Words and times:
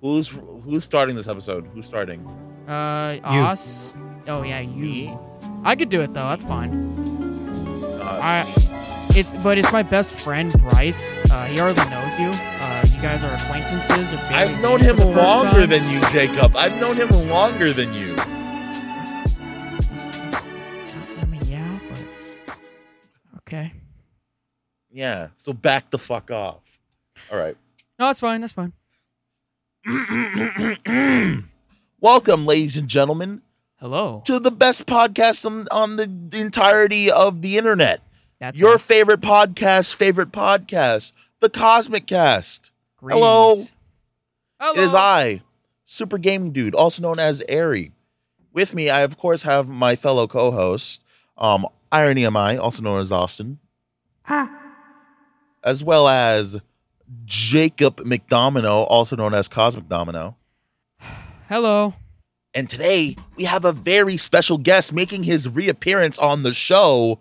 Who's 0.00 0.28
who's 0.28 0.84
starting 0.84 1.14
this 1.16 1.28
episode? 1.28 1.66
Who's 1.74 1.86
starting? 1.86 2.26
Uh, 2.66 3.18
You. 3.32 3.40
us. 3.42 3.96
Oh 4.28 4.42
yeah, 4.42 4.60
you. 4.60 4.82
Me? 4.82 5.16
I 5.64 5.76
could 5.76 5.88
do 5.90 6.00
it 6.00 6.14
though. 6.14 6.28
That's 6.28 6.44
fine. 6.44 6.72
Uh, 8.00 8.18
I. 8.22 8.54
It's 9.12 9.32
but 9.42 9.58
it's 9.58 9.72
my 9.72 9.82
best 9.82 10.14
friend 10.14 10.52
Bryce. 10.68 11.20
Uh, 11.30 11.46
he 11.46 11.58
already 11.60 11.80
knows 11.90 12.18
you. 12.18 12.28
Uh, 12.30 12.84
you 12.94 13.02
guys 13.02 13.22
are 13.24 13.34
acquaintances. 13.34 14.12
Or 14.12 14.16
barely 14.16 14.34
I've 14.36 14.60
known 14.60 14.80
him 14.80 14.96
for 14.96 15.04
the 15.06 15.12
first 15.12 15.22
longer 15.26 15.60
time. 15.66 15.68
than 15.68 15.90
you, 15.90 16.00
Jacob. 16.10 16.56
I've 16.56 16.80
known 16.80 16.96
him 16.96 17.08
longer 17.28 17.72
than 17.72 17.92
you. 17.92 18.14
I 21.18 21.24
mean, 21.28 21.40
yeah, 21.44 21.78
but 22.46 22.56
okay. 23.38 23.72
Yeah. 24.92 25.28
So 25.36 25.52
back 25.52 25.90
the 25.90 25.98
fuck 25.98 26.30
off. 26.30 26.62
All 27.32 27.38
right. 27.38 27.56
No, 27.98 28.06
that's 28.06 28.20
fine. 28.20 28.40
That's 28.40 28.52
fine. 28.54 28.72
Welcome, 32.00 32.46
ladies 32.46 32.76
and 32.76 32.88
gentlemen, 32.88 33.42
Hello. 33.78 34.22
to 34.26 34.38
the 34.38 34.50
best 34.50 34.86
podcast 34.86 35.44
on, 35.44 35.66
on 35.70 35.96
the 35.96 36.04
entirety 36.38 37.10
of 37.10 37.42
the 37.42 37.56
internet. 37.58 38.00
That's 38.38 38.60
Your 38.60 38.74
us. 38.74 38.86
favorite 38.86 39.20
podcast, 39.20 39.94
favorite 39.94 40.32
podcast, 40.32 41.12
the 41.40 41.50
Cosmic 41.50 42.06
Cast. 42.06 42.72
Hello. 43.00 43.56
Hello. 44.58 44.80
It 44.82 44.84
is 44.84 44.94
I, 44.94 45.42
Super 45.86 46.18
Gaming 46.18 46.52
Dude, 46.52 46.74
also 46.74 47.02
known 47.02 47.18
as 47.18 47.42
Airy. 47.48 47.92
With 48.52 48.74
me, 48.74 48.90
I 48.90 49.00
of 49.00 49.16
course 49.16 49.42
have 49.44 49.68
my 49.68 49.96
fellow 49.96 50.26
co-host, 50.26 51.02
um, 51.38 51.66
Irony 51.92 52.24
Am 52.26 52.36
I, 52.36 52.56
also 52.56 52.82
known 52.82 53.00
as 53.00 53.10
Austin, 53.12 53.58
Ah. 54.28 54.50
as 55.64 55.82
well 55.84 56.08
as 56.08 56.60
Jacob 57.24 57.96
McDomino, 58.02 58.86
also 58.88 59.16
known 59.16 59.34
as 59.34 59.48
Cosmic 59.48 59.88
Domino. 59.88 60.36
Hello. 61.48 61.94
And 62.54 62.68
today 62.68 63.16
we 63.36 63.44
have 63.44 63.64
a 63.64 63.72
very 63.72 64.16
special 64.16 64.58
guest 64.58 64.92
making 64.92 65.24
his 65.24 65.48
reappearance 65.48 66.18
on 66.18 66.42
the 66.42 66.52
show. 66.54 67.20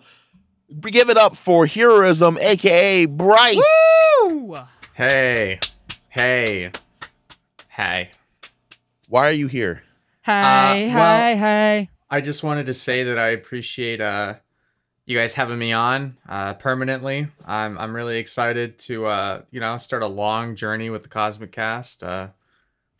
Give 0.82 1.10
it 1.10 1.18
up 1.18 1.36
for 1.36 1.66
Heroism, 1.66 2.38
aka 2.40 3.06
Bryce. 3.06 3.60
Woo! 4.30 4.58
Hey, 4.94 5.60
hey, 6.10 6.72
hey. 7.70 8.12
Why 9.08 9.28
are 9.30 9.32
you 9.34 9.48
here? 9.48 9.84
Hey, 10.22 10.90
Uh, 10.92 10.96
well- 10.96 11.20
hey, 11.20 11.36
hey. 11.38 11.90
I 12.12 12.22
just 12.22 12.44
wanted 12.44 12.66
to 12.68 12.74
say 12.74 13.04
that 13.04 13.18
I 13.20 13.30
appreciate 13.30 14.02
uh, 14.02 14.36
you 15.10 15.18
guys 15.18 15.34
having 15.34 15.58
me 15.58 15.74
on 15.74 16.16
uh, 16.30 16.54
permanently. 16.54 17.28
I'm 17.46 17.78
I'm 17.80 17.96
really 17.96 18.20
excited 18.20 18.78
to 18.80 19.08
uh, 19.08 19.42
you 19.52 19.60
know 19.60 19.76
start 19.78 20.04
a 20.04 20.08
long 20.08 20.56
journey 20.56 20.90
with 20.92 21.04
the 21.04 21.10
Cosmic 21.10 21.52
Cast. 21.52 22.04
Uh, 22.04 22.28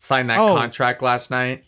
signed 0.00 0.28
that 0.28 0.38
Oh. 0.38 0.54
contract 0.56 1.02
last 1.02 1.30
night. 1.30 1.64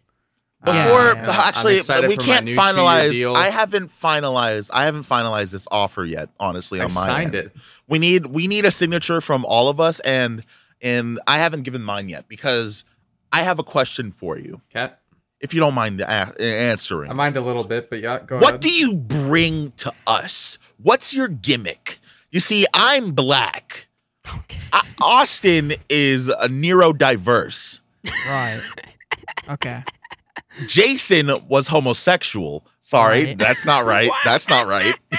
Before 0.64 0.74
yeah, 0.78 1.26
yeah. 1.26 1.40
Actually, 1.44 1.76
we 2.08 2.16
can't 2.16 2.46
finalize. 2.46 3.34
I 3.36 3.50
haven't 3.50 3.88
finalized. 3.90 4.70
I 4.72 4.84
haven't 4.84 5.02
finalized 5.02 5.50
this 5.52 5.66
offer 5.70 6.04
yet. 6.04 6.28
Honestly, 6.38 6.80
I 6.80 6.84
on 6.84 6.94
my 6.94 7.06
signed 7.06 7.34
end. 7.34 7.46
it. 7.46 7.56
We 7.88 7.98
need 7.98 8.26
we 8.26 8.46
need 8.48 8.64
a 8.64 8.70
signature 8.70 9.20
from 9.20 9.44
all 9.44 9.68
of 9.68 9.80
us, 9.80 10.00
and 10.00 10.44
and 10.80 11.20
I 11.26 11.38
haven't 11.38 11.62
given 11.62 11.82
mine 11.82 12.08
yet 12.08 12.28
because 12.28 12.84
I 13.32 13.42
have 13.42 13.58
a 13.60 13.64
question 13.64 14.10
for 14.12 14.38
you, 14.38 14.60
Cat. 14.72 15.01
If 15.42 15.52
you 15.52 15.60
don't 15.60 15.74
mind 15.74 16.00
a- 16.00 16.40
answering. 16.40 17.10
I 17.10 17.14
mind 17.14 17.36
a 17.36 17.40
little 17.42 17.64
bit, 17.64 17.90
but 17.90 18.00
yeah, 18.00 18.20
go 18.24 18.38
what 18.38 18.48
ahead. 18.48 18.60
do 18.60 18.70
you 18.72 18.94
bring 18.94 19.72
to 19.72 19.92
us? 20.06 20.56
What's 20.78 21.12
your 21.12 21.28
gimmick? 21.28 21.98
You 22.30 22.40
see, 22.40 22.64
I'm 22.72 23.12
black. 23.12 23.88
Okay. 24.26 24.58
I- 24.72 24.88
Austin 25.02 25.74
is 25.90 26.28
a 26.28 26.48
neurodiverse. 26.48 27.80
Right. 28.26 28.60
Okay. 29.50 29.82
Jason 30.66 31.30
was 31.48 31.68
homosexual. 31.68 32.64
Sorry, 32.82 33.24
Right. 33.26 33.38
that's 33.38 33.64
not 33.66 33.84
right. 33.84 34.10
That's 34.24 34.48
not 34.48 34.66
right. 34.66 34.94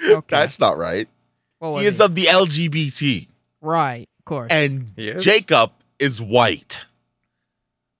Okay. 0.00 0.36
That's 0.36 0.60
not 0.60 0.78
right. 0.78 1.08
What 1.58 1.72
was 1.72 1.82
He 1.82 1.88
is 1.88 1.96
he? 1.98 2.02
of 2.04 2.14
the 2.14 2.24
LGBT, 2.26 3.28
right. 3.60 4.08
Of 4.20 4.24
course. 4.24 4.46
and 4.52 4.92
He 4.94 5.08
is? 5.08 5.24
Jacob 5.24 5.72
is 5.98 6.22
white. 6.22 6.78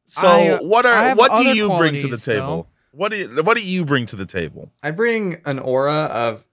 So, 0.09 0.27
I, 0.27 0.49
uh, 0.49 0.63
what 0.63 0.87
are 0.87 1.15
what 1.15 1.37
do 1.37 1.45
you 1.57 1.69
bring 1.69 1.95
to 1.97 2.09
the 2.09 2.17
qualities, 2.17 2.25
table? 2.25 2.69
What 2.93 3.13
do 3.13 3.19
you, 3.19 3.43
what 3.43 3.57
do 3.57 3.63
you 3.63 3.85
bring 3.85 4.07
to 4.07 4.17
the 4.17 4.27
table? 4.27 4.73
I 4.83 4.91
bring 4.91 5.41
an 5.45 5.59
aura 5.59 6.05
of 6.13 6.47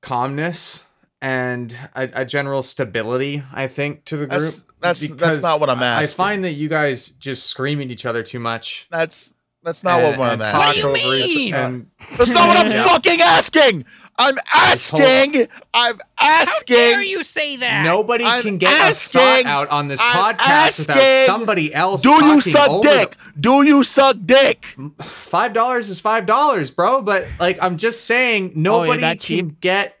calmness 0.00 0.84
and 1.20 1.76
a, 1.94 2.08
a 2.14 2.24
general 2.24 2.62
stability, 2.62 3.42
I 3.52 3.68
think, 3.68 4.04
to 4.06 4.16
the 4.16 4.26
group. 4.26 4.40
That's 4.40 4.64
that's 4.80 5.00
that's 5.00 5.12
because 5.12 5.42
not 5.42 5.60
what 5.60 5.70
I'm 5.70 5.80
I- 5.82 5.86
asking. 6.02 6.04
I 6.04 6.06
find 6.28 6.44
that 6.44 6.52
you 6.52 6.68
guys 6.68 7.10
just 7.10 7.46
scream 7.46 7.80
at 7.80 7.90
each 7.90 8.04
other 8.04 8.22
too 8.22 8.40
much. 8.40 8.88
that's 8.90 9.31
that's 9.62 9.82
not 9.84 10.00
and- 10.00 10.18
what 10.18 10.30
I'm 10.30 10.40
asking. 10.42 10.52
talk 10.54 10.74
do 10.74 10.80
you 11.00 11.34
mean? 11.36 11.54
and- 11.54 11.86
That's 12.18 12.30
not 12.30 12.48
what 12.48 12.56
I'm 12.56 12.70
Yeah. 12.70 12.82
fucking 12.84 13.20
asking. 13.20 13.84
I'm 14.18 14.34
asking. 14.54 15.48
I'm 15.72 15.98
asking. 16.20 16.76
How 16.76 16.90
dare 16.92 17.02
you 17.02 17.22
say 17.24 17.56
that? 17.56 17.84
Nobody 17.84 18.24
I'm 18.24 18.42
can 18.42 18.58
get 18.58 18.70
asking- 18.72 19.20
a 19.20 19.24
thought 19.24 19.46
out 19.46 19.68
on 19.70 19.88
this 19.88 19.98
I'm 20.02 20.34
podcast 20.36 20.78
without 20.80 21.26
somebody 21.26 21.74
else. 21.74 22.02
Do 22.02 22.10
you 22.10 22.40
suck 22.42 22.68
over 22.68 22.86
dick? 22.88 23.16
Do 23.40 23.62
you 23.62 23.82
suck 23.82 24.16
dick? 24.24 24.76
Five 25.00 25.54
dollars 25.54 25.88
is 25.88 25.98
five 25.98 26.26
dollars, 26.26 26.70
bro. 26.70 27.00
But 27.02 27.26
like, 27.40 27.58
I'm 27.62 27.78
just 27.78 28.04
saying, 28.04 28.52
oh, 28.54 28.60
nobody 28.60 29.00
that 29.00 29.18
can 29.20 29.48
cheap? 29.48 29.60
get. 29.60 29.96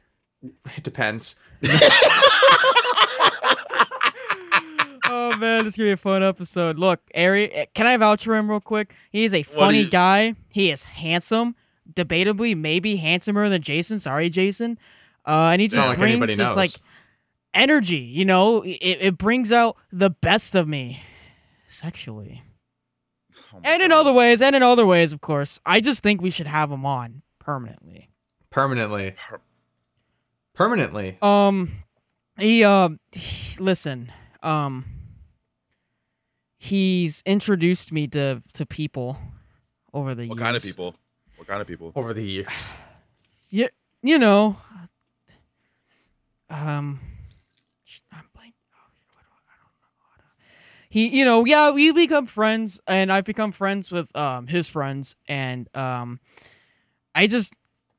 It 0.76 0.82
depends. 0.82 1.36
Oh 5.14 5.36
man, 5.36 5.64
this 5.64 5.74
is 5.74 5.76
gonna 5.76 5.88
be 5.88 5.92
a 5.92 5.96
fun 5.96 6.22
episode. 6.22 6.78
Look, 6.78 7.00
Ari, 7.14 7.66
can 7.74 7.86
I 7.86 7.96
vouch 7.98 8.24
for 8.24 8.34
him 8.36 8.50
real 8.50 8.60
quick? 8.60 8.94
He's 9.10 9.34
a 9.34 9.42
funny 9.42 9.82
you- 9.82 9.90
guy. 9.90 10.34
He 10.48 10.70
is 10.70 10.84
handsome, 10.84 11.54
debatably 11.92 12.56
maybe 12.56 12.96
handsomer 12.96 13.48
than 13.48 13.60
Jason. 13.62 13.98
Sorry, 13.98 14.28
Jason. 14.30 14.78
Uh, 15.26 15.50
and 15.52 15.60
he 15.60 15.66
It's 15.66 15.74
just 15.74 15.82
not 15.82 15.88
like 15.90 15.98
brings 15.98 16.12
anybody 16.12 16.34
this 16.34 16.48
knows. 16.48 16.56
like 16.56 16.70
energy. 17.54 17.98
You 17.98 18.24
know, 18.24 18.62
it, 18.62 18.70
it 19.00 19.18
brings 19.18 19.52
out 19.52 19.76
the 19.92 20.10
best 20.10 20.54
of 20.54 20.66
me, 20.66 21.02
sexually, 21.68 22.42
Oh 23.54 23.60
my 23.62 23.70
and 23.70 23.82
in 23.82 23.92
other 23.92 24.12
ways, 24.12 24.40
and 24.42 24.56
in 24.56 24.62
other 24.62 24.86
ways, 24.86 25.12
of 25.12 25.20
course. 25.20 25.60
I 25.66 25.80
just 25.80 26.02
think 26.02 26.20
we 26.22 26.30
should 26.30 26.46
have 26.46 26.70
him 26.72 26.84
on 26.86 27.22
permanently. 27.38 28.08
Permanently. 28.50 29.14
Per- 29.28 29.40
Permanently. 30.54 31.16
Um, 31.22 31.70
he 32.38 32.62
uh, 32.64 32.90
he- 33.12 33.58
listen, 33.62 34.12
um, 34.42 34.84
he's 36.62 37.22
introduced 37.26 37.90
me 37.92 38.06
to 38.06 38.40
to 38.52 38.64
people 38.64 39.18
over 39.92 40.14
the 40.14 40.26
What 40.28 40.36
years. 40.36 40.38
What 40.38 40.44
kind 40.44 40.56
of 40.56 40.62
people? 40.62 40.94
What 41.36 41.48
kind 41.48 41.60
of 41.60 41.66
people? 41.66 41.92
Over 41.96 42.14
the 42.14 42.22
years. 42.22 42.74
You, 43.50 43.68
you 44.02 44.18
know, 44.18 44.56
um, 46.48 47.00
I'm 48.12 48.24
blank. 48.34 48.54
oh, 48.74 48.90
what 49.12 49.22
do 49.22 49.28
I- 49.32 49.52
I 49.52 49.56
don't 49.58 49.74
know 49.80 49.88
how 50.10 50.16
to- 50.16 50.28
He, 50.88 51.08
you 51.08 51.24
know, 51.24 51.44
yeah, 51.44 51.70
we 51.72 51.90
become 51.92 52.26
friends, 52.26 52.80
and 52.86 53.12
I've 53.12 53.24
become 53.24 53.52
friends 53.52 53.90
with 53.90 54.14
um 54.16 54.46
his 54.46 54.68
friends, 54.68 55.16
and 55.28 55.68
um, 55.76 56.20
I 57.14 57.26
just, 57.26 57.52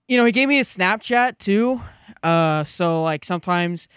you 0.07 0.17
know, 0.17 0.25
he 0.25 0.31
gave 0.31 0.47
me 0.47 0.59
a 0.59 0.63
Snapchat 0.63 1.37
too, 1.37 1.81
uh, 2.23 2.63
so 2.63 3.03
like 3.03 3.25
sometimes 3.25 3.87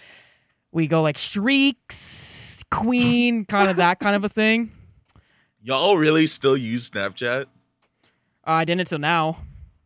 we 0.72 0.86
go 0.88 1.00
like 1.02 1.16
streaks, 1.18 2.55
queen, 2.70 3.44
kind 3.44 3.70
of 3.70 3.76
that 3.76 3.98
kind 3.98 4.16
of 4.16 4.24
a 4.24 4.28
thing. 4.28 4.72
Y'all 5.62 5.96
really 5.96 6.26
still 6.26 6.56
use 6.56 6.90
Snapchat? 6.90 7.46
Uh, 8.46 8.50
I 8.50 8.64
didn't 8.64 8.80
until 8.80 8.98
now. 8.98 9.38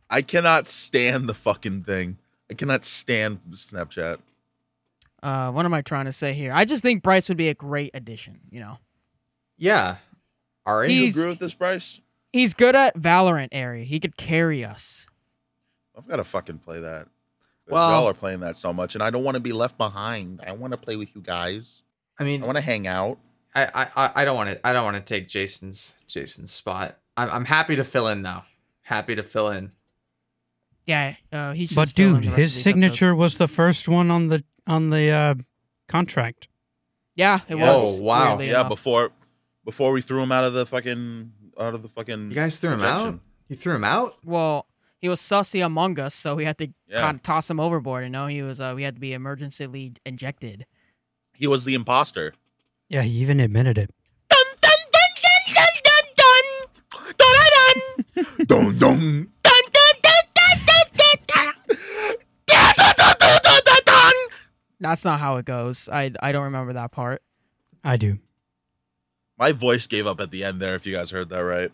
I 0.09 0.21
cannot 0.21 0.67
stand 0.67 1.27
the 1.27 1.33
fucking 1.33 1.83
thing. 1.83 2.17
I 2.49 2.53
cannot 2.53 2.85
stand 2.85 3.39
Snapchat. 3.49 4.19
Uh, 5.23 5.51
what 5.51 5.65
am 5.65 5.73
I 5.73 5.81
trying 5.81 6.05
to 6.05 6.11
say 6.11 6.33
here? 6.33 6.51
I 6.53 6.65
just 6.65 6.83
think 6.83 7.01
Bryce 7.03 7.29
would 7.29 7.37
be 7.37 7.49
a 7.49 7.53
great 7.53 7.91
addition. 7.93 8.39
You 8.51 8.59
know. 8.59 8.77
Yeah. 9.57 9.97
Ari. 10.65 10.93
You 10.93 11.07
agree 11.09 11.25
with 11.25 11.39
this, 11.39 11.53
Bryce? 11.53 12.01
He's 12.33 12.53
good 12.53 12.75
at 12.75 12.97
Valorant 12.97 13.49
area. 13.51 13.83
He 13.83 13.99
could 13.99 14.17
carry 14.17 14.63
us. 14.65 15.07
I've 15.97 16.07
got 16.07 16.17
to 16.17 16.23
fucking 16.23 16.59
play 16.59 16.79
that. 16.81 17.07
Well- 17.67 17.89
y'all 17.89 18.09
are 18.09 18.13
playing 18.13 18.41
that 18.41 18.57
so 18.57 18.73
much, 18.73 18.95
and 18.95 19.03
I 19.03 19.09
don't 19.09 19.23
want 19.23 19.35
to 19.35 19.41
be 19.41 19.53
left 19.53 19.77
behind. 19.77 20.41
I 20.45 20.51
want 20.51 20.71
to 20.73 20.77
play 20.77 20.95
with 20.95 21.15
you 21.15 21.21
guys. 21.21 21.83
I 22.21 22.23
mean, 22.25 22.43
I 22.43 22.45
want 22.45 22.57
to 22.57 22.61
hang 22.61 22.87
out. 22.87 23.17
I, 23.53 23.65
I, 23.65 23.87
I- 24.05 24.11
I 24.21 24.25
don't 24.25 24.35
want 24.35 24.49
to. 24.51 24.67
I 24.67 24.73
don't 24.73 24.83
want 24.85 24.97
to 24.97 25.13
take 25.13 25.27
Jason's 25.27 25.95
Jason's 26.07 26.51
spot. 26.51 26.97
I'm, 27.17 27.29
I'm 27.29 27.45
happy 27.45 27.75
to 27.75 27.83
fill 27.83 28.07
in 28.07 28.21
though. 28.21 28.43
Happy 28.83 29.15
to 29.15 29.23
fill 29.23 29.49
in. 29.49 29.71
Yeah, 30.85 31.15
uh, 31.31 31.53
he. 31.53 31.67
But 31.73 31.85
just 31.85 31.97
fill 31.97 32.15
in 32.15 32.21
dude, 32.21 32.23
his 32.25 32.33
of 32.33 32.35
these 32.37 32.63
signature 32.63 33.13
was 33.15 33.37
the 33.37 33.47
first 33.47 33.87
one 33.87 34.09
on 34.11 34.27
the 34.27 34.43
on 34.67 34.89
the 34.89 35.09
uh, 35.09 35.35
contract. 35.87 36.47
Yeah, 37.15 37.41
it 37.47 37.57
Yeah. 37.57 37.73
was. 37.73 37.99
Oh, 37.99 38.03
wow. 38.03 38.39
yeah, 38.39 38.49
enough. 38.51 38.69
before 38.69 39.11
before 39.65 39.91
we 39.91 40.01
threw 40.01 40.21
him 40.23 40.31
out 40.31 40.43
of 40.43 40.53
the 40.53 40.65
fucking 40.65 41.31
out 41.59 41.73
of 41.75 41.81
the 41.81 41.89
fucking. 41.89 42.29
You 42.29 42.35
guys 42.35 42.57
threw 42.59 42.71
him 42.71 42.81
out. 42.81 42.97
projection. 43.03 43.21
You 43.49 43.55
threw 43.57 43.75
him 43.75 43.83
out. 43.83 44.15
Well, 44.23 44.65
he 44.99 45.09
was 45.09 45.19
sussy 45.19 45.63
among 45.63 45.99
us, 45.99 46.15
so 46.15 46.35
we 46.35 46.45
had 46.45 46.57
to 46.59 46.67
Yeah. 46.87 47.01
kind 47.01 47.15
of 47.15 47.21
toss 47.23 47.49
him 47.49 47.59
overboard. 47.59 48.03
You 48.05 48.09
know, 48.09 48.27
he 48.27 48.41
was. 48.41 48.61
Uh, 48.61 48.73
we 48.75 48.83
had 48.83 48.95
to 48.95 49.01
be 49.01 49.13
emergency 49.13 49.93
injected. 50.05 50.65
He 51.41 51.47
was 51.47 51.65
the 51.65 51.73
imposter. 51.73 52.35
Yeah, 52.87 53.01
he 53.01 53.09
even 53.13 53.39
admitted 53.39 53.75
it. 53.75 53.89
Dun 54.29 54.45
dun 54.61 54.77
dun 54.93 55.09
dun 55.23 55.41
dun 55.55 55.73
dun 55.83 56.03
dun 56.15 56.43
dun 57.17 57.33
dun 63.65 63.81
dun. 63.85 64.13
That's 64.79 65.03
not 65.03 65.19
how 65.19 65.37
it 65.37 65.45
goes. 65.45 65.89
I 65.91 66.11
I 66.21 66.31
don't 66.31 66.43
remember 66.43 66.73
that 66.73 66.91
part. 66.91 67.23
I 67.83 67.97
do. 67.97 68.19
My 69.35 69.51
voice 69.51 69.87
gave 69.87 70.05
up 70.05 70.19
at 70.19 70.29
the 70.29 70.43
end 70.43 70.61
there. 70.61 70.75
If 70.75 70.85
you 70.85 70.93
guys 70.93 71.09
heard 71.09 71.29
that 71.29 71.43
right. 71.43 71.71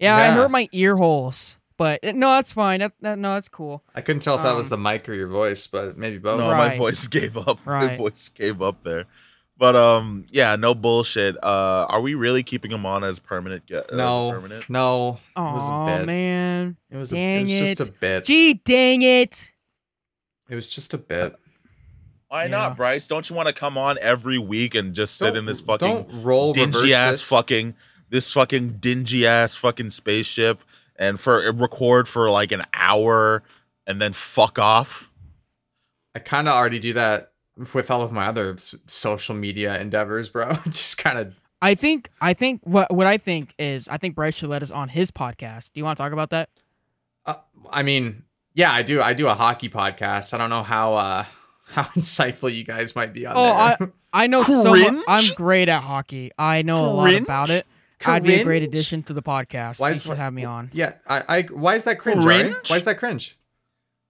Yeah, 0.00 0.18
yeah. 0.18 0.24
I 0.24 0.30
hurt 0.34 0.50
my 0.50 0.68
ear 0.72 0.96
holes 0.96 1.60
but 1.76 2.04
uh, 2.04 2.12
no, 2.12 2.30
that's 2.30 2.52
fine. 2.52 2.80
That, 2.80 2.92
that, 3.00 3.18
no, 3.18 3.34
that's 3.34 3.48
cool. 3.48 3.82
I 3.94 4.00
couldn't 4.00 4.20
tell 4.22 4.36
if 4.36 4.42
that 4.44 4.54
was 4.54 4.70
Um, 4.72 4.82
the 4.82 4.90
mic 4.90 5.08
or 5.08 5.14
your 5.14 5.28
voice, 5.28 5.66
but 5.66 5.96
maybe 5.98 6.18
both. 6.18 6.38
No, 6.40 6.48
my 6.50 6.76
voice 6.78 7.08
gave 7.08 7.36
up. 7.36 7.58
My 7.66 7.96
voice 7.96 8.28
gave 8.28 8.60
up 8.62 8.82
there. 8.82 9.06
But 9.56 9.76
um, 9.76 10.26
yeah, 10.30 10.56
no 10.56 10.74
bullshit. 10.74 11.36
Uh, 11.42 11.86
are 11.88 12.00
we 12.00 12.14
really 12.14 12.42
keeping 12.42 12.72
him 12.72 12.84
on 12.84 13.04
as 13.04 13.20
permanent? 13.20 13.66
Get 13.66 13.92
uh, 13.92 13.96
no, 13.96 14.32
permanent. 14.32 14.68
no. 14.68 15.20
it 15.36 15.40
was 15.40 15.62
a 15.68 15.72
Oh 15.72 15.86
bit. 15.98 16.06
man, 16.06 16.76
It 16.90 16.96
was, 16.96 17.12
a, 17.12 17.14
Dang 17.14 17.48
it 17.48 17.60
was 17.60 17.74
just 17.74 17.88
a 17.88 17.92
bit. 17.92 18.24
gee, 18.24 18.54
dang 18.54 19.02
it! 19.02 19.52
It 20.48 20.54
was 20.56 20.66
just 20.68 20.92
a 20.92 20.98
bit. 20.98 21.36
Why 22.28 22.44
Yeah. 22.44 22.48
not, 22.50 22.76
Bryce? 22.76 23.06
Don't 23.06 23.30
you 23.30 23.36
want 23.36 23.46
to 23.46 23.54
come 23.54 23.78
on 23.78 23.96
every 24.00 24.38
week 24.38 24.74
and 24.74 24.92
just 24.92 25.16
sit 25.16 25.26
Don't- 25.26 25.36
in 25.36 25.46
this 25.46 25.60
fucking 25.60 25.88
don't 25.88 26.22
roll 26.24 26.52
dingy 26.52 26.92
ass 26.92 27.12
this. 27.12 27.28
fucking 27.28 27.74
this 28.10 28.32
fucking 28.32 28.78
dingy 28.78 29.24
ass 29.24 29.54
fucking 29.54 29.90
spaceship 29.90 30.60
and 30.96 31.18
for 31.20 31.50
record 31.52 32.08
for 32.08 32.30
like 32.30 32.52
an 32.52 32.62
hour 32.72 33.42
and 33.86 34.00
then 34.00 34.12
fuck 34.12 34.58
off? 34.58 35.10
I 36.14 36.18
kind 36.20 36.48
of 36.48 36.54
already 36.54 36.78
do 36.78 36.92
that 36.94 37.32
with 37.72 37.90
all 37.90 38.02
of 38.02 38.12
my 38.12 38.26
other 38.26 38.54
s- 38.54 38.76
social 38.86 39.34
media 39.34 39.80
endeavors, 39.80 40.28
bro. 40.28 40.52
just 40.64 40.98
kind 40.98 41.18
of. 41.18 41.34
I 41.62 41.74
think 41.74 42.10
I 42.20 42.34
think 42.34 42.60
what 42.64 42.92
what 42.92 43.06
I 43.06 43.16
think 43.16 43.54
is 43.58 43.88
I 43.88 43.96
think 43.96 44.14
Bryce 44.14 44.36
should 44.36 44.50
let 44.50 44.62
us 44.62 44.70
on 44.70 44.88
his 44.90 45.10
podcast. 45.10 45.72
Do 45.72 45.80
you 45.80 45.84
want 45.84 45.96
to 45.96 46.02
talk 46.02 46.12
about 46.12 46.30
that? 46.30 46.50
Uh, 47.24 47.36
I 47.70 47.82
mean, 47.82 48.24
yeah, 48.52 48.70
I 48.72 48.82
do. 48.82 49.00
I 49.00 49.14
do 49.14 49.28
a 49.28 49.34
hockey 49.34 49.68
podcast. 49.70 50.34
I 50.34 50.38
don't 50.38 50.50
know 50.50 50.62
how 50.62 50.94
uh 50.94 51.24
how 51.66 51.84
insightful 51.84 52.54
you 52.54 52.64
guys 52.64 52.94
might 52.94 53.12
be 53.12 53.24
on 53.26 53.34
Oh, 53.36 53.52
I 53.52 53.76
there. 53.78 53.92
I 54.12 54.26
know 54.26 54.42
so 54.42 54.76
much. 54.76 55.04
I'm 55.08 55.34
great 55.34 55.68
at 55.68 55.80
hockey. 55.82 56.30
I 56.38 56.62
know 56.62 56.84
a 56.84 56.92
lot 56.92 57.14
about 57.14 57.50
it. 57.50 57.66
I'd 58.06 58.22
be 58.22 58.34
a 58.34 58.44
great 58.44 58.62
addition 58.62 59.02
to 59.04 59.12
the 59.12 59.22
podcast. 59.22 59.80
Why 59.80 59.88
you 59.88 59.92
is 59.92 60.02
should 60.02 60.10
what- 60.10 60.18
have 60.18 60.32
me 60.32 60.44
on. 60.44 60.70
yeah, 60.72 60.92
I, 61.06 61.22
I. 61.28 61.42
Why 61.42 61.74
is 61.74 61.84
that 61.84 61.98
cringe? 61.98 62.24
Ari? 62.24 62.38
Cringe? 62.40 62.56
Why 62.70 62.76
is 62.76 62.84
that 62.84 62.98
cringe? 62.98 63.38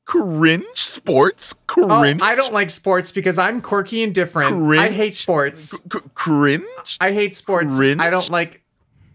Cringe 0.06 0.64
sports? 0.74 1.54
Oh, 1.78 1.98
Cringe? 2.00 2.20
I 2.22 2.34
don't 2.34 2.52
like 2.52 2.68
sports 2.70 3.10
because 3.10 3.38
I'm 3.38 3.62
quirky 3.62 4.02
and 4.02 4.14
different. 4.14 4.54
Cringe? 4.64 4.82
I 4.82 4.90
hate 4.90 5.16
sports. 5.16 5.70
C- 5.70 5.78
cringe? 6.12 6.98
I 7.00 7.12
hate 7.12 7.34
sports. 7.34 7.76
Cringe? 7.76 8.00
I 8.00 8.10
don't 8.10 8.28
like 8.28 8.62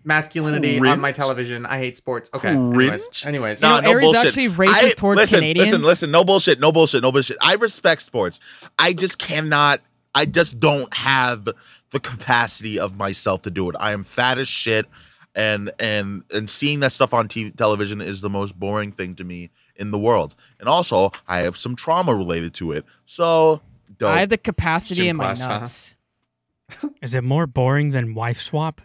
masculinity 0.03 0.79
on 0.79 0.99
my 0.99 1.11
television. 1.11 1.65
I 1.67 1.77
hate 1.77 1.95
sports. 1.95 2.31
Okay. 2.33 2.49
Anyways, 2.49 3.03
Cringe? 3.03 3.25
anyways 3.27 3.61
You 3.61 3.67
know, 3.67 3.79
no 3.81 3.89
Aries 3.91 4.05
bullshit. 4.05 4.25
actually 4.25 4.49
racist 4.49 4.83
I- 4.85 4.89
towards 4.95 5.19
listen, 5.19 5.35
Canadians. 5.41 5.71
Listen, 5.73 5.87
listen, 5.87 6.11
no 6.11 6.23
bullshit, 6.23 6.59
no 6.59 6.71
bullshit, 6.71 7.03
no 7.03 7.11
bullshit. 7.11 7.37
I 7.41 7.53
respect 7.55 8.01
sports. 8.01 8.39
I 8.79 8.93
just 8.93 9.19
cannot. 9.19 9.81
I 10.15 10.25
just 10.25 10.59
don't 10.59 10.93
have 10.93 11.47
the 11.91 11.99
capacity 11.99 12.79
of 12.79 12.97
myself 12.97 13.41
to 13.43 13.51
do 13.51 13.69
it. 13.69 13.75
I 13.79 13.91
am 13.93 14.03
fat 14.03 14.37
as 14.37 14.47
shit, 14.47 14.85
and 15.35 15.71
and 15.79 16.23
and 16.33 16.49
seeing 16.49 16.79
that 16.81 16.91
stuff 16.91 17.13
on 17.13 17.27
TV, 17.27 17.55
television 17.55 18.01
is 18.01 18.21
the 18.21 18.29
most 18.29 18.59
boring 18.59 18.91
thing 18.91 19.15
to 19.15 19.23
me 19.23 19.49
in 19.75 19.91
the 19.91 19.99
world. 19.99 20.35
And 20.59 20.67
also, 20.67 21.11
I 21.27 21.39
have 21.39 21.55
some 21.57 21.75
trauma 21.75 22.13
related 22.15 22.53
to 22.55 22.71
it. 22.73 22.85
So, 23.05 23.61
dope. 23.97 24.09
I 24.11 24.19
have 24.21 24.29
the 24.29 24.37
capacity 24.37 25.01
Gym 25.01 25.11
in 25.11 25.17
my 25.17 25.23
class, 25.35 25.41
huh? 25.45 25.57
nuts. 25.59 25.95
Is 27.01 27.15
it 27.15 27.23
more 27.23 27.47
boring 27.47 27.89
than 27.91 28.13
wife 28.13 28.39
swap? 28.41 28.81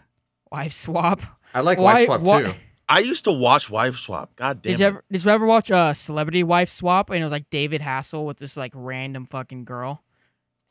Wife 0.51 0.73
swap. 0.73 1.21
I 1.53 1.61
like 1.61 1.77
Why- 1.77 1.93
Wife 1.93 2.05
Swap 2.05 2.21
why- 2.21 2.41
too. 2.43 2.53
I 2.87 2.99
used 2.99 3.23
to 3.23 3.31
watch 3.31 3.67
Wife 3.69 3.97
Swap. 3.97 4.35
God 4.35 4.61
damn 4.61 4.73
Did 4.73 4.79
you 4.79 4.85
it. 4.85 4.89
ever 4.89 5.03
did 5.11 5.25
you 5.25 5.31
ever 5.31 5.45
watch 5.47 5.71
a 5.71 5.75
uh, 5.77 5.93
celebrity 5.93 6.43
wife 6.43 6.69
swap? 6.69 7.09
And 7.09 7.19
it 7.19 7.23
was 7.23 7.31
like 7.31 7.49
David 7.49 7.81
Hassel 7.81 8.27
with 8.27 8.37
this 8.37 8.55
like 8.57 8.71
random 8.75 9.25
fucking 9.25 9.65
girl, 9.65 10.03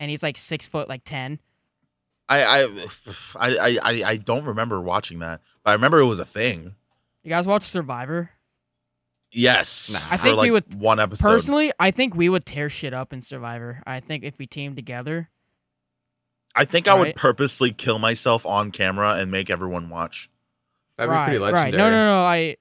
and 0.05 0.11
he's 0.11 0.23
like 0.23 0.37
six 0.37 0.67
foot 0.67 0.87
like 0.87 1.03
ten. 1.03 1.41
I, 2.29 2.45
I 2.45 3.49
I 3.51 3.79
I 3.83 4.03
I 4.11 4.17
don't 4.17 4.45
remember 4.45 4.79
watching 4.81 5.21
that, 5.21 5.41
but 5.63 5.71
I 5.71 5.73
remember 5.73 5.99
it 6.01 6.05
was 6.05 6.19
a 6.19 6.27
thing. 6.27 6.75
You 7.23 7.31
guys 7.31 7.47
watch 7.47 7.63
Survivor? 7.63 8.31
Yes, 9.33 9.91
Nah. 9.91 9.99
I 10.15 10.17
for, 10.19 10.23
think 10.25 10.43
we 10.43 10.51
would- 10.51 10.75
one 10.79 11.01
episode. 11.01 11.27
Personally, 11.27 11.73
I 11.81 11.91
think 11.91 12.15
we 12.15 12.29
would 12.29 12.45
tear 12.45 12.69
shit 12.69 12.93
up 12.93 13.15
in 13.15 13.23
Survivor. 13.23 13.83
I 13.87 14.01
think 14.01 14.25
if 14.25 14.39
we 14.39 14.47
teamed 14.47 14.77
together. 14.77 15.31
I 16.55 16.67
think 16.67 16.87
I 16.87 16.95
would 16.95 17.17
purposely 17.17 17.73
kill 17.73 17.99
myself 17.99 18.45
on 18.47 18.71
camera 18.73 19.15
and 19.15 19.31
make 19.31 19.49
everyone 19.51 19.89
watch. 19.89 20.31
That'd 20.97 21.11
right, 21.11 21.33
be 21.33 21.39
pretty 21.39 21.53
right. 21.53 21.75
No, 21.75 21.91
no, 21.91 22.05
no. 22.05 22.23
I, 22.25 22.57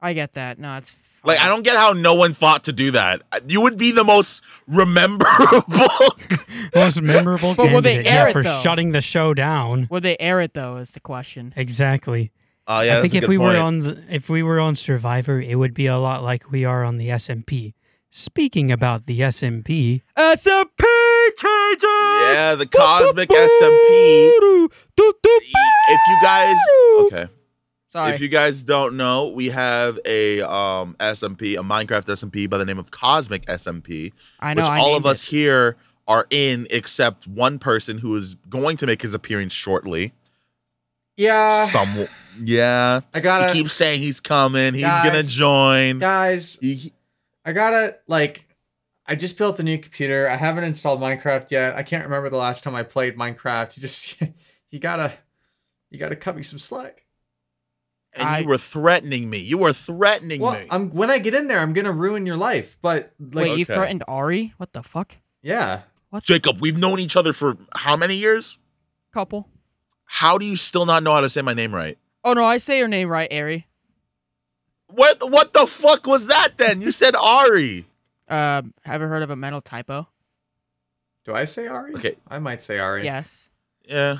I 0.00 0.12
get 0.14 0.34
that. 0.34 0.58
No, 0.58 0.76
it's 0.76 0.94
Like 1.26 1.40
I 1.40 1.48
don't 1.48 1.62
get 1.62 1.76
how 1.76 1.92
no 1.92 2.14
one 2.14 2.32
thought 2.34 2.64
to 2.64 2.72
do 2.72 2.92
that. 2.92 3.22
You 3.48 3.60
would 3.62 3.76
be 3.76 3.90
the 3.90 4.04
most 4.04 4.42
rememberable. 4.68 5.26
Most 6.74 7.00
memorable 7.00 7.54
But 7.54 7.72
will 7.72 7.80
they 7.82 7.98
air 7.98 8.02
yeah, 8.04 8.28
it, 8.28 8.32
for 8.32 8.42
though? 8.42 8.60
shutting 8.62 8.90
the 8.92 9.00
show 9.00 9.32
down. 9.34 9.86
Would 9.90 10.02
they 10.02 10.16
air 10.18 10.40
it 10.40 10.52
though? 10.54 10.76
Is 10.78 10.92
the 10.92 11.00
question. 11.00 11.52
Exactly. 11.56 12.32
Oh 12.66 12.80
yeah, 12.80 12.98
I 12.98 13.00
think 13.00 13.14
if 13.14 13.22
good 13.22 13.28
we 13.30 13.38
were 13.38 13.56
on 13.56 13.78
the 13.80 14.04
if 14.10 14.28
we 14.28 14.42
were 14.42 14.58
on 14.60 14.74
Survivor, 14.74 15.40
it 15.40 15.56
would 15.56 15.74
be 15.74 15.86
a 15.86 15.98
lot 15.98 16.22
like 16.22 16.50
we 16.50 16.64
are 16.64 16.84
on 16.84 16.96
the 16.98 17.08
SMP. 17.10 17.74
Speaking 18.10 18.72
about 18.72 19.06
the 19.06 19.20
SMP, 19.20 20.02
SMP 20.16 20.82
changes. 21.36 22.34
yeah, 22.34 22.54
the 22.56 22.66
cosmic 22.66 23.28
SMP. 23.28 24.68
If 25.88 26.00
you 26.08 26.18
guys, 26.22 26.56
okay, 27.00 27.28
Sorry. 27.96 28.14
if 28.14 28.20
you 28.20 28.28
guys 28.28 28.62
don't 28.62 28.96
know, 28.96 29.28
we 29.28 29.46
have 29.48 29.98
a 30.04 30.42
um 30.42 30.94
SMP, 31.00 31.54
a 31.58 31.62
Minecraft 31.62 32.04
SMP 32.04 32.48
by 32.48 32.58
the 32.58 32.64
name 32.64 32.78
of 32.78 32.90
Cosmic 32.90 33.46
SMP, 33.46 34.12
I 34.38 34.54
know. 34.54 34.62
which 34.62 34.70
I 34.70 34.78
all 34.80 34.96
of 34.96 35.06
us 35.06 35.22
it. 35.24 35.28
here 35.30 35.76
are 36.06 36.26
in, 36.30 36.66
except 36.70 37.26
one 37.26 37.58
person 37.58 37.98
who 37.98 38.14
is 38.16 38.34
going 38.50 38.76
to 38.76 38.86
make 38.86 39.02
his 39.02 39.14
appearance 39.14 39.52
shortly. 39.52 40.12
Yeah. 41.16 41.66
Some, 41.68 42.06
yeah. 42.42 43.00
I 43.14 43.20
gotta. 43.20 43.52
he 43.52 43.62
keeps 43.62 43.72
saying 43.72 44.00
he's 44.00 44.20
coming. 44.20 44.74
He's 44.74 44.82
gonna 44.82 45.22
join. 45.22 45.98
guys, 45.98 46.58
He- 46.60 46.92
I 47.44 47.52
gotta 47.52 47.96
like. 48.06 48.42
I 49.08 49.14
just 49.14 49.38
built 49.38 49.58
a 49.60 49.62
new 49.62 49.78
computer. 49.78 50.28
I 50.28 50.36
haven't 50.36 50.64
installed 50.64 51.00
Minecraft 51.00 51.50
yet. 51.52 51.76
I 51.76 51.84
can't 51.84 52.02
remember 52.04 52.28
the 52.28 52.36
last 52.36 52.64
time 52.64 52.74
I 52.74 52.82
played 52.82 53.16
Minecraft. 53.16 53.76
You 53.76 53.80
just, 53.80 54.20
you 54.70 54.80
gotta, 54.80 55.12
you 55.90 55.98
gotta 55.98 56.16
cut 56.16 56.36
me 56.36 56.42
some 56.42 56.58
slack. 56.58 57.05
And 58.18 58.28
I- 58.28 58.38
you 58.40 58.48
were 58.48 58.58
threatening 58.58 59.28
me. 59.30 59.38
You 59.38 59.58
were 59.58 59.72
threatening 59.72 60.40
Well, 60.40 60.52
me. 60.58 60.66
I'm 60.70 60.90
when 60.90 61.10
I 61.10 61.18
get 61.18 61.34
in 61.34 61.46
there, 61.46 61.58
I'm 61.60 61.72
gonna 61.72 61.92
ruin 61.92 62.26
your 62.26 62.36
life. 62.36 62.76
But 62.82 63.12
like, 63.18 63.46
Wait, 63.46 63.58
you 63.58 63.64
threatened 63.64 64.04
Ari? 64.08 64.54
What 64.56 64.72
the 64.72 64.82
fuck? 64.82 65.16
yeah, 65.42 65.82
What? 66.10 66.22
Jacob, 66.24 66.60
we've 66.60 66.76
known 66.78 66.98
each 67.00 67.16
other 67.16 67.32
for 67.32 67.56
how 67.74 67.96
many 67.96 68.14
years? 68.16 68.58
Couple. 69.12 69.48
How 70.04 70.38
do 70.38 70.46
you 70.46 70.56
still 70.56 70.86
not 70.86 71.02
know 71.02 71.14
how 71.14 71.20
to 71.20 71.28
say 71.28 71.42
my 71.42 71.54
name 71.54 71.74
right? 71.74 71.98
Oh 72.24 72.32
no, 72.32 72.44
I 72.44 72.58
say 72.58 72.78
your 72.78 72.88
name 72.88 73.08
right, 73.08 73.32
Ari. 73.32 73.66
What 74.88 75.30
what 75.30 75.52
the 75.52 75.66
fuck 75.66 76.06
was 76.06 76.26
that 76.28 76.50
then? 76.56 76.80
You 76.80 76.92
said 76.92 77.16
Ari. 77.16 77.86
Um, 78.28 78.74
have 78.84 79.00
you 79.00 79.06
heard 79.06 79.22
of 79.22 79.30
a 79.30 79.36
mental 79.36 79.60
typo? 79.60 80.08
do 81.24 81.34
I 81.34 81.44
say 81.44 81.66
Ari? 81.66 81.94
Okay. 81.96 82.14
I 82.28 82.38
might 82.38 82.62
say 82.62 82.78
Ari. 82.78 83.02
Yes. 83.04 83.48
Yeah. 83.84 84.18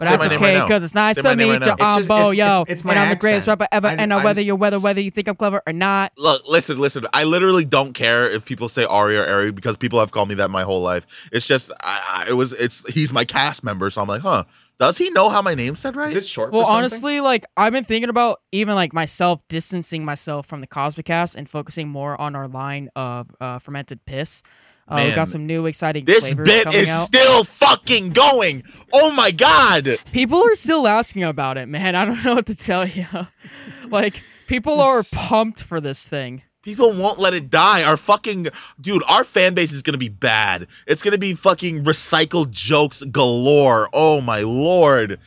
But 0.00 0.06
Say 0.06 0.10
that's 0.12 0.24
my 0.24 0.30
name 0.30 0.42
okay 0.42 0.56
right 0.58 0.66
because 0.66 0.82
it's 0.82 0.94
nice 0.94 1.16
Say 1.16 1.22
to 1.22 1.36
meet 1.36 1.44
right 1.44 1.60
you, 1.60 1.66
now. 1.66 1.74
It's 1.74 1.82
um, 1.84 1.96
just- 1.98 2.08
Bo, 2.08 2.16
it's- 2.32 2.34
yo. 2.36 2.46
it's- 2.46 2.64
it's 2.68 2.84
my 2.84 2.92
and 2.92 3.00
I'm 3.00 3.08
the 3.10 3.16
greatest 3.16 3.46
rapper 3.46 3.68
ever. 3.70 3.86
I- 3.86 3.92
and 3.96 4.12
uh, 4.12 4.16
I- 4.16 4.24
whether 4.24 4.40
you're 4.40 4.56
whether 4.56 4.80
whether 4.80 5.00
you 5.00 5.10
think 5.10 5.28
I'm 5.28 5.36
clever 5.36 5.62
or 5.66 5.72
not. 5.74 6.12
Look, 6.16 6.42
listen, 6.48 6.78
listen. 6.78 7.06
I 7.12 7.24
literally 7.24 7.66
don't 7.66 7.92
care 7.92 8.28
if 8.28 8.46
people 8.46 8.68
say 8.70 8.84
Ari 8.84 9.16
or 9.18 9.26
Ari 9.26 9.52
because 9.52 9.76
people 9.76 10.00
have 10.00 10.10
called 10.10 10.30
me 10.30 10.34
that 10.36 10.50
my 10.50 10.62
whole 10.62 10.80
life. 10.80 11.06
It's 11.30 11.46
just 11.46 11.70
I, 11.82 12.24
I 12.26 12.30
it 12.30 12.32
was 12.32 12.52
it's 12.54 12.90
he's 12.90 13.12
my 13.12 13.24
cast 13.26 13.62
member, 13.62 13.90
so 13.90 14.00
I'm 14.02 14.08
like, 14.08 14.22
huh? 14.22 14.44
Does 14.78 14.96
he 14.96 15.10
know 15.10 15.28
how 15.28 15.42
my 15.42 15.54
name's 15.54 15.80
said 15.80 15.94
right? 15.94 16.08
Is 16.08 16.16
it 16.16 16.24
short? 16.26 16.52
Well, 16.52 16.64
for 16.64 16.70
honestly, 16.72 17.20
like 17.20 17.44
I've 17.58 17.74
been 17.74 17.84
thinking 17.84 18.08
about 18.08 18.40
even 18.52 18.74
like 18.74 18.94
myself 18.94 19.40
distancing 19.50 20.06
myself 20.06 20.46
from 20.46 20.62
the 20.62 20.66
Cosmic 20.66 21.04
Cast 21.04 21.34
and 21.36 21.46
focusing 21.46 21.90
more 21.90 22.18
on 22.18 22.34
our 22.34 22.48
line 22.48 22.88
of 22.96 23.28
uh, 23.42 23.58
fermented 23.58 24.06
piss. 24.06 24.42
Uh, 24.90 25.04
we 25.08 25.14
got 25.14 25.28
some 25.28 25.46
new 25.46 25.66
exciting 25.66 26.04
this 26.04 26.34
bit 26.34 26.66
is 26.74 26.88
out. 26.88 27.06
still 27.06 27.44
fucking 27.44 28.10
going. 28.10 28.64
Oh 28.92 29.10
my 29.12 29.30
god. 29.30 29.88
People 30.12 30.42
are 30.42 30.54
still 30.56 30.86
asking 30.88 31.22
about 31.22 31.56
it, 31.58 31.66
man. 31.68 31.94
I 31.94 32.04
don't 32.04 32.22
know 32.24 32.34
what 32.34 32.46
to 32.46 32.56
tell 32.56 32.86
you. 32.86 33.06
like 33.88 34.20
people 34.48 34.80
are 34.80 35.02
pumped 35.14 35.62
for 35.62 35.80
this 35.80 36.08
thing. 36.08 36.42
People 36.62 36.92
won't 36.92 37.18
let 37.18 37.32
it 37.32 37.48
die. 37.48 37.84
Our 37.84 37.96
fucking 37.96 38.48
dude, 38.80 39.02
our 39.08 39.24
fan 39.24 39.54
base 39.54 39.72
is 39.72 39.80
gonna 39.82 39.96
be 39.96 40.08
bad. 40.10 40.66
It's 40.86 41.02
gonna 41.02 41.16
be 41.18 41.34
fucking 41.34 41.84
recycled 41.84 42.50
jokes 42.50 43.02
galore. 43.02 43.88
Oh 43.92 44.20
my 44.20 44.40
lord. 44.40 45.18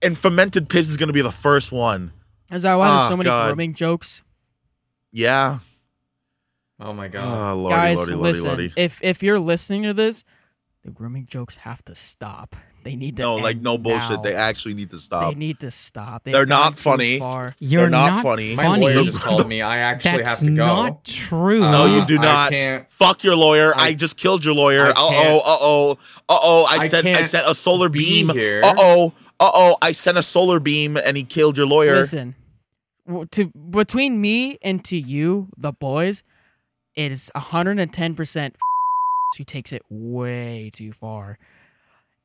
And 0.00 0.16
fermented 0.16 0.68
piss 0.68 0.88
is 0.88 0.96
gonna 0.96 1.12
be 1.12 1.22
the 1.22 1.32
first 1.32 1.72
one. 1.72 2.12
Is 2.52 2.62
that 2.62 2.74
why 2.76 2.88
there's 2.88 3.06
Oh, 3.06 3.08
so 3.10 3.16
many 3.16 3.26
God. 3.28 3.48
grooming 3.48 3.74
jokes? 3.74 4.22
Yeah. 5.12 5.58
Oh 6.80 6.92
my 6.92 7.08
god. 7.08 7.52
Oh 7.52 7.56
lordy, 7.56 7.74
Guys, 7.76 7.96
lordy, 7.98 8.12
lordy, 8.12 8.22
listen. 8.28 8.48
lordy. 8.48 8.72
If 8.76 9.00
if 9.02 9.22
you're 9.22 9.38
listening 9.40 9.82
to 9.84 9.94
this, 9.94 10.24
the 10.84 10.90
grooming 10.90 11.26
jokes 11.26 11.56
have 11.56 11.84
to 11.86 11.94
stop. 11.94 12.54
They 12.84 12.94
need 12.94 13.16
to 13.16 13.22
No, 13.22 13.36
like 13.36 13.60
no 13.60 13.76
bullshit. 13.76 14.10
now. 14.10 14.22
They 14.22 14.34
actually 14.34 14.74
need 14.74 14.90
to 14.92 15.00
stop. 15.00 15.32
They 15.34 15.38
need 15.38 15.58
to 15.60 15.70
stop. 15.70 16.22
They've 16.22 16.32
They're 16.32 16.46
not 16.46 16.78
funny. 16.78 17.18
far. 17.18 17.54
You're 17.58 17.90
not 17.90 18.22
funny. 18.22 18.54
My 18.54 18.76
lawyer 18.76 19.02
just 19.02 19.20
called 19.28 19.48
me. 19.48 19.60
I 19.60 19.78
actually 19.78 20.18
That's 20.18 20.38
have 20.38 20.48
to 20.48 20.54
go. 20.54 20.64
not 20.64 21.04
true. 21.04 21.62
Uh, 21.64 21.70
no, 21.72 21.86
you 21.98 22.06
do 22.06 22.18
not. 22.18 22.50
can't- 22.50 22.88
Fuck 22.90 23.24
your 23.24 23.34
lawyer. 23.36 23.74
I, 23.76 23.88
I- 23.88 23.94
just 23.94 24.16
killed 24.16 24.44
your 24.44 24.54
lawyer. 24.54 24.86
Uh 24.86 24.92
oh. 24.96 25.38
Uh 25.44 25.56
oh. 25.60 25.90
Uh 26.28 26.38
oh. 26.42 26.66
I 26.70 26.84
I 26.84 26.88
sent. 26.88 27.06
I 27.08 27.22
sent 27.24 27.46
a 27.48 27.54
solar 27.54 27.88
beam. 27.88 28.28
here. 28.30 28.60
Uh 28.64 28.74
oh. 28.78 29.12
Uh 29.40 29.50
oh. 29.52 29.76
I 29.82 29.92
sent 29.92 30.16
a 30.16 30.22
solar 30.22 30.60
beam 30.60 30.96
and 30.96 31.16
he 31.16 31.24
killed 31.24 31.56
your 31.56 31.66
lawyer. 31.66 31.96
Listen, 31.96 32.36
to 33.32 33.46
between 33.48 34.20
me 34.20 34.58
and 34.62 34.84
to 34.86 34.96
you, 34.96 35.48
the 35.56 35.72
boys, 35.72 36.22
it 36.98 37.12
is 37.12 37.30
110 37.34 38.14
percent 38.14 38.56
who 39.38 39.44
takes 39.44 39.72
it 39.72 39.82
way 39.88 40.70
too 40.74 40.92
far. 40.92 41.38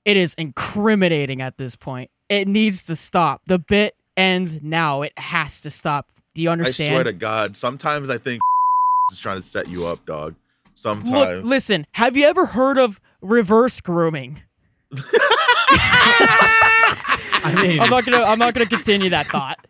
It 0.03 0.17
is 0.17 0.33
incriminating 0.33 1.41
at 1.41 1.57
this 1.57 1.75
point. 1.77 2.09
It 2.27 2.47
needs 2.47 2.83
to 2.83 2.95
stop. 2.95 3.43
The 3.45 3.59
bit 3.59 3.95
ends 4.17 4.61
now. 4.61 5.01
It 5.03 5.17
has 5.17 5.61
to 5.61 5.69
stop. 5.69 6.09
Do 6.35 6.41
you 6.41 6.49
understand? 6.49 6.91
I 6.91 6.95
swear 6.95 7.03
to 7.05 7.13
God. 7.13 7.55
Sometimes 7.55 8.09
I 8.09 8.17
think 8.17 8.41
is 9.11 9.19
trying 9.19 9.37
to 9.37 9.47
set 9.47 9.69
you 9.69 9.85
up, 9.85 10.05
dog. 10.05 10.35
Sometimes. 10.75 11.09
Look, 11.11 11.43
listen. 11.45 11.85
Have 11.93 12.17
you 12.17 12.25
ever 12.25 12.47
heard 12.47 12.77
of 12.77 12.99
reverse 13.21 13.79
grooming? 13.79 14.41
I 17.45 17.61
mean, 17.61 17.79
I'm 17.79 17.89
not 17.89 18.05
gonna. 18.05 18.23
I'm 18.23 18.39
not 18.39 18.53
gonna 18.53 18.65
continue 18.65 19.09
that 19.09 19.27
thought. 19.27 19.65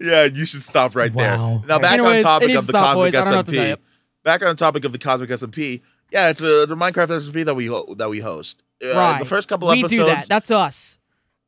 yeah, 0.00 0.24
you 0.24 0.44
should 0.46 0.62
stop 0.62 0.94
right 0.94 1.12
Wow. 1.12 1.58
there. 1.58 1.68
Now 1.68 1.78
back 1.78 1.92
Anyways, 1.94 2.24
on 2.24 2.40
topic 2.40 2.56
of 2.56 2.66
the 2.66 2.72
stop, 2.72 2.84
cosmic 2.96 3.12
boys. 3.12 3.14
I 3.14 3.24
don't 3.24 3.30
know 3.30 3.36
what 3.38 3.46
to 3.46 3.52
SMP. 3.52 3.76
Back 4.24 4.42
on 4.42 4.48
the 4.48 4.54
topic 4.54 4.84
of 4.84 4.92
the 4.92 4.98
cosmic 4.98 5.30
SMP. 5.30 5.80
Yeah, 6.10 6.28
it's 6.28 6.40
a 6.40 6.66
the 6.66 6.76
Minecraft 6.76 7.08
SMP 7.08 7.44
that 7.44 7.54
we 7.54 7.66
ho- 7.66 7.94
that 7.96 8.08
we 8.10 8.20
host. 8.20 8.62
Uh, 8.84 8.88
right. 8.94 9.18
The 9.18 9.24
first 9.24 9.48
couple 9.48 9.68
we 9.68 9.80
episodes. 9.80 9.90
do 9.92 10.04
that. 10.04 10.28
That's 10.28 10.50
us. 10.50 10.98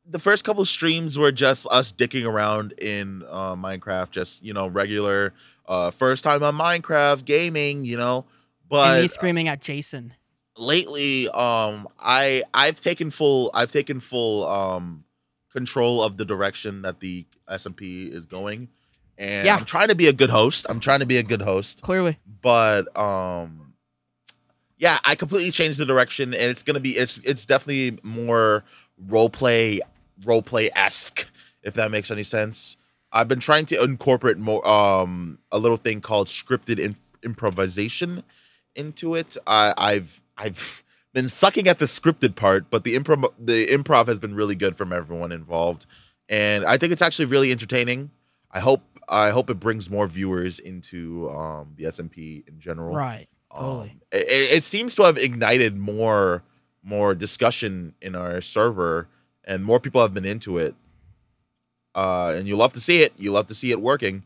the 0.07 0.19
first 0.19 0.43
couple 0.43 0.63
streams 0.65 1.17
were 1.17 1.31
just 1.31 1.65
us 1.71 1.91
dicking 1.91 2.25
around 2.25 2.73
in 2.73 3.23
uh, 3.29 3.55
Minecraft, 3.55 4.11
just 4.11 4.43
you 4.43 4.53
know, 4.53 4.67
regular 4.67 5.33
uh, 5.67 5.91
first 5.91 6.23
time 6.23 6.43
on 6.43 6.55
Minecraft 6.55 7.25
gaming, 7.25 7.85
you 7.85 7.97
know. 7.97 8.25
and 8.71 8.97
me 8.97 9.03
But 9.03 9.09
screaming 9.11 9.47
at 9.47 9.61
Jason. 9.61 10.13
lately, 10.57 11.29
um, 11.29 11.87
I 11.99 12.43
I've 12.53 12.81
taken 12.81 13.09
full 13.09 13.51
I've 13.53 13.71
taken 13.71 13.99
full 13.99 14.47
um 14.47 15.03
control 15.53 16.03
of 16.03 16.17
the 16.17 16.25
direction 16.25 16.81
that 16.81 16.99
the 16.99 17.25
SMP 17.49 18.09
is 18.11 18.25
going, 18.25 18.67
and 19.17 19.45
Yeah. 19.45 19.55
I'm 19.55 19.65
trying 19.65 19.87
to 19.89 19.95
be 19.95 20.07
a 20.07 20.13
good 20.13 20.29
host. 20.29 20.65
I'm 20.69 20.79
trying 20.79 20.99
to 20.99 21.05
be 21.05 21.17
a 21.17 21.23
good 21.23 21.41
host, 21.41 21.81
Clearly. 21.81 22.17
but 22.41 22.95
um, 22.97 23.73
yeah, 24.77 24.99
I 25.05 25.15
completely 25.15 25.51
changed 25.51 25.77
the 25.79 25.85
direction, 25.85 26.33
and 26.33 26.43
it's 26.51 26.63
gonna 26.63 26.79
be 26.79 26.91
it's 26.91 27.17
it's 27.23 27.45
definitely 27.45 27.99
more 28.03 28.63
role 29.07 29.29
play 29.29 29.79
role 30.23 30.41
play 30.41 30.69
esque, 30.75 31.27
if 31.63 31.73
that 31.75 31.91
makes 31.91 32.11
any 32.11 32.23
sense. 32.23 32.77
I've 33.11 33.27
been 33.29 33.39
trying 33.39 33.65
to 33.67 33.81
incorporate 33.81 34.37
more 34.37 34.65
um 34.67 35.39
a 35.51 35.57
little 35.59 35.77
thing 35.77 36.01
called 36.01 36.27
scripted 36.27 36.79
in- 36.79 36.97
improvisation 37.23 38.23
into 38.75 39.15
it. 39.15 39.37
I, 39.47 39.73
I've 39.77 40.21
I've 40.37 40.83
been 41.13 41.29
sucking 41.29 41.69
at 41.69 41.79
the 41.79 41.85
scripted 41.85 42.35
part, 42.35 42.69
but 42.69 42.83
the 42.83 42.95
improv 42.97 43.31
the 43.39 43.67
improv 43.67 44.07
has 44.07 44.19
been 44.19 44.35
really 44.35 44.55
good 44.55 44.75
from 44.75 44.91
everyone 44.91 45.31
involved, 45.31 45.85
and 46.27 46.65
I 46.65 46.77
think 46.77 46.91
it's 46.91 47.01
actually 47.01 47.25
really 47.25 47.51
entertaining. 47.51 48.11
I 48.51 48.59
hope 48.59 48.81
I 49.07 49.29
hope 49.29 49.49
it 49.49 49.59
brings 49.59 49.89
more 49.89 50.07
viewers 50.07 50.59
into 50.59 51.29
um 51.29 51.73
the 51.77 51.85
SMP 51.85 52.47
in 52.47 52.59
general. 52.59 52.95
Right. 52.95 53.27
Um, 53.51 53.63
Totally. 53.63 53.97
it, 54.11 54.57
it 54.57 54.63
seems 54.63 54.95
to 54.95 55.03
have 55.03 55.17
ignited 55.17 55.77
more 55.77 56.43
more 56.83 57.15
discussion 57.15 57.95
in 58.01 58.15
our 58.15 58.41
server, 58.41 59.07
and 59.43 59.65
more 59.65 59.79
people 59.79 60.01
have 60.01 60.13
been 60.13 60.25
into 60.25 60.57
it. 60.57 60.75
Uh, 61.95 62.33
and 62.35 62.47
you 62.47 62.55
love 62.55 62.73
to 62.73 62.79
see 62.79 63.01
it. 63.01 63.13
You 63.17 63.31
love 63.31 63.47
to 63.47 63.55
see 63.55 63.71
it 63.71 63.81
working, 63.81 64.23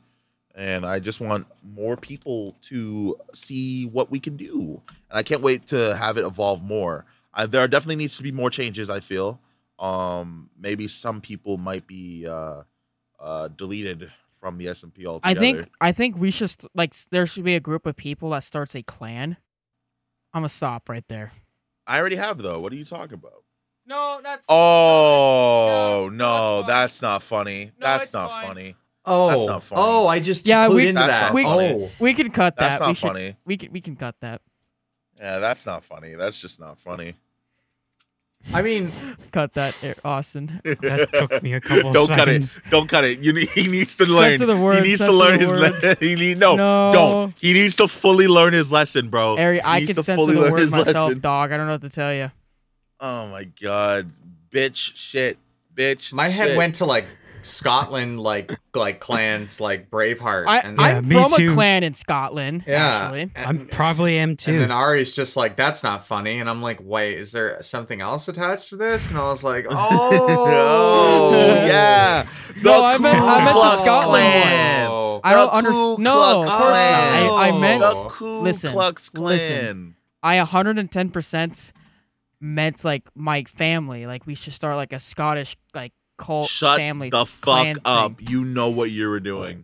and 0.55 0.85
I 0.85 0.99
just 0.99 1.19
want 1.21 1.47
more 1.63 1.95
people 1.95 2.55
to 2.63 3.17
see 3.33 3.85
what 3.85 4.09
we 4.11 4.19
can 4.19 4.35
do. 4.35 4.81
And 5.09 5.17
I 5.19 5.23
can't 5.23 5.41
wait 5.41 5.67
to 5.67 5.95
have 5.95 6.17
it 6.17 6.25
evolve 6.25 6.63
more. 6.63 7.05
Uh, 7.33 7.45
there 7.45 7.67
definitely 7.67 7.95
needs 7.97 8.17
to 8.17 8.23
be 8.23 8.31
more 8.31 8.49
changes. 8.49 8.89
I 8.89 8.99
feel. 8.99 9.39
Um, 9.77 10.49
maybe 10.59 10.87
some 10.89 11.21
people 11.21 11.57
might 11.57 11.87
be 11.87 12.27
uh, 12.27 12.63
uh, 13.19 13.47
deleted 13.49 14.11
from 14.39 14.57
the 14.57 14.67
SMP 14.67 15.05
altogether. 15.05 15.19
I 15.23 15.33
think 15.39 15.69
I 15.81 15.91
think 15.91 16.17
we 16.17 16.31
should 16.31 16.49
st- 16.49 16.71
like 16.75 16.95
there 17.11 17.25
should 17.25 17.43
be 17.43 17.55
a 17.55 17.59
group 17.59 17.85
of 17.85 17.95
people 17.95 18.29
that 18.31 18.43
starts 18.43 18.75
a 18.75 18.81
clan. 18.83 19.37
I'm 20.33 20.41
gonna 20.41 20.49
stop 20.49 20.89
right 20.89 21.07
there. 21.07 21.31
I 21.87 21.99
already 21.99 22.15
have 22.15 22.37
though. 22.37 22.59
What 22.59 22.71
are 22.73 22.75
you 22.75 22.85
talking 22.85 23.15
about? 23.15 23.43
No, 23.85 24.19
that's 24.23 24.45
Oh 24.49 26.09
No, 26.11 26.15
no, 26.15 26.15
no, 26.15 26.59
it's 26.59 26.67
that's 26.67 27.01
not 27.01 27.23
funny. 27.23 27.71
No, 27.79 27.85
that's 27.87 28.13
not 28.13 28.29
fine. 28.29 28.47
funny. 28.47 28.75
oh, 29.05 29.47
not 29.47 29.63
funny. 29.63 29.81
oh, 29.83 30.07
I 30.07 30.19
just 30.19 30.47
Yeah, 30.47 30.69
we- 30.69 30.87
into 30.87 31.01
that. 31.01 31.33
not 31.33 31.43
funny. 31.43 31.73
Oh, 31.83 31.91
we 31.99 32.13
can 32.13 32.29
cut 32.31 32.55
that. 32.57 32.61
That's 32.61 32.79
that. 32.79 32.85
not 32.85 32.89
we 32.89 32.95
should, 32.95 33.07
funny. 33.07 33.35
We 33.45 33.57
can 33.57 33.71
we 33.71 33.81
can 33.81 33.95
cut 33.95 34.15
that. 34.21 34.41
Yeah, 35.17 35.39
that's 35.39 35.65
not 35.65 35.83
funny. 35.83 36.13
That's 36.15 36.39
just 36.39 36.59
not 36.59 36.79
funny. 36.79 37.15
I 38.53 38.61
mean, 38.61 38.89
Cut 39.31 39.53
that, 39.53 39.81
Er- 39.83 39.95
Austin. 40.03 40.61
That 40.81 41.09
took 41.13 41.43
me 41.43 41.53
a 41.53 41.61
couple 41.61 41.93
Don't 41.93 42.09
cut 42.09 42.27
it. 42.29 42.59
Don't 42.71 42.87
cut 42.89 43.03
it. 43.03 43.19
You 43.19 43.33
need, 43.33 43.49
he 43.49 43.67
needs 43.67 43.95
to 43.97 44.05
learn. 44.05 44.31
Sense 44.31 44.41
of 44.41 44.47
the 44.47 44.57
word, 44.57 44.75
he 44.75 44.81
needs 44.81 44.97
to 44.99 45.05
sense 45.05 45.13
of 45.13 45.19
learn 45.19 45.39
his 45.39 45.49
word. 45.49 45.59
lesson. 45.59 45.95
he 45.99 46.15
need 46.15 46.39
no, 46.39 46.55
No. 46.55 46.91
don't. 46.93 47.35
He 47.39 47.53
needs 47.53 47.75
to 47.75 47.87
fully 47.87 48.27
learn 48.27 48.53
his 48.53 48.71
lesson, 48.71 49.09
bro. 49.09 49.37
Ari, 49.37 49.55
He 49.57 49.61
I 49.61 49.79
needs 49.79 49.87
can 49.89 49.95
to 49.97 50.03
censor 50.03 50.21
fully 50.23 50.35
the 50.35 50.41
learn 50.41 50.51
word 50.53 50.61
his 50.61 50.71
myself, 50.71 51.09
lesson. 51.09 51.21
dog. 51.21 51.51
I 51.51 51.57
don't 51.57 51.67
know 51.67 51.73
what 51.73 51.81
to 51.81 51.89
tell 51.89 52.13
you. 52.13 52.31
Oh 52.99 53.27
my 53.27 53.43
god, 53.43 54.11
bitch, 54.51 54.93
shit, 54.95 55.37
bitch. 55.75 56.11
my 56.11 56.27
head 56.29 56.57
went 56.57 56.75
to 56.75 56.85
like 56.85 57.05
Scotland, 57.41 58.19
like 58.19 58.57
like 58.73 58.99
clans, 58.99 59.59
like 59.59 59.89
Braveheart. 59.89 60.45
I, 60.47 60.59
and 60.59 60.77
Yeah, 60.77 60.85
I'm 60.97 61.07
me 61.07 61.15
from 61.15 61.31
too. 61.31 61.51
a 61.51 61.53
clan 61.53 61.83
in 61.83 61.93
Scotland. 61.93 62.63
yeah, 62.67 63.01
Actually, 63.03 63.31
and, 63.35 63.61
I 63.61 63.63
probably 63.65 64.17
am 64.17 64.35
too. 64.35 64.51
and 64.51 64.55
too. 64.57 64.59
then 64.59 64.71
Ari's 64.71 65.15
just 65.15 65.35
like, 65.37 65.55
"That's 65.55 65.83
not 65.83 66.05
funny," 66.05 66.39
and 66.39 66.49
I'm 66.49 66.61
like, 66.61 66.79
"Wait, 66.83 67.17
is 67.17 67.31
there 67.31 67.61
something 67.61 68.01
else 68.01 68.27
attached 68.27 68.69
to 68.69 68.75
this?" 68.77 69.09
And 69.09 69.17
I 69.17 69.23
was 69.23 69.43
like, 69.43 69.65
"Oh, 69.69 71.29
Oh 71.31 71.65
yeah, 71.65 72.23
the 72.57 72.63
No, 72.63 72.83
I 72.85 72.97
meant- 72.97 73.17
I 73.17 73.37
Ku 73.39 73.43
meant 73.45 73.55
the 73.55 73.77
Scotland 73.83 74.23
Klan. 74.33 74.87
Oh. 74.89 75.21
I 75.23 75.33
don't 75.33 75.49
understand. 75.49 75.99
No, 75.99 76.41
of 76.43 76.47
course 76.47 76.59
not. 76.59 76.75
I, 76.77 77.49
I 77.49 77.59
meant 77.59 77.81
The 77.81 78.05
Ku 78.09 78.39
listen, 78.39 78.71
Klux 78.71 79.11
listen. 79.13 79.95
I 80.23 80.37
110% 80.37 81.73
meant 82.41 82.83
like 82.85 83.03
my 83.15 83.43
family. 83.43 84.05
Like 84.05 84.25
we 84.25 84.35
should 84.35 84.53
start 84.53 84.75
like 84.75 84.93
a 84.93 84.99
Scottish 84.99 85.57
like 85.73 85.91
cult 86.19 86.47
Shut 86.47 86.77
family. 86.77 87.09
the 87.09 87.25
fuck 87.25 87.77
up. 87.85 88.17
thing. 88.19 88.27
You 88.29 88.45
know 88.45 88.69
what 88.69 88.91
you 88.91 89.09
were 89.09 89.19
doing. 89.19 89.63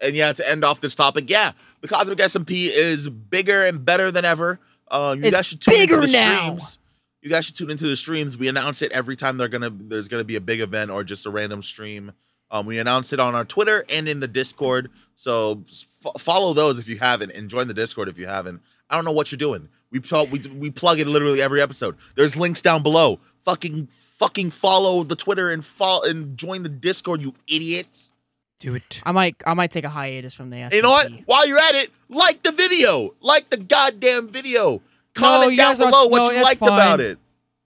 And 0.00 0.14
yeah, 0.14 0.32
to 0.32 0.48
end 0.48 0.64
off 0.64 0.80
this 0.80 0.94
topic, 0.94 1.28
yeah, 1.28 1.52
the 1.80 1.88
Cosmic 1.88 2.18
SMP 2.18 2.68
is 2.72 3.08
bigger 3.08 3.64
and 3.64 3.84
better 3.84 4.10
than 4.10 4.24
ever. 4.24 4.60
Uh, 4.88 5.14
you 5.18 5.24
It's 5.24 5.36
guys 5.36 5.46
should 5.46 5.60
tune 5.60 5.74
into 5.74 5.86
bigger 5.96 6.06
the 6.06 6.12
now. 6.12 6.44
streams. 6.56 6.78
You 7.22 7.30
guys 7.30 7.44
should 7.46 7.56
tune 7.56 7.70
into 7.70 7.86
the 7.86 7.96
streams. 7.96 8.36
We 8.36 8.46
announce 8.48 8.82
it 8.82 8.92
every 8.92 9.16
time 9.16 9.36
they're 9.36 9.48
gonna 9.48 9.70
there's 9.70 10.06
gonna 10.08 10.22
be 10.24 10.36
a 10.36 10.40
big 10.40 10.60
event 10.60 10.90
or 10.90 11.02
just 11.02 11.26
a 11.26 11.30
random 11.30 11.62
stream. 11.62 12.12
Um, 12.50 12.66
we 12.66 12.78
announce 12.78 13.12
it 13.12 13.18
on 13.18 13.34
our 13.34 13.44
Twitter 13.44 13.84
and 13.88 14.08
in 14.08 14.20
the 14.20 14.28
Discord. 14.28 14.90
So 15.16 15.64
f- 15.66 16.20
follow 16.22 16.52
those 16.52 16.78
if 16.78 16.86
you 16.88 16.98
haven't, 16.98 17.32
and 17.32 17.48
join 17.50 17.66
the 17.66 17.74
Discord 17.74 18.08
if 18.08 18.16
you 18.18 18.26
haven't. 18.28 18.60
I 18.88 18.94
don't 18.94 19.04
know 19.04 19.10
what 19.12 19.32
you're 19.32 19.38
doing. 19.38 19.68
We 19.90 19.98
talk, 19.98 20.30
we 20.30 20.38
we 20.54 20.70
plug 20.70 21.00
it 21.00 21.08
literally 21.08 21.42
every 21.42 21.60
episode. 21.60 21.96
There's 22.14 22.36
links 22.36 22.62
down 22.62 22.84
below. 22.84 23.18
Fucking 23.46 23.86
fucking 24.18 24.50
follow 24.50 25.04
the 25.04 25.16
Twitter 25.16 25.50
and 25.50 25.64
follow 25.64 26.02
and 26.02 26.36
join 26.36 26.64
the 26.64 26.68
Discord, 26.68 27.22
you 27.22 27.32
idiots. 27.48 28.10
Do 28.58 28.74
it. 28.74 29.00
I 29.06 29.12
might 29.12 29.36
I 29.46 29.54
might 29.54 29.70
take 29.70 29.84
a 29.84 29.88
hiatus 29.88 30.34
from 30.34 30.50
the. 30.50 30.68
You 30.72 30.82
know 30.82 30.90
what? 30.90 31.10
While 31.26 31.46
you're 31.46 31.58
at 31.58 31.76
it, 31.76 31.90
like 32.08 32.42
the 32.42 32.50
video. 32.52 33.14
Like 33.20 33.48
the 33.50 33.56
goddamn 33.56 34.28
video. 34.28 34.82
Comment 35.14 35.52
you 35.52 35.56
down 35.58 35.76
below 35.76 36.08
what 36.08 36.18
no, 36.18 36.30
you 36.30 36.42
liked 36.42 36.60
fine. 36.60 36.70
about 36.70 37.00
it. 37.00 37.18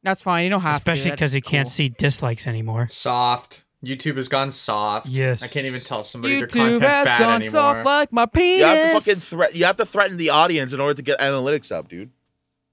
That's 0.03 0.21
fine. 0.21 0.45
You 0.45 0.51
don't 0.51 0.61
have 0.61 0.75
to. 0.75 0.79
Especially 0.79 1.13
because 1.13 1.35
you 1.35 1.41
That's 1.41 1.51
can't 1.51 1.69
see 1.69 1.89
dislikes 1.89 2.47
anymore. 2.47 2.89
soft." 2.91 3.63
YouTube 3.83 4.17
has 4.17 4.29
gone 4.29 4.51
soft. 4.51 5.07
Yes. 5.07 5.43
I 5.43 5.47
can't 5.47 5.65
even 5.65 5.81
tell 5.81 6.03
somebody 6.05 6.37
their 6.37 6.47
YouTube 6.47 6.75
content's 6.75 6.97
has 6.97 7.07
bad 7.07 7.19
gone 7.19 7.29
anymore. 7.37 7.51
soft 7.51 7.87
like 7.87 8.13
my 8.13 8.27
penis. 8.27 8.59
You 8.59 8.65
have 8.67 8.93
to 8.93 9.01
fucking 9.01 9.21
threat. 9.21 9.57
You 9.57 9.65
have 9.65 9.77
to 9.79 9.87
threaten 9.87 10.19
the 10.19 10.29
audience 10.29 10.75
in 10.75 10.81
order 10.81 10.93
to 10.93 11.03
get 11.03 11.19
analytics 11.21 11.73
up, 11.73 11.89
dude. 11.89 12.11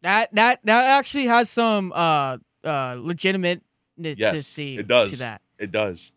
that 0.01 0.33
that 0.35 0.59
that 0.65 0.83
actually 0.99 1.27
has 1.27 1.49
some 1.49 1.93
uh 1.95 2.37
uh 2.67 2.95
legitimate 2.99 3.61
to 4.03 4.43
see 4.43 4.75
it 4.77 4.87
does. 4.87 5.11
to 5.11 5.17
that. 5.17 5.41
It 5.57 5.71
does. 5.71 6.11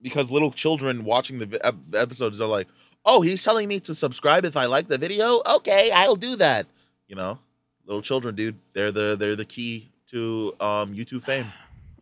Because 0.00 0.30
little 0.30 0.52
children 0.52 1.04
watching 1.04 1.38
the 1.40 1.60
ep- 1.66 1.74
episodes 1.94 2.40
are 2.40 2.46
like, 2.48 2.68
"Oh, 3.04 3.20
he's 3.20 3.42
telling 3.42 3.66
me 3.68 3.80
to 3.80 3.94
subscribe 3.94 4.44
if 4.44 4.56
I 4.56 4.66
like 4.66 4.86
the 4.88 4.96
video. 4.98 5.42
Okay, 5.56 5.90
I'll 5.92 6.14
do 6.16 6.36
that." 6.36 6.66
You 7.08 7.16
know, 7.16 7.38
little 7.84 8.02
children, 8.02 8.34
dude. 8.36 8.56
They're 8.74 8.92
the 8.92 9.16
they're 9.16 9.34
the 9.36 9.44
key 9.44 9.90
to 10.10 10.54
um 10.60 10.94
YouTube 10.94 11.24
fame. 11.24 11.52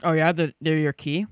Oh 0.02 0.12
yeah, 0.12 0.30
the, 0.32 0.52
they're 0.60 0.76
your 0.78 0.92
key. 0.92 1.26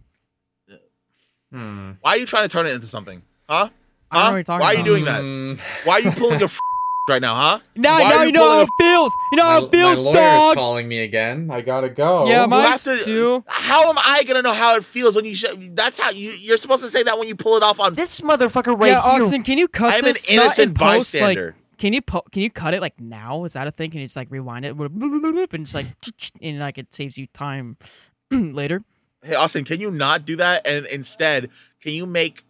Hmm. 1.53 1.93
Why 2.01 2.13
are 2.13 2.17
you 2.17 2.27
trying 2.27 2.45
to 2.45 2.49
turn 2.49 2.67
it 2.67 2.73
into 2.75 2.87
something? 2.87 3.23
Huh? 3.49 3.69
I 4.11 4.17
don't 4.17 4.19
know 4.19 4.19
Huh? 4.19 4.29
what 4.31 4.35
you're 4.37 4.45
talking 4.45 4.61
Why 4.61 4.67
are 4.69 4.75
you 4.75 4.81
about. 4.81 4.87
doing 4.87 5.05
that? 5.05 5.23
Mm, 5.23 5.87
Why 5.87 5.95
are 5.95 6.01
you 6.01 6.11
pulling 6.13 6.41
a 6.41 6.45
f- 6.47 6.59
right 7.09 7.21
now, 7.21 7.35
huh? 7.35 7.59
Now, 7.77 7.95
Why 7.99 8.11
now 8.11 8.17
are 8.19 8.27
you 8.27 8.33
know 8.33 8.49
how 8.51 8.61
it 8.63 8.69
feels. 8.79 9.13
You 9.33 9.37
know 9.39 9.45
my, 9.45 9.51
how 9.53 9.65
it 9.65 9.71
feels, 9.73 9.97
my 9.97 10.03
lawyer's 10.03 10.17
dog. 10.17 10.55
calling 10.57 10.89
me 10.89 10.99
again. 11.01 11.51
I 11.51 11.61
gotta 11.61 11.89
go. 11.89 12.29
Yeah, 12.29 12.43
You 12.43 12.49
mine 12.49 12.67
have 12.67 12.83
to- 12.85 12.97
too. 12.97 13.45
How 13.47 13.89
am 13.91 13.97
I 13.99 14.23
gonna 14.25 14.43
know 14.43 14.53
how 14.53 14.77
it 14.77 14.85
feels 14.85 15.17
when 15.17 15.25
you? 15.25 15.35
Sh- 15.35 15.45
that's 15.73 15.99
how 15.99 16.11
you. 16.11 16.31
You're 16.33 16.57
supposed 16.57 16.83
to 16.83 16.91
say 16.91 17.03
that 17.03 17.19
when 17.19 17.29
you 17.29 17.35
pull 17.35 17.57
it 17.57 17.63
off 17.63 17.81
on. 17.81 17.95
This 17.95 18.21
motherfucker 18.21 18.79
right 18.79 18.89
yeah, 18.89 19.03
here. 19.03 19.23
Austin, 19.23 19.43
can 19.43 19.59
you 19.59 19.69
cut 19.69 19.93
I'm 19.95 20.01
an 20.01 20.13
this? 20.13 20.29
Not 20.29 20.35
in 20.35 20.41
innocent 20.43 20.75
post, 20.77 21.15
like, 21.15 21.23
bystander. 21.37 21.57
can 21.79 21.93
you 21.93 22.03
po- 22.03 22.25
can 22.33 22.43
you 22.43 22.51
cut 22.51 22.75
it 22.75 22.81
like 22.81 22.99
now? 23.01 23.45
Is 23.45 23.53
that 23.55 23.67
a 23.67 23.71
thing? 23.71 23.91
Can 23.91 24.01
you 24.01 24.07
just 24.07 24.17
like 24.17 24.31
rewind 24.31 24.65
it 24.65 24.75
and 24.77 25.51
just 25.67 25.75
like 25.75 25.87
and 26.43 26.59
like 26.59 26.79
it 26.79 26.93
saves 26.95 27.19
you 27.19 27.27
time 27.29 27.77
later? 28.31 28.83
Hey 29.23 29.35
Austin, 29.35 29.65
can 29.65 29.81
you 29.81 29.91
not 29.91 30.27
do 30.27 30.37
that? 30.37 30.67
And 30.67 30.87
instead, 30.87 31.51
can 31.83 31.93
you 31.93 32.07
make? 32.07 32.45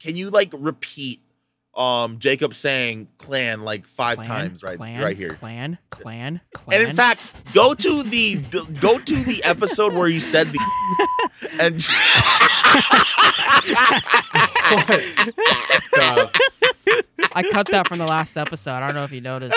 Can 0.00 0.16
you 0.16 0.30
like 0.30 0.50
repeat? 0.52 1.20
Um, 1.74 2.18
Jacob 2.18 2.54
saying 2.54 3.08
"clan" 3.18 3.62
like 3.62 3.86
five 3.86 4.16
Clan, 4.16 4.28
times 4.28 4.62
right, 4.62 4.76
clan, 4.76 5.00
right 5.02 5.16
here. 5.16 5.34
Clan, 5.34 5.78
clan, 5.90 6.40
clan. 6.52 6.80
And 6.80 6.90
in 6.90 6.96
fact, 6.96 7.54
go 7.54 7.74
to 7.74 8.02
the, 8.02 8.34
the 8.36 8.78
go 8.80 8.98
to 8.98 9.16
the 9.24 9.42
episode 9.44 9.94
where 9.94 10.08
you 10.08 10.18
said 10.18 10.48
the 10.48 10.58
and 11.60 11.80
I 17.34 17.42
cut 17.52 17.68
that 17.68 17.86
from 17.88 17.98
the 17.98 18.06
last 18.06 18.36
episode. 18.36 18.72
I 18.72 18.80
don't 18.86 18.94
know 18.94 19.04
if 19.04 19.12
you 19.12 19.20
noticed. 19.20 19.56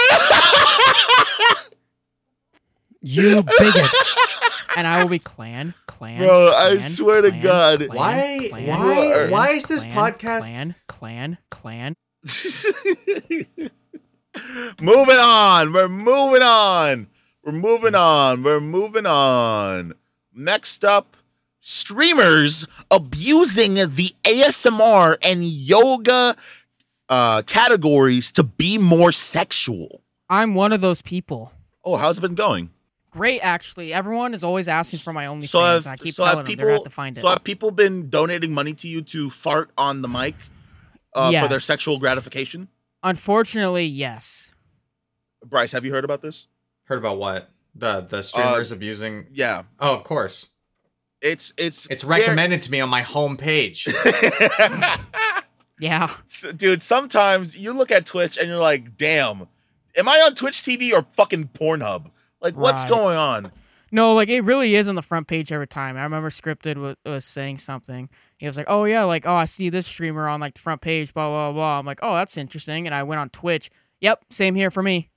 You 3.01 3.43
bigot. 3.43 3.89
And 4.75 4.87
I 4.87 5.03
will 5.03 5.09
be 5.09 5.19
clan, 5.19 5.73
clan. 5.87 6.19
Bro, 6.19 6.51
I 6.55 6.77
clan, 6.77 6.91
swear 6.91 7.21
to 7.21 7.31
God. 7.31 7.79
clan, 7.79 7.89
Why- 7.89 8.47
clan, 8.49 8.67
why- 8.67 8.75
clan, 8.77 9.29
why 9.31 9.49
is 9.51 9.63
this 9.65 9.83
clan, 9.83 10.13
podcast- 10.13 10.39
Clan, 10.41 10.75
clan, 10.87 11.37
clan. 11.51 11.95
moving 14.81 15.17
on. 15.19 15.73
We're 15.73 15.89
moving 15.89 16.41
on. 16.41 17.07
We're 17.43 17.51
moving 17.51 17.95
on. 17.95 18.43
We're 18.43 18.61
moving 18.61 19.05
on. 19.05 19.93
Next 20.33 20.85
up, 20.85 21.17
streamers 21.59 22.65
abusing 22.89 23.75
the 23.75 24.15
ASMR 24.23 25.17
and 25.21 25.43
yoga 25.43 26.35
uh, 27.09 27.41
categories 27.43 28.31
to 28.33 28.43
be 28.43 28.77
more 28.77 29.11
sexual. 29.11 30.01
I'm 30.29 30.55
one 30.55 30.73
of 30.73 30.81
those 30.81 31.01
people. 31.01 31.51
Oh, 31.83 31.97
how's 31.97 32.17
it 32.17 32.21
been 32.21 32.35
going? 32.35 32.69
Great, 33.11 33.41
actually. 33.41 33.93
Everyone 33.93 34.33
is 34.33 34.43
always 34.43 34.67
asking 34.67 34.99
for 34.99 35.13
my 35.13 35.25
OnlyFans. 35.25 35.49
So 35.49 35.59
have, 35.59 35.85
and 35.85 35.93
I 35.93 35.97
keep 35.97 36.15
so 36.15 36.23
telling 36.23 36.37
have 36.37 36.45
them 36.45 36.51
people, 36.51 36.65
they're 36.65 36.79
to 36.79 36.89
find 36.89 37.17
it. 37.17 37.21
so 37.21 37.27
have 37.27 37.43
people 37.43 37.69
been 37.69 38.09
donating 38.09 38.53
money 38.53 38.73
to 38.73 38.87
you 38.87 39.01
to 39.03 39.29
fart 39.29 39.69
on 39.77 40.01
the 40.01 40.07
mic 40.07 40.35
uh, 41.15 41.41
for 41.41 41.47
their 41.47 41.59
sexual 41.59 41.99
gratification? 41.99 42.67
Unfortunately, 43.03 43.85
yes. 43.85 44.51
Bryce, 45.45 45.71
have 45.73 45.83
you 45.85 45.91
heard 45.91 46.05
about 46.05 46.21
this? 46.21 46.47
Heard 46.85 46.97
about 46.99 47.17
what? 47.17 47.49
The 47.75 48.01
the 48.01 48.21
streamers 48.23 48.71
abusing. 48.71 49.27
Yeah, 49.33 49.63
Oh, 49.79 49.93
of 49.95 50.03
course. 50.03 50.47
it's 51.21 51.53
it's 51.57 51.87
It's 51.89 52.03
very- 52.03 52.21
recommended 52.21 52.61
to 52.63 52.71
me 52.71 52.79
on 52.81 52.89
my 52.89 53.01
homepage. 53.03 53.87
Yeah. 55.79 56.09
S- 56.27 56.45
dude 56.55 56.81
sometimes 56.83 57.57
you 57.57 57.73
look 57.73 57.91
at 57.91 58.05
twitch 58.05 58.37
and 58.37 58.47
you're 58.47 58.59
like 58.59 58.95
damn 58.95 59.47
am 59.97 60.07
i 60.07 60.17
on 60.19 60.35
twitch 60.35 60.57
tv 60.61 60.93
or 60.93 61.01
fucking 61.11 61.49
pornhub 61.49 62.11
like 62.39 62.55
what's 62.55 62.85
going 62.85 63.17
on 63.17 63.51
No, 63.93 64.15
like 64.15 64.27
it 64.27 64.41
really 64.41 64.75
is 64.75 64.87
on 64.89 64.95
the 64.95 65.03
front 65.03 65.27
page 65.27 65.51
every 65.51 65.67
time. 65.67 65.95
I 65.97 66.03
remember 66.03 66.29
Scripted 66.31 66.77
was, 66.77 66.95
was 67.05 67.23
saying 67.23 67.59
something. 67.59 68.09
He 68.39 68.47
was 68.47 68.57
like, 68.57 68.65
"Oh 68.67 68.85
yeah, 68.85 69.03
like 69.03 69.27
oh 69.27 69.35
I 69.35 69.45
see 69.45 69.69
this 69.69 69.85
streamer 69.85 70.27
on 70.27 70.41
like 70.41 70.55
the 70.55 70.61
front 70.61 70.81
page, 70.81 71.13
blah 71.13 71.29
blah 71.29 71.51
blah." 71.53 71.79
I'm 71.79 71.85
like, 71.85 71.99
"Oh, 72.01 72.15
that's 72.15 72.35
interesting." 72.35 72.87
And 72.87 72.95
I 72.95 73.03
went 73.03 73.19
on 73.21 73.29
Twitch. 73.29 73.69
Yep, 74.01 74.25
same 74.31 74.55
here 74.55 74.71
for 74.71 74.81
me. 74.83 75.11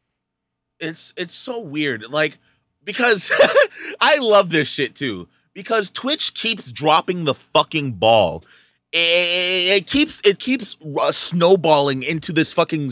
it's 0.78 1.14
it's 1.16 1.34
so 1.34 1.58
weird 1.58 2.04
like 2.10 2.36
because 2.84 3.30
i 4.00 4.18
love 4.18 4.50
this 4.50 4.68
shit 4.68 4.94
too 4.94 5.26
because 5.54 5.88
twitch 5.90 6.34
keeps 6.34 6.70
dropping 6.70 7.24
the 7.24 7.32
fucking 7.32 7.92
ball 7.92 8.44
it, 8.92 9.78
it 9.78 9.86
keeps 9.86 10.20
it 10.24 10.38
keeps 10.38 10.76
uh, 11.00 11.10
snowballing 11.12 12.02
into 12.02 12.30
this 12.30 12.52
fucking 12.52 12.90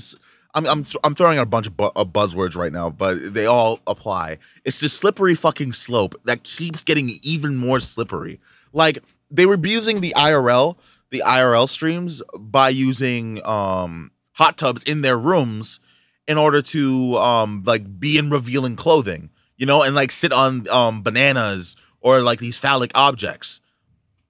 I'm, 0.55 0.67
I'm, 0.67 0.87
I'm 1.03 1.15
throwing 1.15 1.39
out 1.39 1.43
a 1.43 1.47
bunch 1.47 1.67
of, 1.67 1.77
bu- 1.77 1.91
of 1.97 2.09
buzzwords 2.09 2.57
right 2.57 2.73
now, 2.73 2.89
but 2.91 3.35
they 3.35 3.47
all 3.47 3.81
apply. 3.87 4.39
It's 4.65 4.81
this 4.81 4.93
slippery 4.93 5.35
fucking 5.35 5.73
slope 5.73 6.15
that 6.25 6.45
keeps 6.45 6.85
getting 6.85 7.19
even 7.23 7.57
more 7.57 7.81
slippery. 7.81 8.41
Like 8.73 9.01
they 9.31 9.47
were 9.47 9.55
abusing 9.55 10.01
the 10.01 10.15
IRL, 10.17 10.77
the 11.11 11.23
IRL 11.27 11.69
streams 11.69 12.23
by 12.39 12.69
using 12.69 13.45
um, 13.47 14.13
hot 14.33 14.57
tubs 14.57 14.83
in 14.85 15.03
their 15.03 15.19
rooms 15.19 15.81
in 16.27 16.39
order 16.39 16.63
to 16.63 17.17
um, 17.17 17.63
like 17.67 17.99
be 18.01 18.17
in 18.17 18.31
revealing 18.31 18.77
clothing, 18.77 19.31
you 19.57 19.67
know, 19.67 19.83
and 19.83 19.95
like 19.95 20.11
sit 20.11 20.33
on 20.33 20.69
um, 20.69 21.03
bananas 21.03 21.77
or 22.01 22.21
like 22.21 22.39
these 22.39 22.57
phallic 22.57 22.93
objects. 22.95 23.61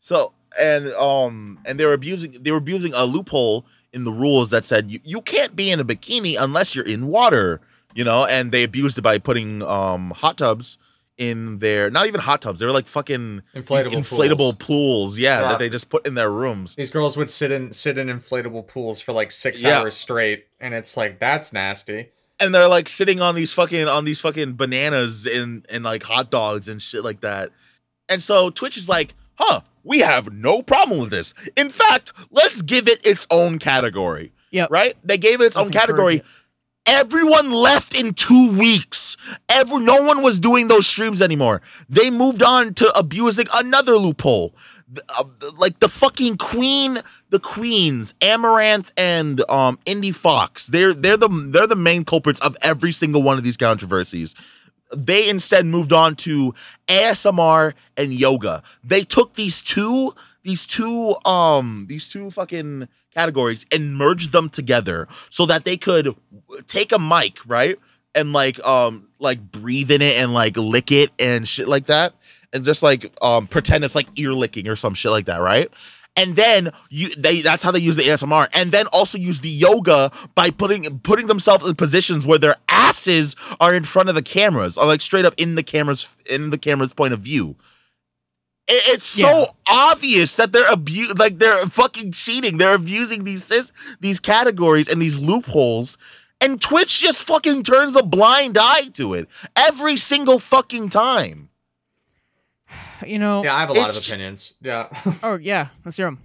So 0.00 0.32
and 0.58 0.88
um 0.92 1.58
and 1.64 1.78
they 1.78 1.84
were 1.84 1.92
abusing 1.92 2.32
they 2.40 2.50
were 2.50 2.58
abusing 2.58 2.92
a 2.94 3.04
loophole 3.04 3.66
in 3.94 4.04
the 4.04 4.12
rules 4.12 4.50
that 4.50 4.64
said 4.64 4.90
you, 4.90 4.98
you 5.04 5.20
can't 5.22 5.54
be 5.57 5.70
in 5.70 5.80
a 5.80 5.85
bikini 5.85 6.37
unless 6.38 6.74
you're 6.74 6.85
in 6.85 7.07
water, 7.07 7.61
you 7.94 8.04
know, 8.04 8.26
and 8.26 8.52
they 8.52 8.64
abused 8.64 8.98
it 8.98 9.02
by 9.02 9.16
putting 9.18 9.62
um 9.62 10.11
hot 10.11 10.37
tubs 10.38 10.76
in 11.16 11.61
their 11.61 11.90
not 11.90 12.07
even 12.07 12.20
hot 12.20 12.42
tubs, 12.42 12.59
they 12.59 12.66
were 12.66 12.72
like 12.72 12.88
fucking 12.88 13.40
Inflatable 13.54 13.92
inflatable 13.92 14.37
pools. 14.37 15.14
pools, 15.14 15.18
yeah, 15.18 15.40
Yeah. 15.42 15.48
that 15.50 15.59
they 15.61 15.68
just 15.68 15.88
put 15.88 16.04
in 16.07 16.14
their 16.14 16.30
rooms. 16.30 16.74
These 16.74 16.90
girls 16.90 17.16
would 17.16 17.30
sit 17.30 17.52
in 17.52 17.72
sit 17.72 17.96
in 17.98 18.09
inflatable 18.09 18.66
pools 18.66 19.00
for 19.00 19.12
like 19.12 19.30
six 19.30 19.62
Yeah. 19.62 19.78
hours 19.80 19.94
straight, 19.94 20.46
and 20.61 20.74
it's 20.74 20.96
like 20.96 21.20
that's 21.20 21.52
nasty. 21.52 22.09
And 22.40 22.52
they're 22.52 22.66
like 22.66 22.88
sitting 22.88 23.20
on 23.20 23.37
these 23.37 23.52
fucking 23.52 23.87
on 23.87 24.04
these 24.04 24.20
fucking 24.20 24.54
bananas 24.54 25.24
and 25.24 25.64
and 25.70 25.85
like 25.85 26.02
hot 26.02 26.33
dogs 26.33 26.66
and 26.68 26.83
shit 26.83 27.04
like 27.04 27.20
that. 27.20 27.50
And 28.09 28.20
so 28.20 28.50
Twitch 28.50 28.76
is 28.76 28.88
like, 28.88 29.14
huh, 29.37 29.61
we 29.85 30.01
have 30.01 30.33
no 30.33 30.62
problem 30.62 30.99
with 30.99 31.11
this. 31.11 31.35
In 31.57 31.70
fact, 31.70 32.12
let's 32.31 32.62
give 32.62 32.88
it 32.88 33.07
its 33.07 33.27
own 33.31 33.59
category. 33.59 34.33
Yeah. 34.51 34.66
Right? 34.70 34.97
They 35.05 35.18
gave 35.18 35.40
it 35.40 35.44
its 35.44 35.57
own 35.57 35.70
category. 35.70 36.23
Everyone 36.87 37.51
left 37.51 37.99
in 37.99 38.12
two 38.12 38.57
weeks. 38.59 39.16
Every 39.49 39.81
no 39.81 40.03
one 40.03 40.23
was 40.23 40.38
doing 40.38 40.68
those 40.68 40.87
streams 40.87 41.23
anymore. 41.23 41.62
They 41.88 42.11
moved 42.11 42.42
on 42.42 42.75
to 42.75 42.97
abusing 42.99 43.47
another 43.55 43.97
loophole. 43.97 44.55
Uh, 45.18 45.25
like 45.57 45.81
the 45.81 45.88
fucking 45.88 46.37
queen, 46.37 47.03
the 47.31 47.40
queens, 47.40 48.14
Amouranth 48.20 48.90
and 48.97 49.40
um 49.51 49.79
Indiefoxx. 49.87 50.66
They're 50.66 50.92
they're 50.92 51.16
the 51.16 51.29
they're 51.53 51.66
the 51.66 51.75
main 51.75 52.05
culprits 52.05 52.40
of 52.40 52.57
every 52.62 52.92
single 52.92 53.23
one 53.23 53.38
of 53.38 53.44
these 53.44 53.57
controversies. 53.57 54.35
They 54.96 55.28
instead 55.28 55.66
moved 55.66 55.92
on 55.92 56.16
to 56.16 56.54
ASMR 56.88 57.74
and 57.96 58.12
yoga. 58.12 58.62
They 58.83 59.02
took 59.02 59.35
these 59.35 59.62
two 59.62 60.14
these 60.42 60.66
two 60.66 61.16
um 61.24 61.87
these 61.88 62.07
two 62.07 62.30
fucking 62.30 62.88
categories 63.14 63.64
and 63.72 63.96
merged 63.96 64.33
them 64.33 64.48
together 64.48 65.09
so 65.30 65.46
that 65.46 65.64
they 65.64 65.76
could 65.76 66.14
take 66.66 66.92
a 66.92 66.98
mic, 66.98 67.38
right? 67.46 67.78
And 68.14 68.33
like 68.33 68.64
um 68.66 69.09
like 69.18 69.40
breathe 69.50 69.90
in 69.90 70.02
it 70.02 70.16
and 70.16 70.33
like 70.35 70.57
lick 70.57 70.92
it 70.92 71.11
and 71.18 71.46
shit 71.48 71.68
like 71.68 71.87
that. 71.87 72.14
And 72.52 72.64
just 72.64 72.83
like 72.83 73.12
um 73.22 73.46
pretend 73.46 73.85
it's 73.85 73.94
like 73.94 74.09
ear 74.16 74.33
licking 74.33 74.68
or 74.68 74.76
some 74.76 74.94
shit 74.94 75.11
like 75.11 75.26
that, 75.26 75.40
right? 75.40 75.70
And 76.16 76.37
then 76.37 76.70
you 76.90 77.14
they 77.16 77.42
that's 77.42 77.62
how 77.62 77.72
they 77.72 77.81
use 77.81 77.96
the 77.96 78.05
ASMR. 78.05 78.48
And 78.55 78.70
then 78.70 78.87
also 78.92 79.18
use 79.18 79.40
the 79.40 79.48
yoga 79.48 80.12
by 80.37 80.50
putting 80.50 81.00
putting 81.00 81.27
themselves 81.27 81.68
in 81.68 81.74
positions 81.74 82.24
where 82.24 82.38
their 82.38 82.57
asses 82.68 83.35
are 83.61 83.74
in 83.74 83.83
front 83.85 84.09
of 84.09 84.14
the 84.14 84.22
cameras, 84.22 84.79
or 84.79 84.87
like 84.87 85.00
straight 85.00 85.24
up 85.24 85.35
in 85.37 85.57
the 85.57 85.62
cameras 85.64 86.16
in 86.31 86.50
the 86.50 86.59
camera's 86.59 86.92
point 86.92 87.14
of 87.14 87.20
view. 87.20 87.57
It- 88.68 88.94
it's 88.94 89.16
Yeah. 89.16 89.44
so 89.44 89.57
obvious 89.68 90.37
that 90.37 90.53
they're 90.53 90.70
abu- 90.70 91.12
like 91.18 91.38
they're 91.40 91.66
fucking 91.66 92.12
cheating. 92.12 92.59
They're 92.59 92.74
abusing 92.74 93.24
these 93.24 93.50
these 94.00 94.20
categories 94.20 94.88
and 94.88 95.03
these 95.03 95.18
loopholes. 95.18 95.98
And 96.40 96.61
Twitch 96.61 97.00
just 97.00 97.22
fucking 97.24 97.62
turns 97.64 97.96
a 97.96 98.03
blind 98.03 98.57
eye 98.61 98.88
to 98.94 99.14
it 99.14 99.29
every 99.57 99.96
single 99.96 100.38
fucking 100.38 100.90
time. 100.90 101.48
You 103.07 103.19
know. 103.19 103.45
Yeah, 103.45 103.55
I 103.55 103.61
have 103.61 103.71
a 103.71 103.75
lot 103.75 103.90
of 103.90 103.97
opinions. 103.97 104.55
Yeah. 104.61 104.88
Oh 105.23 105.37
yeah, 105.37 105.69
let's 105.85 105.97
hear 105.97 106.07
them. 106.07 106.19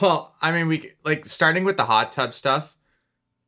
Well, 0.00 0.34
I 0.40 0.52
mean, 0.52 0.68
we 0.68 0.92
like 1.04 1.26
starting 1.26 1.64
with 1.64 1.76
the 1.76 1.84
hot 1.84 2.12
tub 2.12 2.34
stuff. 2.34 2.76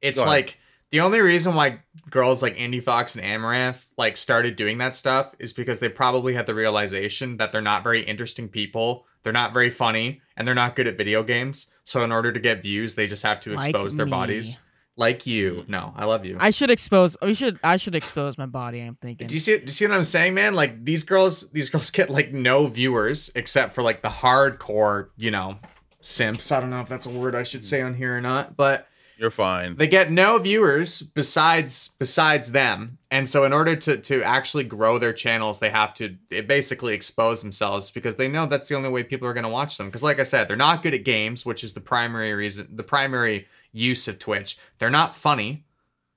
It's 0.00 0.18
Go 0.18 0.24
ahead. 0.24 0.30
like 0.32 0.58
the 0.90 1.00
only 1.00 1.20
reason 1.20 1.54
why 1.54 1.78
girls 2.10 2.42
like 2.42 2.56
Indiefoxx 2.56 3.16
and 3.16 3.24
Amouranth 3.24 3.86
like 3.96 4.16
started 4.16 4.56
doing 4.56 4.78
that 4.78 4.94
stuff 4.96 5.34
is 5.38 5.52
because 5.52 5.78
they 5.78 5.88
probably 5.88 6.34
had 6.34 6.46
the 6.46 6.54
realization 6.54 7.36
that 7.36 7.52
they're 7.52 7.60
not 7.62 7.84
very 7.84 8.02
interesting 8.02 8.48
people, 8.48 9.06
they're 9.22 9.32
not 9.32 9.54
very 9.54 9.70
funny, 9.70 10.20
and 10.36 10.46
they're 10.46 10.54
not 10.54 10.74
good 10.76 10.86
at 10.88 10.96
video 10.98 11.22
games. 11.22 11.68
So 11.84 12.02
in 12.02 12.10
order 12.12 12.32
to 12.32 12.40
get 12.40 12.62
views, 12.62 12.94
they 12.96 13.06
just 13.06 13.22
have 13.22 13.40
to 13.40 13.54
Like 13.54 13.70
expose 13.70 13.96
their 13.96 14.06
me. 14.06 14.10
bodies. 14.10 14.58
Like 14.96 15.26
you. 15.26 15.64
Mm. 15.64 15.68
No, 15.70 15.92
I 15.96 16.04
love 16.04 16.26
you. 16.26 16.36
I 16.38 16.50
should 16.50 16.70
expose. 16.70 17.16
We 17.22 17.32
should. 17.34 17.58
I 17.64 17.76
should 17.76 17.94
expose 17.94 18.36
my 18.36 18.46
body. 18.46 18.80
I'm 18.80 18.96
thinking. 18.96 19.26
Do 19.26 19.34
you 19.34 19.40
see? 19.40 19.56
Do 19.56 19.62
you 19.62 19.68
see 19.68 19.86
what 19.86 19.96
I'm 19.96 20.04
saying, 20.04 20.34
man? 20.34 20.54
Like 20.54 20.84
these 20.84 21.02
girls, 21.04 21.50
these 21.52 21.70
girls 21.70 21.90
get 21.90 22.10
like 22.10 22.32
no 22.32 22.66
viewers 22.66 23.30
except 23.34 23.72
for 23.72 23.82
like 23.82 24.02
the 24.02 24.10
hardcore, 24.10 25.08
you 25.16 25.30
know, 25.30 25.58
simps. 26.00 26.52
I 26.52 26.60
don't 26.60 26.70
know 26.70 26.80
if 26.80 26.88
that's 26.88 27.06
a 27.06 27.10
word 27.10 27.34
I 27.34 27.42
should 27.42 27.64
say 27.64 27.80
on 27.80 27.94
here 27.94 28.16
or 28.16 28.20
not, 28.20 28.56
but 28.56 28.86
You're 29.16 29.30
fine. 29.30 29.76
they 29.76 29.86
get 29.86 30.10
no 30.10 30.36
viewers 30.38 31.00
besides 31.00 31.90
besides 31.98 32.52
them 32.52 32.98
and 33.10 33.28
so 33.28 33.44
in 33.44 33.52
order 33.52 33.76
to 33.76 33.96
to 33.98 34.22
actually 34.24 34.64
grow 34.64 34.98
their 34.98 35.12
channels 35.12 35.60
they 35.60 35.70
have 35.70 35.94
to 35.94 36.16
basically 36.46 36.92
expose 36.94 37.40
themselves 37.40 37.90
because 37.90 38.16
they 38.16 38.26
know 38.28 38.46
that's 38.46 38.68
the 38.68 38.74
only 38.74 38.88
way 38.88 39.04
people 39.04 39.28
are 39.28 39.32
going 39.34 39.44
to 39.44 39.48
watch 39.50 39.76
them 39.78 39.86
because 39.86 40.02
like 40.02 40.18
i 40.18 40.24
said 40.24 40.48
they're 40.48 40.56
not 40.56 40.82
good 40.82 40.94
at 40.94 41.04
games 41.04 41.46
which 41.46 41.62
is 41.62 41.72
the 41.72 41.80
primary 41.80 42.32
reason 42.34 42.66
the 42.74 42.82
primary 42.82 43.46
use 43.72 44.06
of 44.08 44.18
twitch 44.18 44.58
they're 44.78 44.90
not 44.90 45.16
funny 45.16 45.64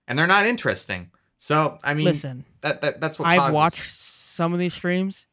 and 0.07 0.17
they're 0.19 0.27
not 0.27 0.45
interesting 0.45 1.09
so 1.37 1.79
i 1.83 1.93
mean 1.93 2.05
Listen, 2.05 2.45
that, 2.61 2.81
that 2.81 2.99
that's 3.01 3.17
what 3.19 3.27
I've 3.27 3.39
causes- 3.39 3.55
watched 3.55 3.85
some 4.35 4.51
of 4.51 4.59
these 4.59 4.73
streams, 4.73 5.27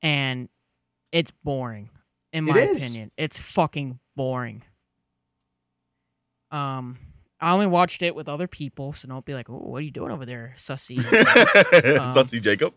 and 0.00 0.48
it's 1.10 1.32
boring. 1.32 1.90
In 2.32 2.44
my 2.44 2.60
is. 2.60 2.80
opinion, 2.80 3.10
it's 3.16 3.40
fucking 3.40 3.98
boring. 4.14 4.62
Um, 6.52 6.98
I 7.40 7.50
only 7.52 7.66
watched 7.66 8.02
it 8.02 8.14
with 8.14 8.28
other 8.28 8.46
people, 8.46 8.92
so 8.92 9.08
don't 9.08 9.24
be 9.24 9.34
like, 9.34 9.50
"Oh, 9.50 9.54
what 9.58 9.78
are 9.78 9.84
you 9.84 9.90
doing 9.90 10.12
over 10.12 10.24
there, 10.24 10.54
sussy?" 10.56 10.98
Um, 11.98 12.14
Sussy 12.14 12.40
Jacob. 12.40 12.72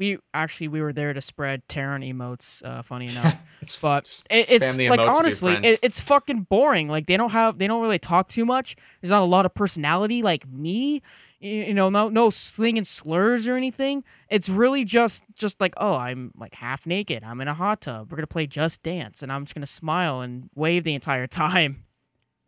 We 0.00 0.18
actually 0.34 0.66
we 0.66 0.80
were 0.80 0.94
there 0.94 1.12
to 1.12 1.20
spread 1.20 1.68
Terran 1.68 2.02
emotes. 2.02 2.64
Uh, 2.64 2.82
funny 2.82 3.06
enough. 3.10 3.36
it's 3.60 3.76
but 3.76 4.08
it, 4.30 4.50
it's 4.50 4.78
like 4.78 4.98
honestly 4.98 5.54
it, 5.62 5.78
it's 5.82 6.00
fucking 6.00 6.42
boring. 6.50 6.88
Like 6.88 7.06
they 7.06 7.16
don't 7.16 7.30
have 7.30 7.58
they 7.58 7.68
don't 7.68 7.82
really 7.82 8.00
talk 8.00 8.28
too 8.28 8.44
much. 8.44 8.74
There's 9.00 9.10
not 9.10 9.22
a 9.22 9.26
lot 9.26 9.46
of 9.46 9.54
personality 9.54 10.22
like 10.22 10.48
me 10.48 11.02
you, 11.38 11.50
you 11.50 11.74
know 11.74 11.90
no 11.90 12.08
no 12.08 12.30
slinging 12.30 12.84
slurs 12.84 13.46
or 13.46 13.56
anything. 13.56 14.02
It's 14.28 14.48
really 14.48 14.84
just 14.84 15.22
just 15.34 15.60
like 15.60 15.74
oh 15.76 15.94
i'm 15.94 16.32
like 16.36 16.54
half 16.54 16.86
naked. 16.86 17.22
I'm 17.22 17.40
in 17.40 17.48
a 17.48 17.54
hot 17.54 17.82
tub. 17.82 18.10
We're 18.10 18.16
gonna 18.16 18.26
play 18.26 18.46
just 18.46 18.82
dance 18.82 19.22
and 19.22 19.30
i'm 19.30 19.44
just 19.44 19.54
gonna 19.54 19.66
smile 19.66 20.22
and 20.22 20.48
wave 20.54 20.82
the 20.82 20.94
entire 20.94 21.26
time 21.28 21.84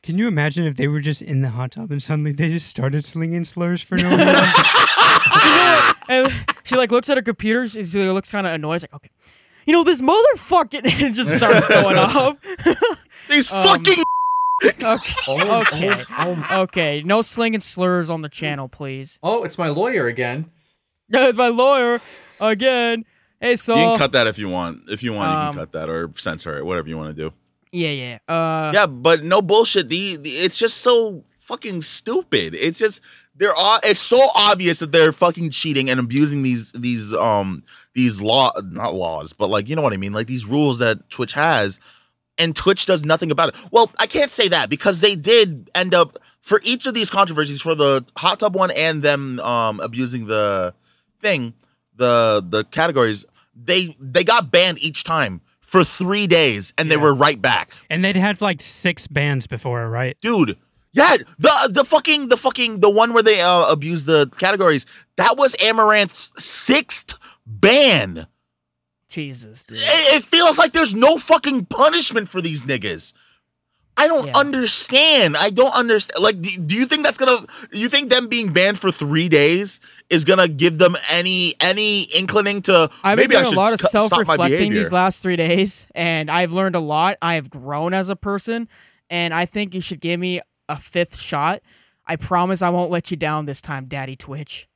Can 0.03 0.19
you 0.19 0.27
imagine 0.27 0.67
if 0.67 0.75
they 0.77 0.89
were 0.89 1.01
just 1.01 1.23
in 1.23 1.43
the 1.43 1.51
hot 1.51 1.73
tub 1.73 1.91
and 1.93 2.03
suddenly 2.03 2.33
they 2.33 2.49
just 2.49 2.67
started 2.69 3.05
slinging 3.05 3.45
slurs 3.45 3.83
for 3.83 3.97
no 3.97 4.11
reason? 4.11 4.27
and 6.09 6.33
she 6.65 6.75
like 6.77 6.91
looks 6.91 7.09
at 7.09 7.17
her 7.17 7.23
computer 7.23 7.69
she 7.69 7.85
she 7.85 8.09
looks 8.11 8.31
kind 8.33 8.47
of 8.47 8.53
annoyed 8.53 8.77
she's 8.81 8.83
like 8.85 8.95
okay 8.95 9.11
you 9.67 9.73
know 9.73 9.85
this 9.85 10.01
motherfucking 10.01 11.03
and 11.05 11.15
just 11.15 11.33
starts 11.37 11.67
going 11.69 11.97
off 11.99 12.37
These 13.31 13.53
um, 13.53 13.63
fucking. 13.63 14.03
okay 14.65 15.15
Oh, 15.29 15.61
okay. 15.63 16.05
oh, 16.19 16.47
oh, 16.51 16.61
okay 16.63 17.03
no 17.05 17.23
slinging 17.23 17.61
slurs 17.61 18.11
on 18.11 18.23
the 18.23 18.29
channel 18.29 18.69
please 18.69 19.19
oh, 19.23 19.45
it's 19.45 19.57
my 19.59 19.69
lawyer 19.69 20.07
again 20.09 20.51
Yeah, 21.09 21.29
It's 21.29 21.39
my 21.39 21.49
lawyer 21.49 22.01
again. 22.41 23.05
Hey, 23.41 23.57
so 23.57 23.75
You 23.77 23.83
can 23.83 23.99
cut 23.99 24.13
that 24.13 24.27
if 24.29 24.39
you 24.39 24.49
want. 24.49 24.83
If 24.89 25.03
you 25.03 25.13
want, 25.13 25.31
you 25.33 25.37
Um, 25.37 25.55
can 25.55 25.63
cut 25.63 25.73
that 25.73 25.89
or 25.89 26.13
censor 26.17 26.57
it, 26.59 26.65
whatever 26.65 26.89
you 26.89 26.97
want 26.97 27.15
to 27.17 27.23
do. 27.29 27.35
Yeah, 27.73 27.91
yeah. 27.91 28.19
Uh, 28.29 28.71
yeah, 28.75 28.87
but 28.87 29.25
no 29.25 29.43
bullshit. 29.43 29.89
The, 29.89 30.17
the 30.17 30.31
it's 30.31 30.59
just 30.59 30.79
so 30.79 31.25
fucking 31.39 31.83
stupid. 31.83 32.55
It's 32.55 32.79
just 32.79 33.01
they're 33.35 33.55
all. 33.55 33.79
It's 33.83 34.01
so 34.01 34.19
obvious 34.35 34.79
that 34.81 34.93
they're 34.93 35.13
fucking 35.13 35.51
cheating 35.51 35.89
and 35.89 35.99
abusing 35.99 36.43
these 36.43 36.71
these 36.73 37.13
um 37.15 37.65
these 37.95 38.21
law 38.21 38.53
not 38.63 38.95
laws, 38.95 39.33
but 39.33 39.49
like 39.49 39.69
you 39.69 39.77
know 39.77 39.83
what 39.83 39.95
I 39.95 39.97
mean, 39.97 40.13
like 40.13 40.27
these 40.27 40.45
rules 40.45 40.79
that 40.81 41.09
Twitch 41.09 41.33
has, 41.33 41.81
and 42.37 42.55
Twitch 42.55 42.85
does 42.85 43.05
nothing 43.05 43.31
about 43.31 43.51
it. 43.51 43.55
Well, 43.71 43.91
I 43.99 44.07
can't 44.07 44.31
say 44.31 44.49
that 44.49 44.69
because 44.69 45.01
they 45.01 45.15
did 45.15 45.71
end 45.75 45.95
up 45.95 46.19
for 46.43 46.61
each 46.65 46.87
of 46.87 46.93
these 46.93 47.09
controversies 47.09 47.63
for 47.63 47.75
the 47.75 48.05
hot 48.17 48.41
tub 48.41 48.55
one 48.55 48.71
and 48.71 49.03
them 49.03 49.41
um 49.41 49.81
abusing 49.81 50.27
the 50.27 50.75
thing, 51.21 51.55
the 51.97 52.45
the 52.47 52.65
categories. 52.65 53.25
They 53.55 53.97
they 53.99 54.25
got 54.25 54.51
banned 54.51 54.83
each 54.83 55.05
time 55.05 55.41
for 55.73 55.85
three 55.85 56.27
days, 56.27 56.75
and 56.77 56.91
they 56.91 56.99
were 56.99 57.15
right 57.15 57.41
back 57.41 57.73
and 57.89 58.05
they'd 58.05 58.15
had 58.15 58.43
like 58.43 58.61
six 58.61 59.07
bands 59.07 59.47
before, 59.47 59.89
right? 59.89 60.17
dude. 60.21 60.59
Yeah, 60.93 61.17
the 61.39 61.71
the 61.71 61.85
fucking 61.87 62.29
the 62.29 62.37
fucking 62.37 62.81
the 62.81 62.91
one 62.91 63.15
where 63.15 63.23
they 63.23 63.41
uh, 63.41 63.73
abuse 63.73 64.05
the 64.05 64.31
categories. 64.37 64.85
That 65.17 65.39
was 65.39 65.57
Amouranth's 65.59 66.31
sixth 66.37 67.15
ban. 67.47 68.27
Jesus, 69.09 69.65
dude. 69.65 69.79
It, 69.79 70.17
it 70.17 70.25
feels 70.25 70.59
like 70.59 70.75
there's 70.75 70.95
no 70.95 71.17
fucking 71.17 71.65
punishment 71.65 72.29
for 72.29 72.43
these 72.43 72.65
niggas. 72.65 73.15
I 73.97 74.07
don't 74.09 74.27
Yeah. 74.29 74.39
understand. 74.39 75.37
I 75.37 75.51
don't 75.51 75.75
understand. 75.75 76.23
Like, 76.23 76.41
do, 76.41 76.51
do 76.59 76.75
you 76.75 76.87
think 76.87 77.05
that's 77.05 77.19
gonna? 77.19 77.45
You 77.73 77.89
think 77.89 78.09
them 78.11 78.27
being 78.29 78.53
banned 78.53 78.79
for 78.79 78.91
three 78.91 79.29
days 79.29 79.81
is 80.09 80.25
gonna 80.25 80.49
give 80.49 80.79
them 80.79 80.97
any 81.11 81.55
any 81.61 82.09
inclining 82.17 82.63
to 82.63 82.91
I've 83.05 83.17
been 83.17 83.25
maybe 83.25 83.37
I 83.37 83.43
doing 83.43 83.55
a 83.55 83.57
lot 83.57 83.73
of 83.75 83.81
sc- 83.81 83.91
self-reflecting 83.91 84.73
these 84.73 84.93
last 84.93 85.23
three 85.23 85.37
days, 85.37 85.87
and 85.95 86.31
I've 86.31 86.53
learned 86.53 86.75
a 86.75 86.81
lot. 86.81 87.19
I 87.21 87.35
have 87.35 87.51
grown 87.51 87.93
as 87.93 88.09
a 88.09 88.17
person, 88.17 88.67
and 89.11 89.35
I 89.35 89.45
think 89.47 89.75
you 89.75 89.81
should 89.83 90.01
give 90.01 90.19
me 90.19 90.41
a 90.69 90.77
fifth 90.79 91.19
shot. 91.19 91.61
I 92.07 92.17
promise 92.17 92.63
I 92.63 92.71
won't 92.71 92.91
let 92.91 93.11
you 93.11 93.17
down 93.17 93.45
this 93.47 93.61
time, 93.61 93.85
Daddy 93.87 94.17
Twitch. 94.17 94.69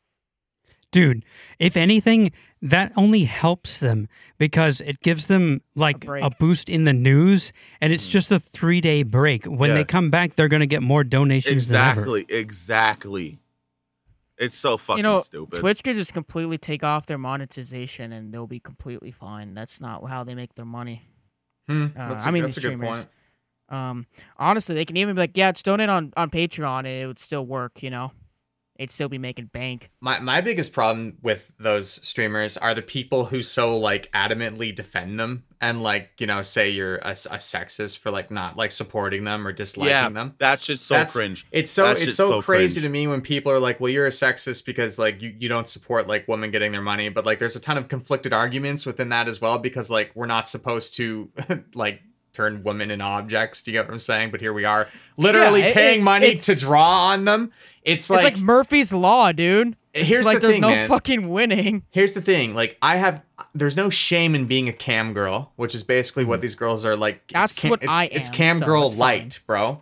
Dude, 0.96 1.24
if 1.59 1.76
anything, 1.76 2.32
that 2.62 2.90
only 2.96 3.24
helps 3.24 3.80
them 3.80 4.09
because 4.38 4.80
it 4.80 5.00
gives 5.00 5.26
them 5.26 5.61
like 5.74 6.04
a, 6.04 6.06
break. 6.06 6.38
boost 6.38 6.70
in 6.70 6.85
the 6.85 6.94
news 6.94 7.52
and 7.82 7.92
it's 7.92 8.09
just 8.09 8.32
a 8.32 8.38
three 8.38 8.80
day 8.80 9.02
break. 9.02 9.44
When 9.44 9.68
Yeah. 9.70 9.74
they 9.76 9.85
come 9.85 10.09
back, 10.09 10.37
they're 10.37 10.48
going 10.48 10.61
to 10.61 10.66
get 10.66 10.82
more 10.82 11.04
donations 11.04 11.68
than 11.68 11.76
ever. 11.76 12.00
Exactly, 12.00 12.26
exactly. 12.30 13.38
It's 14.38 14.56
so 14.59 14.78
fucking 14.78 14.98
you 14.98 15.02
know, 15.02 15.18
stupid. 15.18 15.61
Twitch 15.61 15.85
could 15.85 15.96
just 15.96 16.14
completely 16.14 16.56
take 16.56 16.82
off 16.82 17.04
their 17.04 17.18
monetization, 17.18 18.12
and 18.12 18.32
they'll 18.32 18.46
be 18.46 18.61
completely 18.61 19.11
fine. 19.11 19.52
That's 19.52 19.78
not 19.80 20.02
how 20.09 20.24
they 20.24 20.35
make 20.35 20.54
their 20.54 20.64
money. 20.64 21.02
Hmm, 21.68 21.88
Uh, 21.96 22.09
that's 22.11 22.24
I 22.26 22.28
a- 22.30 22.32
mean, 22.32 22.42
that's 22.44 22.56
a 22.56 22.61
good 22.61 22.68
streamers. 22.68 23.04
point. 23.68 23.78
Um, 23.80 24.06
honestly, 24.38 24.74
they 24.74 24.85
can 24.87 24.96
even 24.96 25.14
be 25.14 25.20
like, 25.20 25.37
"Yeah, 25.37 25.52
just 25.52 25.64
donate 25.66 25.88
on 25.90 26.12
on 26.16 26.30
Patreon, 26.30 26.78
and 26.80 26.87
it 26.88 27.06
would 27.06 27.18
still 27.18 27.44
work." 27.44 27.82
You 27.82 27.90
know, 27.90 28.12
they'd 28.79 28.91
still 28.91 29.09
be 29.09 29.19
making 29.19 29.47
bank. 29.47 29.91
My 30.01 30.19
my 30.21 30.41
biggest 30.41 30.73
problem 30.73 31.19
with 31.23 31.53
those 31.59 31.91
streamers 32.07 32.57
are 32.57 32.75
the 32.75 32.83
people 32.83 33.27
who 33.27 33.43
so 33.43 33.77
like 33.77 34.11
adamantly 34.12 34.75
defend 34.75 35.19
them 35.19 35.45
and 35.61 35.83
like 35.83 36.11
you 36.19 36.27
know 36.27 36.43
say 36.43 36.69
you're 36.71 36.97
a, 36.97 37.11
a 37.11 37.39
sexist 37.39 37.99
for 37.99 38.11
like 38.11 38.31
not 38.31 38.57
like 38.57 38.71
supporting 38.73 39.25
them 39.25 39.47
or 39.47 39.53
disliking 39.53 39.91
yeah, 39.91 40.09
them. 40.09 40.35
that 40.39 40.61
shit's 40.62 40.83
so 40.83 40.95
That's- 40.95 41.15
cringe. 41.15 41.47
It's 41.53 41.71
so 41.71 41.85
That 41.95 41.99
it's 42.01 42.17
so, 42.17 42.29
so 42.29 42.43
crazy 42.43 42.81
cringe. 42.81 42.87
to 42.87 42.91
me 42.91 43.07
when 43.07 43.21
people 43.21 43.53
are 43.53 43.61
like, 43.61 43.81
"Well, 43.81 43.91
you're 43.91 44.07
a 44.07 44.11
sexist 44.11 44.65
because 44.67 44.99
like 44.99 45.23
you, 45.23 45.35
you 45.39 45.49
don't 45.49 45.69
support 45.69 46.07
like 46.07 46.29
women 46.29 46.51
getting 46.51 46.73
their 46.73 46.83
money," 46.83 47.09
but 47.09 47.25
like 47.25 47.39
there's 47.39 47.57
a 47.57 47.61
ton 47.61 47.79
of 47.79 47.89
conflicted 47.89 48.33
arguments 48.33 48.85
within 48.87 49.09
that 49.11 49.29
as 49.29 49.41
well 49.41 49.59
because 49.59 49.91
like 49.91 50.11
we're 50.15 50.27
not 50.27 50.49
supposed 50.49 50.95
to 50.97 51.31
like 51.75 52.03
turn 52.37 52.62
women 52.62 52.90
into 52.90 53.05
objects. 53.05 53.62
Do 53.62 53.70
you 53.70 53.79
get 53.79 53.87
what 53.87 53.92
I'm 53.92 53.99
saying? 53.99 54.31
But 54.31 54.40
here 54.40 54.53
we 54.53 54.64
are, 54.64 54.88
literally 55.16 55.62
it- 55.62 55.75
paying 55.75 56.01
it- 56.01 56.05
money 56.05 56.35
to 56.35 56.55
draw 56.55 57.09
on 57.09 57.25
them. 57.25 57.53
It's 57.83 58.05
It's 58.05 58.11
like, 58.11 58.35
like, 58.35 58.38
Murphy's 58.38 58.92
Law, 58.92 59.33
dude. 59.33 59.77
It's 59.94 60.09
Here's 60.09 60.27
like 60.27 60.37
the 60.37 60.40
there's 60.40 60.55
thing, 60.55 60.61
no 60.61 60.68
man. 60.68 60.88
fucking 60.88 61.31
winning. 61.31 61.85
Here's 61.90 62.12
the 62.12 62.20
thing, 62.20 62.55
like 62.55 62.77
I 62.83 62.96
have, 62.96 63.22
there's 63.55 63.77
no 63.77 63.88
shame 63.88 64.35
in 64.35 64.46
being 64.46 64.68
a 64.68 64.72
cam 64.72 65.14
girl, 65.14 65.53
which 65.57 65.75
is 65.75 65.83
basically 65.83 66.27
what 66.27 66.40
hmm. 66.40 66.42
these 66.42 66.55
girls 66.55 66.85
are 66.85 66.96
like. 66.96 67.22
it's. 67.25 67.33
That's 67.33 67.59
cam, 67.59 67.70
what 67.70 67.83
it's, 67.83 67.92
I 67.92 68.05
It's 68.12 68.29
cam 68.29 68.57
so 68.57 68.66
girl 68.66 68.90
light, 68.90 69.40
bro. 69.46 69.81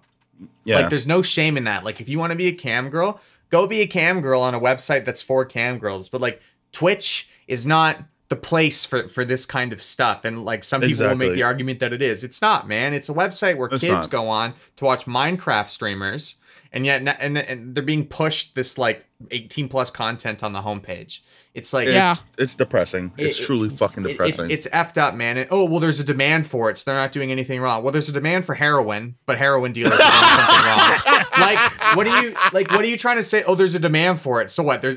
Yeah, 0.64 0.81
Like 0.81 0.90
there's 0.90 1.07
no 1.07 1.23
shame 1.23 1.57
in 1.57 1.64
that. 1.64 1.85
Like 1.85 2.01
if 2.01 2.09
you 2.09 2.19
want 2.19 2.31
to 2.31 2.37
be 2.37 2.47
a 2.47 2.53
cam 2.53 2.90
girl, 2.90 3.21
go 3.51 3.67
be 3.67 3.81
a 3.81 3.87
cam 3.87 4.21
girl 4.21 4.40
on 4.40 4.55
a 4.55 4.61
website 4.61 5.05
that's 5.05 5.23
for 5.23 5.45
cam 5.45 5.79
girls. 5.79 6.09
But 6.09 6.21
like 6.21 6.40
Twitch 6.73 7.29
is 7.49 7.67
not 7.67 7.99
the 8.29 8.37
place 8.37 8.85
for 8.85 9.09
for 9.09 9.25
this 9.25 9.47
kind 9.47 9.73
of 9.73 9.83
stuff. 9.83 10.25
And 10.25 10.45
like 10.45 10.65
some 10.65 10.81
people 10.81 11.07
will 11.07 11.17
make 11.17 11.35
the 11.35 11.43
argument 11.43 11.81
that 11.81 11.93
it 11.93 12.03
is. 12.03 12.25
It's 12.25 12.41
not, 12.41 12.67
man. 12.67 12.95
It's 12.95 13.09
a 13.09 13.15
website 13.15 13.57
where 13.57 13.69
It's 13.69 13.81
kids 13.81 14.05
not. 14.05 14.11
go 14.11 14.29
on 14.29 14.55
to 14.77 14.85
watch 14.85 15.05
Minecraft 15.05 15.69
streamers. 15.69 16.37
And 16.73 16.85
yet, 16.85 17.03
and, 17.21 17.39
and 17.39 17.75
they're 17.75 17.85
being 17.85 18.05
pushed 18.05 18.57
this 18.57 18.79
like 18.79 19.05
18 19.31 19.69
plus 19.69 19.91
content 19.91 20.43
on 20.43 20.53
the 20.53 20.61
homepage. 20.63 21.21
It's 21.55 21.73
like, 21.73 21.87
it's, 21.87 21.95
Yeah. 21.95 22.17
it's 22.37 22.55
depressing. 22.57 23.13
It's 23.17 23.39
it- 23.39 23.45
truly 23.45 23.69
fucking 23.69 24.05
it- 24.05 24.09
depressing. 24.09 24.51
It's, 24.51 24.67
it's 24.67 24.75
effed 24.75 24.99
up, 24.99 25.15
man. 25.15 25.37
And, 25.39 25.49
oh 25.51 25.65
well, 25.67 25.79
there's 25.81 26.01
a 26.01 26.05
demand 26.05 26.47
for 26.49 26.69
it, 26.71 26.79
so 26.79 26.85
they're 26.91 27.01
not 27.01 27.13
doing 27.13 27.31
anything 27.31 27.61
wrong. 27.61 27.83
Well, 27.83 27.93
there's 27.93 28.09
a 28.09 28.13
demand 28.13 28.45
for 28.45 28.55
heroin, 28.55 29.15
but 29.27 29.39
heroin 29.39 29.73
dealers 29.73 29.93
are 29.93 29.99
doing 29.99 30.11
something 30.11 30.65
wrong. 30.67 31.21
Like, 31.45 31.97
what 31.97 32.07
are 32.07 32.23
you 32.23 32.35
like? 32.53 32.71
What 32.71 32.81
are 32.81 32.87
you 32.87 32.97
trying 32.97 33.17
to 33.17 33.23
say? 33.23 33.43
Oh, 33.43 33.55
there's 33.55 33.75
a 33.75 33.79
demand 33.81 34.21
for 34.21 34.41
it. 34.41 34.49
So 34.51 34.63
what? 34.63 34.81
There's 34.81 34.97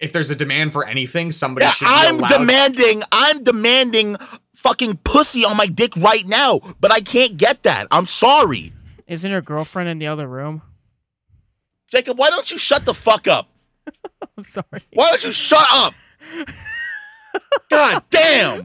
if 0.00 0.12
there's 0.12 0.30
a 0.30 0.36
demand 0.36 0.72
for 0.72 0.84
anything, 0.86 1.30
somebody 1.32 1.64
yeah, 1.64 1.70
should 1.72 1.84
be 1.86 1.90
I'm 1.92 2.18
allowed. 2.18 2.28
demanding. 2.38 3.02
I'm 3.12 3.44
demanding 3.44 4.16
fucking 4.56 4.98
pussy 5.04 5.44
on 5.44 5.56
my 5.56 5.68
dick 5.68 5.96
right 5.96 6.26
now, 6.26 6.60
but 6.80 6.92
I 6.92 7.00
can't 7.00 7.36
get 7.38 7.62
that. 7.62 7.86
I'm 7.90 8.04
sorry, 8.06 8.72
Isn't 9.06 9.30
her 9.30 9.40
girlfriend 9.40 9.88
in 9.88 9.98
the 10.00 10.08
other 10.08 10.26
room? 10.26 10.60
Jacob. 11.88 12.18
Why 12.18 12.30
don't 12.30 12.50
you 12.50 12.58
shut 12.58 12.84
the 12.84 12.92
fuck 12.94 13.26
up? 13.28 13.48
I'm 14.36 14.42
sorry. 14.42 14.82
Why 14.92 15.10
don't 15.10 15.24
you 15.24 15.32
shut 15.32 15.66
up? 15.70 15.94
God 17.70 18.02
damn! 18.10 18.64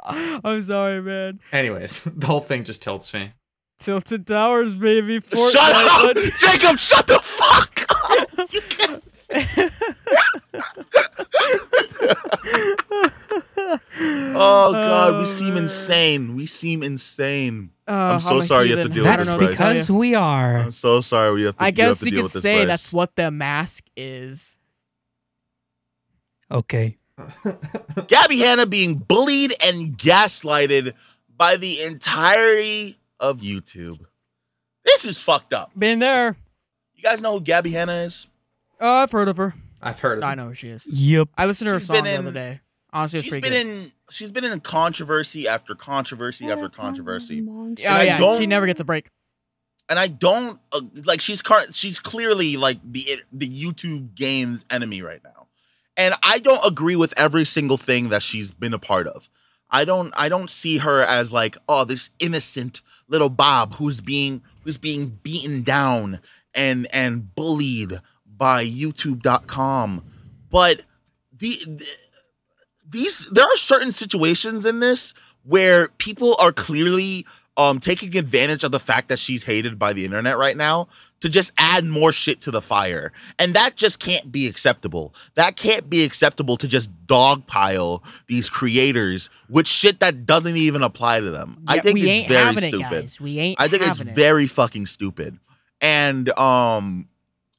I'm 0.02 0.62
sorry, 0.62 1.02
man. 1.02 1.40
Anyways, 1.52 2.02
the 2.04 2.26
whole 2.26 2.40
thing 2.40 2.64
just 2.64 2.82
tilts 2.82 3.12
me. 3.12 3.32
Tilted 3.78 4.26
Towers, 4.26 4.74
baby. 4.74 5.20
Fortnite. 5.20 5.52
shut 5.52 5.76
up, 5.76 6.16
Jacob. 6.38 6.78
Shut 6.78 7.06
the 7.06 7.18
fuck 7.20 7.86
up. 8.90 9.02
You 9.34 9.44
can't. 9.46 9.72
Oh 13.60 14.72
god, 14.72 15.14
we 15.18 15.22
Oh, 15.22 15.24
seem 15.26 15.56
insane. 15.56 16.34
We 16.34 16.46
seem 16.46 16.82
insane. 16.82 17.70
Uh, 17.86 17.92
I'm 17.92 18.20
so 18.20 18.38
a 18.38 18.44
sorry 18.44 18.68
you 18.70 18.76
have 18.76 18.86
to 18.88 18.92
deal 18.94 19.02
with 19.04 19.12
I 19.12 19.16
That's 19.16 19.26
don't 19.30 19.38
this, 19.38 19.40
know 19.40 19.46
what 19.46 19.52
to 19.52 19.56
tell 19.58 19.72
because 19.74 19.88
you. 19.88 19.94
we 19.96 20.14
are. 20.14 20.56
I'm 20.58 20.72
so 20.72 21.00
sorry 21.00 21.32
we 21.34 21.42
have 21.44 21.56
to. 21.56 21.62
I 21.64 21.70
guess 21.70 22.00
to 22.00 22.10
you 22.10 22.22
could 22.22 22.30
say 22.30 22.64
Bryce. 22.64 22.66
that's 22.68 22.92
what 22.92 23.16
the 23.16 23.30
mask 23.30 23.84
is. 23.96 24.56
Okay. 26.50 26.96
Gabby 28.06 28.38
Hanna 28.38 28.66
being 28.66 28.94
bullied 28.94 29.54
and 29.60 29.98
gaslighted 29.98 30.94
by 31.36 31.56
the 31.56 31.82
entirety 31.82 32.98
of 33.18 33.38
YouTube. 33.40 33.98
This 34.84 35.04
is 35.04 35.18
fucked 35.20 35.52
up. 35.52 35.72
Been 35.76 35.98
there. 35.98 36.36
You 36.94 37.02
guys 37.02 37.20
know 37.20 37.34
who 37.34 37.40
Gabby 37.40 37.70
Hanna 37.70 37.92
is? 38.04 38.26
Oh, 38.80 38.94
I've 39.02 39.10
heard 39.12 39.28
of 39.28 39.36
her. 39.36 39.54
I've 39.80 40.00
heard 40.00 40.18
of 40.18 40.24
her. 40.24 40.30
I 40.30 40.34
know 40.34 40.48
who 40.48 40.54
she 40.54 40.68
is. 40.68 40.86
Yep. 40.90 41.28
I 41.36 41.46
listened 41.46 41.66
to 41.66 41.72
her 41.72 41.78
She's 41.80 41.86
song 41.88 42.04
the 42.04 42.10
in- 42.10 42.18
other 42.20 42.32
day. 42.32 42.60
Honestly, 42.92 43.18
it's 43.18 43.24
She's 43.24 43.32
pretty 43.32 43.48
been 43.50 43.66
good. 43.66 43.76
in 43.84 43.92
she's 44.10 44.32
been 44.32 44.44
in 44.44 44.60
controversy 44.60 45.46
after 45.46 45.74
controversy 45.74 46.50
after 46.50 46.70
controversy. 46.70 47.44
oh 47.46 47.64
and 47.64 47.78
I 47.86 48.04
yeah, 48.04 48.38
she 48.38 48.46
never 48.46 48.64
gets 48.66 48.80
a 48.80 48.84
break. 48.84 49.10
and 49.90 49.98
I 49.98 50.08
don't 50.08 50.58
uh, 50.72 50.80
like 51.04 51.20
she's 51.20 51.42
car- 51.42 51.70
she's 51.72 51.98
clearly 52.00 52.56
like 52.56 52.78
the 52.82 53.06
the 53.30 53.46
YouTube 53.46 54.14
game's 54.14 54.64
enemy 54.70 55.02
right 55.02 55.20
now. 55.22 55.48
And 55.98 56.14
I 56.22 56.38
don't 56.38 56.64
agree 56.64 56.96
with 56.96 57.12
every 57.18 57.44
single 57.44 57.76
thing 57.76 58.08
that 58.08 58.22
she's 58.22 58.52
been 58.52 58.72
a 58.72 58.78
part 58.78 59.06
of. 59.06 59.28
I 59.70 59.84
don't 59.84 60.10
I 60.16 60.30
don't 60.30 60.48
see 60.48 60.78
her 60.78 61.02
as 61.02 61.30
like 61.30 61.58
oh 61.68 61.84
this 61.84 62.08
innocent 62.18 62.80
little 63.06 63.28
Bob 63.28 63.74
who's 63.74 64.00
being 64.00 64.40
who's 64.64 64.78
being 64.78 65.18
beaten 65.22 65.60
down 65.62 66.20
and 66.54 66.88
and 66.90 67.34
bullied 67.34 68.00
by 68.38 68.64
youtube.com. 68.64 70.02
But 70.50 70.82
the, 71.36 71.60
the 71.66 71.86
these 72.88 73.26
there 73.26 73.44
are 73.44 73.56
certain 73.56 73.92
situations 73.92 74.64
in 74.64 74.80
this 74.80 75.12
where 75.44 75.88
people 75.98 76.36
are 76.38 76.52
clearly 76.52 77.26
um 77.56 77.80
taking 77.80 78.16
advantage 78.16 78.64
of 78.64 78.70
the 78.70 78.80
fact 78.80 79.08
that 79.08 79.18
she's 79.18 79.44
hated 79.44 79.78
by 79.78 79.92
the 79.92 80.04
internet 80.04 80.38
right 80.38 80.56
now 80.56 80.88
to 81.20 81.28
just 81.28 81.52
add 81.58 81.84
more 81.84 82.12
shit 82.12 82.40
to 82.42 82.50
the 82.50 82.60
fire. 82.60 83.12
And 83.38 83.54
that 83.54 83.76
just 83.76 83.98
can't 83.98 84.30
be 84.30 84.46
acceptable. 84.46 85.14
That 85.34 85.56
can't 85.56 85.90
be 85.90 86.04
acceptable 86.04 86.56
to 86.58 86.68
just 86.68 86.90
dogpile 87.06 88.02
these 88.28 88.48
creators 88.48 89.28
with 89.48 89.66
shit 89.66 90.00
that 90.00 90.26
doesn't 90.26 90.56
even 90.56 90.82
apply 90.82 91.20
to 91.20 91.30
them. 91.30 91.62
I 91.66 91.80
think 91.80 91.98
it's 91.98 92.28
very 92.28 92.54
stupid. 92.56 92.74
it, 92.74 92.80
guys. 92.80 93.20
We 93.20 93.38
ain't. 93.38 93.60
I 93.60 93.68
think 93.68 93.86
it's 93.86 94.00
it. 94.00 94.08
very 94.08 94.46
fucking 94.46 94.86
stupid. 94.86 95.38
And 95.80 96.30
um 96.38 97.08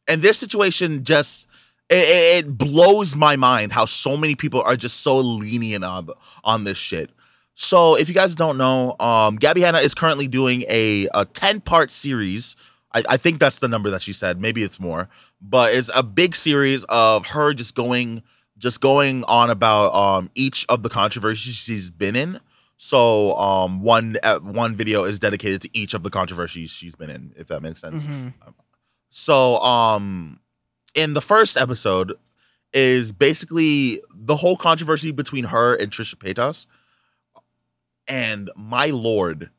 and 0.10 0.22
this 0.22 0.38
situation 0.38 1.04
just 1.04 1.48
it, 1.90 2.46
it 2.46 2.58
blows 2.58 3.16
my 3.16 3.36
mind 3.36 3.72
how 3.72 3.86
so 3.86 4.18
many 4.18 4.36
people 4.36 4.62
are 4.64 4.76
just 4.76 5.02
so 5.02 5.18
lenient 5.20 5.84
on 5.84 6.10
on 6.44 6.64
this 6.66 6.78
shit. 6.78 7.10
So 7.56 7.96
if 7.96 8.08
you 8.08 8.16
guys 8.16 8.36
don't 8.36 8.58
know, 8.58 8.96
um 9.00 9.36
Gabby 9.38 9.62
Hanna 9.62 9.80
is 9.80 9.94
currently 9.94 10.28
doing 10.28 10.64
a 10.70 11.08
a 11.14 11.26
10 11.26 11.62
part 11.62 11.92
series. 11.92 12.56
I, 12.94 13.04
I 13.10 13.18
think 13.18 13.40
that's 13.40 13.60
the 13.60 13.68
number 13.68 13.90
that 13.92 14.02
she 14.02 14.14
said. 14.14 14.40
Maybe 14.42 14.64
it's 14.64 14.80
more, 14.80 15.10
but 15.42 15.74
it's 15.74 15.90
a 15.94 16.02
big 16.04 16.36
series 16.36 16.84
of 16.90 17.28
her 17.28 17.54
just 17.54 17.76
going 17.76 18.24
just 18.58 18.82
going 18.82 19.24
on 19.26 19.50
about 19.50 19.94
um 19.96 20.30
each 20.36 20.66
of 20.70 20.84
the 20.84 20.90
controversies 20.90 21.56
she's 21.56 21.90
been 21.90 22.16
in. 22.16 22.40
So 22.78 23.36
um 23.38 23.82
one 23.82 24.18
uh, 24.24 24.40
one 24.40 24.76
video 24.76 25.04
is 25.04 25.20
dedicated 25.20 25.62
to 25.64 25.70
each 25.74 25.94
of 25.94 26.04
the 26.04 26.10
controversies 26.10 26.70
she's 26.72 26.96
been 26.96 27.10
in, 27.10 27.34
if 27.36 27.48
that 27.48 27.62
makes 27.62 27.82
sense. 27.82 28.06
Mhm. 28.06 28.34
So 29.10 29.60
um 29.60 30.40
in 30.96 31.14
the 31.14 31.22
first 31.22 31.58
episode 31.58 32.14
is 32.74 33.12
basically 33.12 34.02
the 34.14 34.36
whole 34.36 34.58
controversy 34.58 35.12
between 35.12 35.46
her 35.46 35.76
and 35.76 35.92
Trisha 35.92 36.16
Paytas. 36.16 36.66
And 38.08 38.50
my 38.56 38.88
lord, 38.88 39.50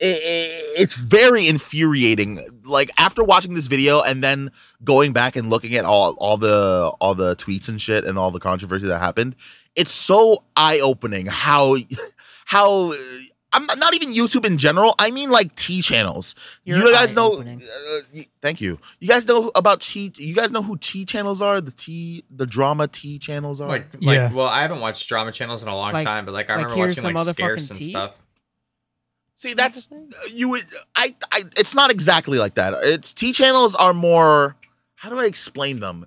i- 0.00 0.06
i- 0.06 0.74
it's 0.78 0.94
very 0.94 1.48
infuriating. 1.48 2.60
Like 2.64 2.90
after 2.98 3.24
watching 3.24 3.54
this 3.54 3.66
video 3.66 4.00
and 4.00 4.22
then 4.22 4.50
going 4.84 5.12
back 5.12 5.36
and 5.36 5.50
looking 5.50 5.74
at 5.74 5.84
all 5.84 6.12
all 6.18 6.36
the 6.36 6.92
all 7.00 7.14
the 7.14 7.34
tweets 7.36 7.68
and 7.68 7.80
shit 7.80 8.04
and 8.04 8.16
all 8.18 8.30
the 8.30 8.40
controversy 8.40 8.86
that 8.86 8.98
happened, 8.98 9.34
it's 9.74 9.92
so 9.92 10.44
eye 10.56 10.80
opening 10.80 11.26
how 11.26 11.76
how 12.46 12.92
I'm 13.52 13.64
not, 13.66 13.78
not 13.78 13.94
even 13.94 14.12
YouTube 14.12 14.44
in 14.44 14.58
general. 14.58 14.94
I 14.98 15.10
mean 15.10 15.30
like 15.30 15.54
tea 15.54 15.80
channels. 15.80 16.34
You're 16.64 16.78
you 16.78 16.92
guys 16.92 17.14
know. 17.14 17.40
Uh, 17.40 18.00
y- 18.14 18.26
thank 18.42 18.60
you. 18.60 18.78
You 19.00 19.08
guys 19.08 19.26
know 19.26 19.50
about 19.54 19.80
tea. 19.80 20.12
You 20.16 20.34
guys 20.34 20.50
know 20.50 20.62
who 20.62 20.76
tea 20.76 21.04
channels 21.06 21.40
are? 21.40 21.60
The 21.60 21.70
tea, 21.70 22.24
the 22.30 22.46
drama 22.46 22.88
tea 22.88 23.18
channels 23.18 23.60
are. 23.60 23.68
Like, 23.68 23.94
like, 23.94 24.02
Yeah. 24.16 24.32
well, 24.32 24.46
I 24.48 24.60
haven't 24.62 24.80
watched 24.80 25.08
drama 25.08 25.32
channels 25.32 25.62
in 25.62 25.68
a 25.68 25.74
long 25.74 25.92
Like- 25.94 26.04
time, 26.04 26.26
but 26.26 26.32
like 26.32 26.50
I 26.50 26.56
like, 26.56 26.64
remember 26.66 26.84
here's 26.84 27.02
watching 27.02 27.16
like 27.16 27.26
Scarce 27.34 27.70
and 27.70 27.78
tea? 27.78 27.90
stuff. 27.90 28.16
See, 29.36 29.54
that's 29.54 29.88
you 30.32 30.48
would. 30.50 30.66
I, 30.96 31.14
I. 31.32 31.42
It's 31.56 31.74
not 31.74 31.90
exactly 31.90 32.38
like 32.38 32.54
that. 32.56 32.74
It's 32.82 33.12
tea 33.12 33.32
channels 33.32 33.74
are 33.76 33.94
more. 33.94 34.56
How 34.96 35.10
do 35.10 35.18
I 35.18 35.26
explain 35.26 35.80
them? 35.80 36.06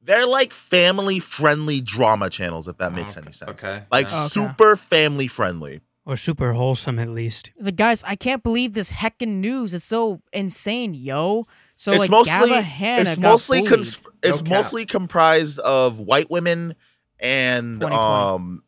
They're 0.00 0.26
like 0.26 0.52
family 0.54 1.18
friendly 1.18 1.80
drama 1.80 2.30
channels, 2.30 2.66
if 2.68 2.78
that 2.78 2.94
makes 2.94 3.16
Oh, 3.16 3.20
any 3.22 3.32
sense. 3.32 3.50
Okay. 3.50 3.82
Like 3.90 4.08
yeah. 4.10 4.20
Okay. 4.20 4.28
super 4.28 4.76
family 4.76 5.26
friendly. 5.26 5.80
Or 6.08 6.16
super 6.16 6.54
wholesome, 6.54 6.98
at 6.98 7.10
least. 7.10 7.52
The 7.60 7.70
guys, 7.70 8.02
I 8.02 8.16
can't 8.16 8.42
believe 8.42 8.72
this 8.72 8.90
heckin' 8.90 9.42
news. 9.42 9.74
It's 9.74 9.84
so 9.84 10.22
insane, 10.32 10.94
yo. 10.94 11.46
So 11.76 11.92
it's 11.92 12.00
like 12.00 12.10
mostly 12.10 12.48
Gabby 12.48 12.62
Hanna 12.62 13.10
it's 13.10 13.20
got 13.20 13.30
mostly 13.32 13.60
bullied. 13.60 13.80
consp- 13.80 14.06
it's 14.22 14.42
No 14.42 14.56
mostly 14.56 14.86
comprised 14.86 15.58
of 15.58 16.00
white 16.00 16.30
women 16.30 16.76
and 17.20 17.84
um 17.84 18.62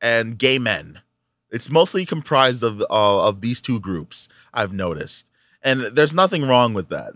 and 0.00 0.38
gay 0.38 0.60
men. 0.60 1.00
It's 1.50 1.68
mostly 1.68 2.06
comprised 2.06 2.62
of 2.62 2.80
uh, 2.82 3.26
of 3.28 3.40
these 3.40 3.60
two 3.60 3.80
groups. 3.80 4.28
I've 4.54 4.72
noticed, 4.72 5.28
and 5.62 5.80
there's 5.80 6.14
nothing 6.14 6.46
wrong 6.46 6.74
with 6.74 6.90
that. 6.90 7.14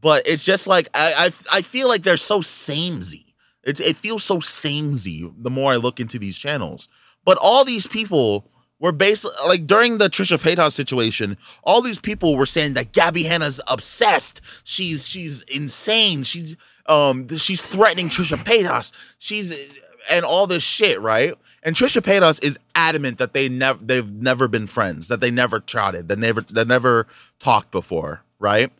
But 0.00 0.28
it's 0.28 0.44
just 0.44 0.68
like 0.68 0.88
I 0.94 1.32
I, 1.52 1.58
I 1.58 1.62
feel 1.62 1.88
like 1.88 2.04
they're 2.04 2.16
so 2.16 2.40
samey. 2.40 3.34
It 3.64 3.80
it 3.80 3.96
feels 3.96 4.22
so 4.22 4.38
samey 4.38 5.28
the 5.36 5.50
more 5.50 5.72
I 5.72 5.76
look 5.76 5.98
into 5.98 6.20
these 6.20 6.38
channels. 6.38 6.88
But 7.24 7.38
all 7.40 7.64
these 7.64 7.86
people 7.86 8.50
were 8.78 8.92
basically 8.92 9.36
like 9.46 9.66
during 9.66 9.98
the 9.98 10.08
Trisha 10.08 10.38
Paytas 10.38 10.72
situation, 10.72 11.36
all 11.62 11.80
these 11.80 12.00
people 12.00 12.36
were 12.36 12.46
saying 12.46 12.74
that 12.74 12.92
Gabby 12.92 13.24
Hanna's 13.24 13.60
obsessed. 13.66 14.40
She's 14.62 15.06
she's 15.06 15.42
insane. 15.42 16.22
She's 16.22 16.56
um 16.86 17.28
she's 17.38 17.62
threatening 17.62 18.08
Trisha 18.08 18.36
Paytas. 18.36 18.92
She's 19.18 19.56
and 20.10 20.24
all 20.24 20.46
this 20.46 20.62
shit, 20.62 21.00
right? 21.00 21.34
And 21.62 21.74
Trisha 21.74 22.02
Paytas 22.02 22.42
is 22.44 22.58
adamant 22.74 23.18
that 23.18 23.32
they 23.32 23.48
never 23.48 23.82
they've 23.82 24.10
never 24.10 24.48
been 24.48 24.66
friends, 24.66 25.08
that 25.08 25.20
they 25.20 25.30
never 25.30 25.60
chatted, 25.60 26.08
that 26.08 26.18
never 26.18 26.42
they 26.42 26.64
never 26.64 27.06
talked 27.38 27.70
before, 27.70 28.22
right? 28.38 28.70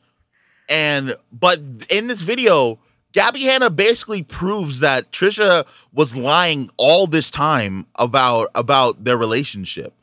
And 0.69 1.17
but 1.33 1.61
in 1.89 2.09
this 2.09 2.21
video, 2.21 2.79
Gabby 3.15 3.43
Hanna 3.43 3.71
basically 3.71 4.23
proves 4.25 4.81
that 4.81 5.13
Trisha 5.13 5.65
was 5.93 6.17
lying 6.17 6.69
all 6.77 7.07
this 7.07 7.31
time 7.31 7.87
about 7.95 8.49
about 8.55 9.05
their 9.05 9.17
relationship. 9.17 9.95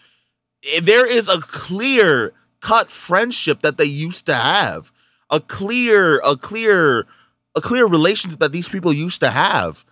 Eh, 0.64 0.80
There 0.82 1.06
is 1.06 1.28
a 1.28 1.42
clear 1.42 2.32
cut 2.62 2.90
friendship 2.90 3.62
that 3.62 3.78
they 3.78 3.86
used 3.86 4.26
to 4.28 4.34
have. 4.34 4.92
A 5.30 5.42
clear 5.42 6.20
a 6.26 6.38
clear 6.38 7.06
a 7.54 7.62
clear 7.62 7.86
relationship 7.86 8.40
that 8.40 8.54
these 8.54 8.70
people 8.70 8.94
used 8.94 9.20
to 9.20 9.30
have. 9.30 9.84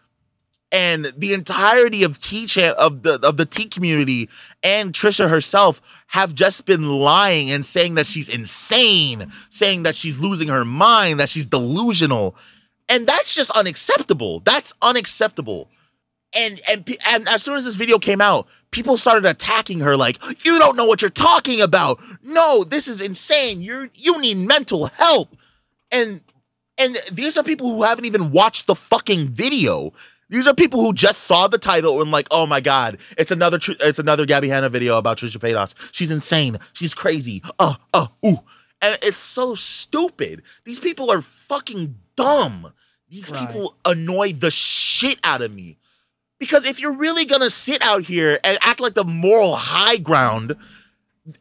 And 0.72 1.12
the 1.18 1.34
entirety 1.34 2.04
of 2.04 2.20
tea 2.22 2.46
chan 2.46 2.74
of 2.78 3.04
the 3.04 3.20
of 3.22 3.36
the 3.36 3.46
tea 3.46 3.66
community 3.66 4.30
and 4.64 4.94
Trisha 4.94 5.30
herself 5.30 5.82
have 6.08 6.34
just 6.34 6.66
been 6.66 6.88
lying 7.00 7.52
and 7.52 7.66
saying 7.66 7.96
that 7.96 8.06
she's 8.06 8.30
insane, 8.30 9.30
saying 9.50 9.84
that 9.84 9.98
she's 9.98 10.20
losing 10.20 10.48
her 10.48 10.64
mind, 10.64 11.20
that 11.20 11.28
she's 11.28 11.46
delusional. 11.46 12.38
And 12.89 13.06
that's 13.06 13.36
just 13.36 13.52
unacceptable. 13.52 14.41
That's 14.41 14.73
unacceptable. 14.82 15.69
And 16.34 16.62
and 16.69 16.97
and 17.08 17.28
as 17.30 17.43
soon 17.43 17.56
as 17.56 17.65
this 17.65 17.75
video 17.75 17.97
came 17.97 18.21
out, 18.21 18.47
people 18.71 18.97
started 18.97 19.25
attacking 19.25 19.80
her 19.80 19.95
like, 19.95 20.17
"You 20.45 20.60
don't 20.60 20.75
know 20.75 20.86
what 20.86 21.02
you're 21.02 21.10
talking 21.10 21.62
about. 21.62 21.99
No, 22.21 22.63
this 22.63 22.88
is 22.88 23.02
insane. 23.02 23.62
You're 23.62 23.89
you 23.95 24.19
need 24.19 24.38
mental 24.38 24.88
help." 24.88 25.36
And 25.91 26.21
and 26.78 26.97
these 27.12 27.38
are 27.38 27.43
people 27.43 27.69
who 27.69 27.84
haven't 27.84 28.06
even 28.06 28.32
watched 28.32 28.67
the 28.67 28.75
fucking 28.75 29.30
video. 29.30 29.93
These 30.30 30.45
are 30.45 30.54
people 30.54 30.82
who 30.82 30.93
just 30.93 31.21
saw 31.21 31.47
the 31.47 31.58
title 31.58 32.02
and 32.02 32.12
like, 32.12 32.28
oh 32.30 32.45
my 32.45 32.62
god, 32.62 32.99
it's 33.17 33.32
another 33.32 33.58
Tr- 33.58 33.71
it's 33.80 33.97
another 33.97 34.28
Gabby 34.28 34.49
Hanna 34.49 34.69
video 34.69 34.97
about 34.97 35.17
Trisha 35.17 35.38
Paytas. 35.38 35.73
She's 35.91 36.12
insane. 36.12 36.58
She's 36.73 36.93
crazy. 36.93 37.41
Uh, 37.58 37.75
uh, 37.93 38.08
ooh, 38.25 38.39
and 38.82 38.97
it's 39.02 39.17
so 39.17 39.56
stupid. 39.56 40.43
These 40.65 40.80
people 40.80 41.12
are 41.12 41.21
fucking 41.21 41.95
dumb. 42.15 42.71
These 43.10 43.30
Right. 43.30 43.48
people 43.48 43.76
annoy 43.86 44.34
the 44.34 44.52
shit 44.52 45.19
out 45.24 45.41
of 45.41 45.52
me. 45.52 45.78
Because 46.39 46.63
if 46.65 46.80
you're 46.80 46.93
really 46.93 47.26
gonna 47.26 47.50
sit 47.50 47.82
out 47.84 48.04
here 48.04 48.39
and 48.43 48.58
act 48.62 48.80
like 48.80 48.93
the 48.93 49.04
moral 49.04 49.56
high 49.56 49.98
ground, 49.98 50.56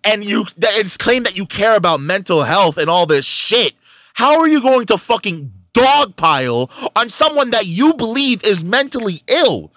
and 0.04 0.24
you 0.24 0.46
that 0.56 0.76
it's 0.76 0.96
claimed 0.96 1.26
that 1.26 1.36
you 1.36 1.46
care 1.46 1.74
about 1.76 2.00
mental 2.00 2.42
health 2.42 2.76
and 2.78 2.90
all 2.90 3.06
this 3.06 3.24
shit, 3.24 3.74
how 4.14 4.38
are 4.40 4.48
you 4.48 4.60
going 4.60 4.86
to 4.86 4.98
fucking 4.98 5.52
dogpile 5.74 6.70
on 6.96 7.08
someone 7.08 7.50
that 7.50 7.66
you 7.66 7.94
believe 7.94 8.42
is 8.44 8.64
mentally 8.64 9.22
ill? 9.28 9.72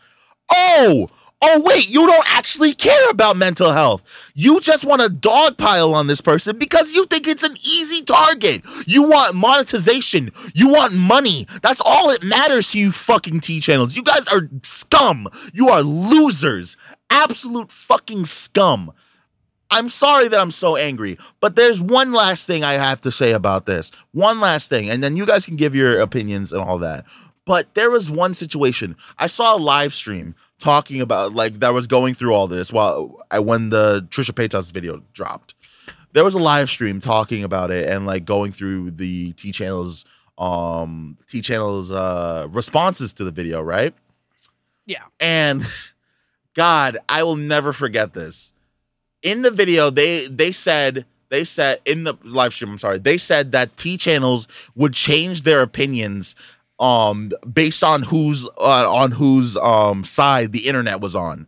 Oh, 0.51 1.09
Oh 1.43 1.59
wait, 1.65 1.89
you 1.89 2.05
don't 2.05 2.25
actually 2.27 2.73
care 2.73 3.09
about 3.09 3.35
mental 3.35 3.71
health. 3.71 4.03
You 4.35 4.61
just 4.61 4.85
want 4.85 5.01
to 5.01 5.07
dogpile 5.09 5.91
on 5.93 6.05
this 6.05 6.21
person 6.21 6.59
because 6.59 6.93
you 6.93 7.05
think 7.07 7.27
it's 7.27 7.41
an 7.41 7.55
easy 7.63 8.03
target. 8.03 8.61
You 8.85 9.09
want 9.09 9.33
monetization. 9.33 10.31
You 10.53 10.69
want 10.69 10.93
money. 10.93 11.47
That's 11.63 11.81
all 11.83 12.11
it 12.11 12.23
matters 12.23 12.69
to 12.71 12.79
you 12.79 12.91
fucking 12.91 13.39
tea 13.39 13.59
channels. 13.59 13.95
You 13.95 14.03
guys 14.03 14.27
are 14.27 14.49
scum. 14.61 15.27
You 15.51 15.69
are 15.69 15.81
losers. 15.81 16.77
Absolute 17.09 17.71
fucking 17.71 18.25
scum. 18.25 18.91
I'm 19.71 19.89
sorry 19.89 20.27
that 20.27 20.39
I'm 20.39 20.51
so 20.51 20.75
angry, 20.75 21.17
but 21.39 21.55
there's 21.55 21.81
one 21.81 22.11
last 22.11 22.45
thing 22.45 22.63
I 22.63 22.73
have 22.73 23.01
to 23.01 23.11
say 23.11 23.31
about 23.31 23.65
this. 23.65 23.89
One 24.11 24.41
last 24.41 24.69
thing, 24.69 24.89
and 24.89 25.01
then 25.01 25.15
you 25.15 25.25
guys 25.25 25.45
can 25.45 25.55
give 25.55 25.73
your 25.73 25.99
opinions 26.01 26.51
and 26.51 26.61
all 26.61 26.77
that. 26.79 27.05
But 27.45 27.73
there 27.73 27.89
was 27.89 28.11
one 28.11 28.33
situation. 28.33 28.95
I 29.17 29.27
saw 29.27 29.55
a 29.55 29.57
live 29.57 29.93
stream 29.93 30.35
talking 30.61 31.01
about 31.01 31.33
like 31.33 31.59
that 31.59 31.73
was 31.73 31.87
going 31.87 32.13
through 32.13 32.33
all 32.33 32.47
this 32.47 32.71
while 32.71 33.21
I 33.29 33.39
when 33.39 33.69
the 33.69 34.07
Trisha 34.09 34.31
Paytas 34.31 34.71
video 34.71 35.01
dropped. 35.13 35.55
There 36.13 36.23
was 36.23 36.35
a 36.35 36.39
live 36.39 36.69
stream 36.69 36.99
talking 36.99 37.43
about 37.43 37.71
it 37.71 37.89
and 37.89 38.05
like 38.05 38.25
going 38.25 38.51
through 38.51 38.91
the 38.91 39.33
tea 39.33 39.51
channels 39.51 40.05
um 40.37 41.17
tea 41.27 41.41
channels 41.41 41.91
uh 41.91 42.47
responses 42.49 43.11
to 43.13 43.23
the 43.23 43.31
video, 43.31 43.61
right? 43.61 43.93
Yeah. 44.85 45.03
And 45.19 45.65
God, 46.53 46.97
I 47.09 47.23
will 47.23 47.35
never 47.35 47.73
forget 47.73 48.13
this. 48.13 48.53
In 49.23 49.41
the 49.41 49.51
video, 49.51 49.89
they 49.89 50.27
they 50.27 50.51
said 50.51 51.05
they 51.29 51.43
said 51.45 51.79
in 51.85 52.03
the 52.03 52.15
live 52.23 52.53
stream, 52.53 52.71
I'm 52.71 52.77
sorry, 52.77 52.99
they 52.99 53.17
said 53.17 53.51
that 53.53 53.77
tea 53.77 53.97
channels 53.97 54.47
would 54.75 54.93
change 54.93 55.43
their 55.43 55.61
opinions 55.61 56.35
um 56.81 57.31
based 57.53 57.83
on 57.83 58.03
whose 58.03 58.47
uh, 58.57 58.91
on 58.91 59.11
whose 59.11 59.55
um 59.57 60.03
side 60.03 60.51
the 60.51 60.67
internet 60.67 60.99
was 60.99 61.15
on. 61.15 61.47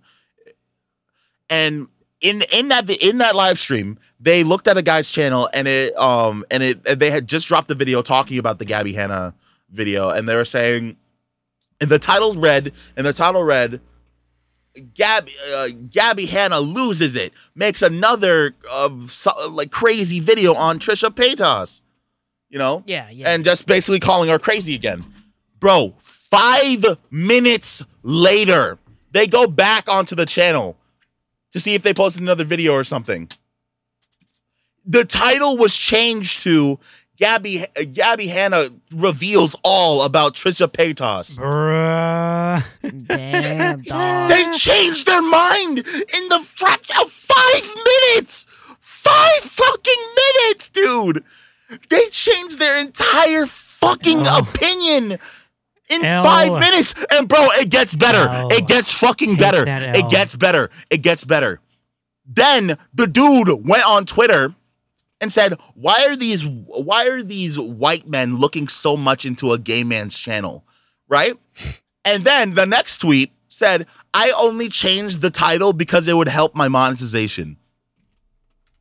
And 1.50 1.88
in 2.22 2.44
in 2.54 2.70
that 2.70 2.90
in 2.90 3.18
that 3.18 3.36
live 3.36 3.60
stream, 3.60 4.00
they 4.20 4.44
looked 4.44 4.68
at 4.68 4.78
a 4.78 4.82
guy's 4.82 5.12
channel 5.12 5.50
and 5.54 5.68
it 5.68 5.96
um 5.98 6.46
and 6.52 6.64
it 6.64 6.88
and 6.88 7.00
they 7.00 7.10
had 7.10 7.28
just 7.28 7.48
dropped 7.48 7.68
the 7.68 7.76
video 7.76 8.02
talking 8.02 8.38
about 8.38 8.60
the 8.60 8.66
Gabby 8.66 8.94
Hanna 8.94 9.34
video. 9.70 10.10
And 10.10 10.30
they 10.30 10.36
were 10.36 10.46
saying 10.46 10.96
and 11.82 11.90
the 11.90 12.00
title 12.00 12.34
read 12.34 12.72
and 12.96 13.06
the 13.06 13.14
title 13.14 13.44
read 13.44 13.82
Gabby 14.94 15.34
uh, 15.56 15.68
Gabby 15.92 16.26
Hanna 16.28 16.60
loses 16.60 17.16
it, 17.16 17.34
makes 17.56 17.82
another 17.82 18.56
uh, 18.72 18.90
so, 19.08 19.32
like 19.52 19.70
crazy 19.72 20.20
video 20.20 20.54
on 20.56 20.80
Trisha 20.80 21.10
Paytas, 21.12 21.82
you 22.50 22.58
know, 22.58 22.84
Yeah, 22.88 23.08
yeah. 23.12 23.30
and 23.30 23.46
just 23.46 23.68
basically 23.68 24.00
calling 24.00 24.30
her 24.30 24.40
crazy 24.40 24.74
again, 24.74 25.06
bro. 25.64 25.94
Five 25.98 26.98
minutes 27.10 27.82
later, 28.04 28.78
they 29.12 29.28
go 29.28 29.48
back 29.48 29.88
onto 29.88 30.14
the 30.14 30.26
channel 30.26 30.76
to 31.54 31.60
see 31.62 31.74
if 31.74 31.84
they 31.84 31.94
posted 31.94 32.22
another 32.22 32.44
video 32.44 32.74
or 32.74 32.84
something. 32.84 33.30
The 34.86 35.06
title 35.06 35.56
was 35.56 35.78
changed 35.78 36.40
to 36.42 36.80
Gabby 37.16 37.64
uh, 37.64 37.84
Gabby 37.94 38.28
Hanna 38.28 38.72
reveals 38.94 39.56
all 39.64 40.04
about 40.04 40.34
Trisha 40.34 40.68
Paytas. 40.68 41.38
Bruh. 41.38 43.08
Damn, 43.08 43.82
dog. 43.84 44.30
They 44.30 44.52
changed 44.58 45.06
their 45.06 45.22
mind 45.22 45.80
in 45.80 46.30
the 46.30 46.46
fraction 46.46 46.96
of 47.02 47.10
five 47.10 47.74
minutes. 47.86 48.46
Five 48.82 49.44
fucking 49.44 50.06
minutes, 50.18 50.70
dude. 50.70 51.24
They 51.90 52.08
changed 52.10 52.60
their 52.60 52.78
entire 52.84 53.46
fucking 53.46 54.26
L. 54.26 54.40
opinion 54.40 55.20
in 55.94 56.06
L. 56.06 56.24
five 56.24 56.60
minutes. 56.60 56.94
And 57.12 57.28
bro, 57.28 57.48
it 57.52 57.70
gets 57.70 57.94
better. 57.94 58.30
L. 58.30 58.50
It 58.52 58.68
gets 58.68 58.92
fucking 58.92 59.32
Take 59.32 59.40
better. 59.40 59.66
It 59.68 60.10
gets 60.10 60.36
better. 60.36 60.70
It 60.90 61.02
gets 61.02 61.24
better. 61.24 61.60
Then 62.26 62.78
the 62.94 63.08
dude 63.08 63.50
went 63.68 63.86
on 63.86 64.06
Twitter 64.06 64.56
and 65.20 65.32
said, 65.32 65.58
"Why 65.74 66.06
are 66.10 66.16
these 66.16 66.46
why 66.46 67.08
are 67.08 67.24
these 67.24 67.58
white 67.60 68.08
men 68.08 68.38
looking 68.38 68.68
so 68.68 68.96
much 68.98 69.26
into 69.26 69.54
a 69.54 69.58
gay 69.60 69.84
man's 69.84 70.18
channel?" 70.18 70.66
Right? 71.08 71.38
And 72.06 72.26
then 72.26 72.56
the 72.56 72.66
next 72.66 72.98
tweet 72.98 73.32
said, 73.48 73.88
"I 74.14 74.34
only 74.38 74.68
changed 74.68 75.22
the 75.22 75.30
title 75.30 75.72
because 75.72 76.06
it 76.06 76.18
would 76.18 76.28
help 76.28 76.54
my 76.54 76.68
monetization." 76.68 77.56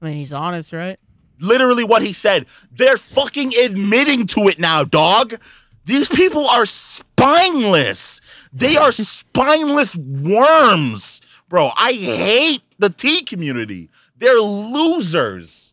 I 0.00 0.06
mean, 0.06 0.16
he's 0.16 0.32
honest, 0.32 0.72
right? 0.72 0.98
Literally 1.38 1.84
what 1.84 2.02
he 2.02 2.12
said. 2.12 2.46
They're 2.72 2.96
fucking 2.98 3.52
admitting 3.54 4.26
to 4.28 4.48
it 4.48 4.58
now, 4.58 4.82
dog. 4.82 5.38
These 5.84 6.08
people 6.08 6.46
are 6.46 6.64
spineless. 6.66 8.20
They 8.52 8.76
are 8.76 8.92
spineless 8.92 9.96
worms. 9.96 11.20
Bro, 11.48 11.70
I 11.76 11.92
hate 11.92 12.62
the 12.78 12.90
tea 12.90 13.22
community. 13.24 13.90
They're 14.16 14.40
losers. 14.40 15.72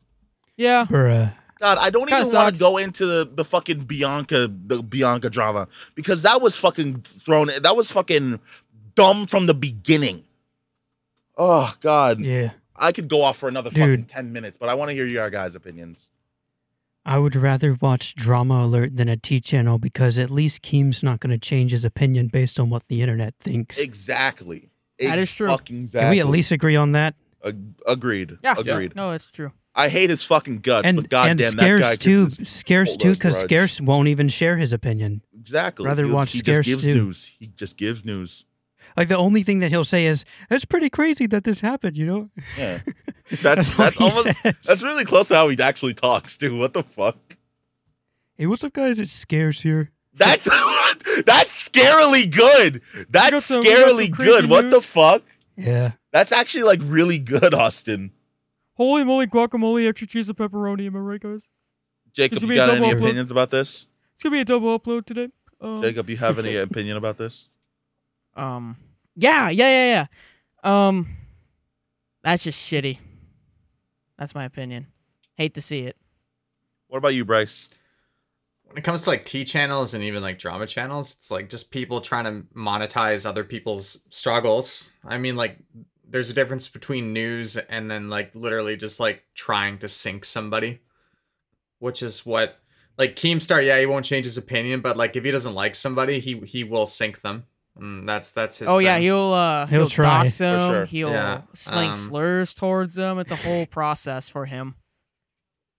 Yeah. 0.58 0.86
Bruh. 0.90 1.34
God, 1.60 1.78
I 1.78 1.90
don't 1.90 2.08
Kinda 2.08 2.22
even 2.26 2.36
want 2.36 2.56
to 2.56 2.60
go 2.60 2.78
into 2.78 3.06
the, 3.06 3.30
the 3.32 3.44
fucking 3.44 3.82
Bianca 3.82 4.50
the 4.50 4.82
Bianca 4.82 5.30
drama 5.30 5.68
because 5.94 6.22
that 6.22 6.42
was 6.42 6.56
fucking 6.56 7.02
thrown. 7.02 7.50
That 7.62 7.76
was 7.76 7.92
fucking 7.92 8.40
dumb 8.96 9.28
from 9.28 9.46
the 9.46 9.54
beginning. 9.54 10.24
Oh 11.38 11.74
God, 11.82 12.22
Yeah. 12.22 12.52
I 12.76 12.94
could 12.94 13.10
go 13.10 13.22
off 13.22 13.38
for 13.38 13.50
another 13.50 13.72
fucking 13.72 14.06
ten 14.06 14.32
minutes, 14.32 14.56
but 14.58 14.70
I 14.70 14.74
want 14.74 14.90
to 14.90 14.94
hear 14.96 15.06
your 15.06 15.30
guys' 15.30 15.54
opinions. 15.54 16.10
I 17.06 17.18
would 17.18 17.36
rather 17.36 17.76
watch 17.80 18.14
Drama 18.16 18.66
Alert 18.66 18.98
than 18.98 19.10
a 19.10 19.18
tea 19.18 19.40
channel 19.40 19.78
because 19.78 20.20
at 20.20 20.30
least 20.30 20.62
Keem's 20.62 21.02
not 21.02 21.20
going 21.20 21.32
to 21.32 21.38
change 21.40 21.72
his 21.72 21.86
opinion 21.86 22.28
based 22.28 22.60
on 22.60 22.70
what 22.70 22.86
the 22.88 23.02
internet 23.02 23.36
thinks. 23.40 23.80
Exactly. 23.80 24.70
That 25.00 25.18
is 25.18 25.32
true. 25.32 25.48
Fucking 25.48 25.88
Can 25.88 26.10
we 26.12 26.20
at 26.20 26.28
least 26.28 26.52
agree 26.52 26.76
on 26.76 26.92
that? 26.92 27.16
Ag- 27.44 27.74
agreed. 27.88 28.38
Yeah. 28.44 28.56
Agreed. 28.58 28.96
No, 28.96 29.12
it's 29.12 29.26
true. 29.32 29.54
I 29.76 29.88
hate 29.88 30.10
his 30.10 30.24
fucking 30.24 30.60
guts, 30.60 30.86
and 30.86 30.98
but 30.98 31.10
goddamn, 31.10 31.38
that 31.38 31.52
Scarce 31.52 31.82
guy 31.82 31.96
too, 31.96 32.26
could 32.28 32.40
just 32.40 32.56
Scarce 32.58 32.98
too, 32.98 33.12
because. 33.12 33.40
Scarce 33.40 33.80
won't 33.80 34.10
even 34.10 34.28
share 34.28 34.58
his 34.58 34.74
opinion. 34.74 35.22
Exactly. 35.40 35.86
rather 35.86 36.06
he, 36.06 36.12
watch 36.12 36.34
he 36.34 36.40
Scarce 36.40 36.66
just 36.66 36.82
gives 36.82 36.98
too. 36.98 37.06
news. 37.06 37.32
He 37.40 37.48
just 37.56 37.78
gives 37.78 38.04
news. 38.04 38.46
Like 38.98 39.08
the 39.08 39.18
only 39.18 39.44
thing 39.44 39.60
that 39.60 39.70
he'll 39.70 39.84
say 39.84 40.06
is, 40.06 40.26
"It's 40.50 40.66
pretty 40.66 40.90
crazy 40.90 41.26
that 41.28 41.44
this 41.44 41.62
happened," 41.62 41.98
you 41.98 42.06
know. 42.06 42.30
Yeah. 42.58 42.80
That's 43.44 43.78
all 43.80 43.86
that's 43.86 44.02
almost 44.02 44.42
says. 44.42 44.56
that's 44.66 44.82
really 44.82 45.06
close 45.06 45.28
to 45.28 45.36
how 45.36 45.50
he 45.50 45.62
actually 45.62 45.94
talks, 45.94 46.36
dude. 46.38 46.58
What 46.58 46.74
the 46.74 46.82
fuck? 46.82 47.16
Hey, 48.38 48.48
what's 48.48 48.64
up, 48.64 48.74
guys? 48.74 49.00
It's 49.00 49.12
Scarce 49.12 49.62
here. 49.62 49.92
That's 50.16 50.46
that's 51.26 51.70
scarily 51.70 52.30
good. 52.30 52.82
That's 53.10 53.46
some- 53.46 53.62
we 53.62 53.70
got 53.70 53.78
some 53.78 53.88
scarily 53.98 54.12
crazy 54.12 54.32
good. 54.32 54.50
What 54.50 54.72
the 54.72 54.82
fuck? 54.82 55.22
Yeah. 55.56 55.92
That's 56.12 56.32
actually 56.32 56.64
like 56.64 56.80
really 56.84 57.20
good, 57.20 57.54
Austin. 57.54 58.12
Holy 58.74 59.04
moly, 59.04 59.28
guacamole, 59.28 59.88
extra 59.88 60.08
cheese, 60.08 60.28
and 60.30 60.38
pepperoni. 60.38 60.88
Am 60.88 60.96
I 60.96 61.00
right, 61.00 61.20
guys? 61.22 61.50
Jacob, 62.14 62.42
you 62.42 62.48
be 62.48 62.56
a 62.58 62.66
got 62.66 62.70
any 62.72 62.80
double 62.80 62.96
upload. 62.96 63.04
opinions 63.04 63.30
about 63.32 63.52
this? 63.52 63.88
It's 64.16 64.24
gonna 64.24 64.34
be 64.36 64.40
a 64.42 64.46
double 64.46 64.80
upload 64.80 65.06
today. 65.06 65.30
Um, 65.62 65.82
Jacob, 65.84 66.10
you 66.10 66.18
have 66.18 66.40
any 66.40 66.56
opinion 66.58 66.98
about 66.98 67.18
this? 67.20 67.48
Um. 68.40 68.78
Yeah, 69.16 69.50
yeah, 69.50 69.70
yeah, 69.70 70.08
yeah. 70.64 70.88
Um. 70.88 71.08
That's 72.24 72.44
just 72.44 72.60
shitty. 72.60 73.00
That's 74.18 74.36
my 74.36 74.44
opinion. 74.44 74.88
Hate 75.36 75.54
to 75.54 75.62
see 75.62 75.82
it. 75.82 75.96
What 76.88 76.98
about 76.98 77.14
you, 77.14 77.24
Bryce? 77.24 77.70
when 78.70 78.78
it 78.78 78.84
comes 78.84 79.02
to 79.02 79.10
like 79.10 79.26
tea 79.26 79.44
channels 79.44 79.96
and 79.96 80.04
even 80.04 80.22
like 80.22 80.38
drama 80.38 80.68
channels, 80.68 81.16
it's 81.16 81.32
like 81.32 81.50
just 81.50 81.72
people 81.72 82.02
trying 82.02 82.26
to 82.26 82.48
monetize 82.56 83.26
other 83.26 83.44
people's 83.44 84.04
struggles. 84.12 84.92
I 85.04 85.18
mean, 85.18 85.36
like, 85.36 85.58
there's 86.08 86.30
a 86.30 86.36
difference 86.36 86.68
between 86.68 87.12
news 87.12 87.58
and 87.58 87.90
then 87.90 88.10
like 88.10 88.30
literally 88.36 88.78
just 88.78 89.00
like 89.00 89.24
trying 89.34 89.80
to 89.80 89.88
sink 89.88 90.24
somebody, 90.24 90.82
which 91.80 92.04
is 92.04 92.28
what 92.28 92.60
like 92.96 93.16
Keemstar. 93.16 93.66
Yeah, 93.66 93.80
he 93.80 93.88
won't 93.88 94.06
change 94.06 94.26
his 94.26 94.38
opinion, 94.38 94.82
but 94.82 94.98
like 94.98 95.16
if 95.16 95.24
he 95.24 95.32
doesn't 95.32 95.56
like 95.56 95.74
somebody, 95.74 96.20
he 96.20 96.40
he 96.42 96.64
will 96.64 96.86
sink 96.86 97.22
them. 97.22 97.46
And 97.76 98.08
that's 98.08 98.32
that's 98.32 98.58
his. 98.58 98.68
oh 98.68 98.80
yeah, 98.80 98.98
he'll 99.00 99.32
uh 99.34 99.66
He'll 99.68 99.82
he'll, 99.82 99.90
try. 99.90 100.24
dox 100.24 100.38
For 100.38 100.44
him. 100.46 100.60
sure. 100.72 100.86
He'll 100.86 101.12
Yeah, 101.12 101.42
sling 101.54 101.88
um, 101.88 101.94
slurs 101.94 102.54
towards 102.54 102.96
them. 102.96 103.20
It's 103.20 103.32
a 103.32 103.36
whole 103.38 103.66
process 103.66 104.28
for 104.30 104.46
him. 104.46 104.76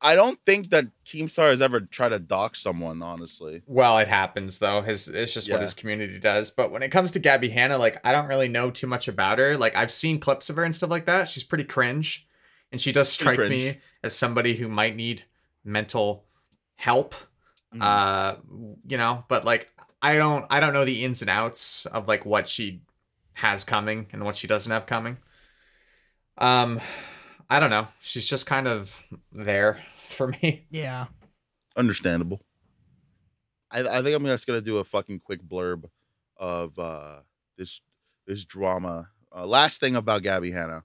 I 0.03 0.14
don't 0.14 0.38
think 0.46 0.70
that 0.70 0.87
Keemstar 1.05 1.50
has 1.50 1.61
ever 1.61 1.81
tried 1.81 2.09
to 2.09 2.18
dox 2.18 2.62
someone, 2.62 3.03
honestly. 3.03 3.61
Well, 3.66 3.98
it 3.98 4.09
happens 4.09 4.59
though. 4.59 4.81
His 4.81 5.09
it's 5.09 5.35
just 5.35 5.50
what 5.53 5.61
his 5.61 5.74
community 5.74 6.18
does. 6.18 6.51
But 6.51 6.70
when 6.70 6.82
it 6.82 6.88
comes 6.88 7.12
to 7.12 7.18
Gabby 7.18 7.51
Hanna, 7.51 7.76
like 7.76 7.99
I 8.03 8.12
don't 8.12 8.26
really 8.26 8.49
know 8.49 8.70
too 8.70 8.86
much 8.86 9.09
about 9.09 9.38
her. 9.38 9.59
Like 9.59 9.76
I've 9.76 9.91
seen 9.91 10.18
clips 10.18 10.49
of 10.49 10.57
her 10.57 10.64
and 10.64 10.74
stuff 10.74 10.88
like 10.88 11.05
that. 11.05 11.28
She's 11.28 11.45
pretty 11.45 11.64
cringe, 11.64 12.26
and 12.72 12.80
she 12.80 12.93
does 12.93 13.11
strike 13.12 13.38
me 13.41 13.78
as 14.03 14.16
somebody 14.16 14.55
who 14.57 14.68
might 14.68 14.97
need 14.97 15.24
mental 15.64 16.24
help. 16.76 17.14
Mhm. 17.74 17.82
Uh, 17.82 18.36
you 18.88 18.97
know, 18.97 19.24
but 19.28 19.45
like 19.45 19.70
I 20.03 20.16
don't 20.16 20.46
I 20.51 20.61
don't 20.61 20.72
know 20.72 20.84
the 20.84 21.05
ins 21.05 21.20
and 21.20 21.30
outs 21.30 21.86
of 21.86 22.09
like 22.09 22.24
what 22.24 22.48
she 22.48 22.82
has 23.34 23.64
coming 23.64 24.07
and 24.12 24.24
what 24.24 24.36
she 24.36 24.46
doesn't 24.46 24.72
have 24.72 24.86
coming. 24.86 25.18
Um, 26.38 26.80
I 27.48 27.61
don't 27.61 27.70
know. 27.70 27.88
She's 28.01 28.26
just 28.26 28.46
kind 28.46 28.66
of 28.66 29.03
there 29.32 29.78
for 29.96 30.28
me. 30.28 30.66
Yeah. 30.70 31.07
Understandable. 31.76 32.40
I, 33.70 33.80
I 33.80 34.03
think 34.03 34.16
I'm 34.16 34.24
just 34.26 34.46
gonna 34.46 34.61
do 34.61 34.78
a 34.78 34.84
fucking 34.84 35.20
quick 35.20 35.42
blurb 35.42 35.84
of 36.36 36.78
uh, 36.78 37.20
this 37.57 37.80
this 38.26 38.44
drama 38.44 39.09
Uh, 39.34 39.46
last 39.46 39.80
thing 39.80 39.94
about 39.96 40.22
Gabby 40.22 40.51
Hanna, 40.51 40.84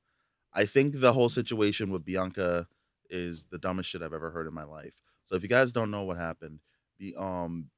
I 0.53 0.65
think 0.65 0.99
the 0.99 1.13
whole 1.13 1.29
situation 1.29 1.89
with 1.89 2.05
Bianca 2.05 2.67
is 3.09 3.45
the 3.45 3.57
dumbest 3.57 3.89
shit 3.89 4.01
I've 4.01 4.13
ever 4.13 4.29
heard 4.31 4.47
in 4.47 4.53
my 4.53 4.63
life. 4.65 5.01
So 5.25 5.35
if 5.35 5.41
you 5.43 5.49
guys 5.49 5.71
don't 5.71 5.89
know 5.91 6.03
what 6.03 6.17
happened, 6.17 6.59
the 6.99 7.15
um 7.17 7.69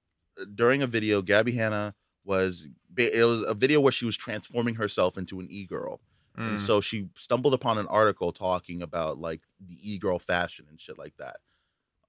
during 0.55 0.81
a 0.81 0.87
video, 0.87 1.21
Gabby 1.21 1.53
Hanna 1.53 1.95
was 2.23 2.67
it 2.97 3.25
was 3.25 3.43
a 3.43 3.53
video 3.53 3.79
where 3.81 3.91
she 3.91 4.05
was 4.05 4.17
transforming 4.17 4.75
herself 4.75 5.17
into 5.17 5.39
an 5.39 5.47
e 5.51 5.65
girl, 5.65 6.01
and 6.43 6.59
Mm. 6.59 6.59
so 6.59 6.81
she 6.81 7.09
stumbled 7.17 7.53
upon 7.53 7.77
an 7.77 7.87
article 7.87 8.31
talking 8.33 8.81
about 8.81 9.19
like 9.19 9.41
the 9.59 9.77
e 9.93 9.97
girl 9.97 10.19
fashion 10.19 10.67
and 10.69 10.79
shit 10.81 10.97
like 10.97 11.15
that. 11.17 11.37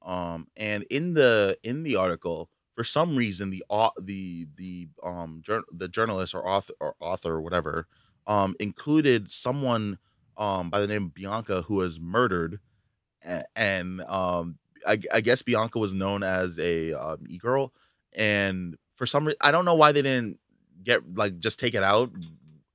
Um, 0.02 0.48
and 0.56 0.84
in 0.90 1.14
the 1.14 1.58
in 1.62 1.82
the 1.82 1.96
article, 1.96 2.50
for 2.74 2.84
some 2.84 3.16
reason, 3.16 3.50
the 3.50 3.64
au- 3.70 3.92
the 4.00 4.46
the 4.56 4.88
um 5.02 5.42
jour- 5.42 5.64
the 5.72 5.88
journalist 5.88 6.34
or 6.34 6.46
author 6.48 6.74
or 6.80 6.94
author 7.00 7.34
or 7.34 7.42
whatever 7.42 7.88
um 8.26 8.54
included 8.60 9.30
someone 9.30 9.98
um 10.36 10.70
by 10.70 10.80
the 10.80 10.86
name 10.86 11.06
of 11.06 11.14
Bianca 11.14 11.62
who 11.62 11.76
was 11.76 11.98
murdered, 12.00 12.60
a- 13.24 13.44
and 13.56 14.00
um 14.02 14.58
I, 14.86 14.98
I 15.12 15.20
guess 15.20 15.42
Bianca 15.42 15.78
was 15.78 15.92
known 15.92 16.22
as 16.22 16.58
a 16.58 16.92
um, 16.94 17.24
e 17.28 17.36
girl, 17.38 17.74
and 18.18 18.76
for 18.96 19.06
some 19.06 19.24
reason 19.26 19.38
I 19.40 19.50
don't 19.50 19.64
know 19.64 19.74
why 19.74 19.92
they 19.92 20.02
didn't 20.02 20.38
get 20.84 21.14
like 21.16 21.38
just 21.38 21.58
take 21.58 21.74
it 21.74 21.82
out. 21.82 22.10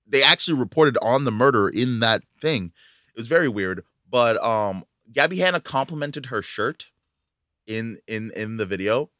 They 0.07 0.23
actually 0.23 0.57
reported 0.59 0.97
on 1.01 1.25
the 1.25 1.31
murder 1.31 1.69
in 1.69 1.99
that 1.99 2.23
thing. 2.41 2.71
It 3.15 3.19
was 3.19 3.27
very 3.27 3.49
weird, 3.49 3.83
but 4.09 4.43
um 4.43 4.85
Gabby 5.11 5.37
Hanna 5.37 5.59
complimented 5.59 6.27
her 6.27 6.41
shirt 6.41 6.87
in 7.67 7.99
in 8.07 8.31
in 8.35 8.57
the 8.57 8.65
video 8.65 9.11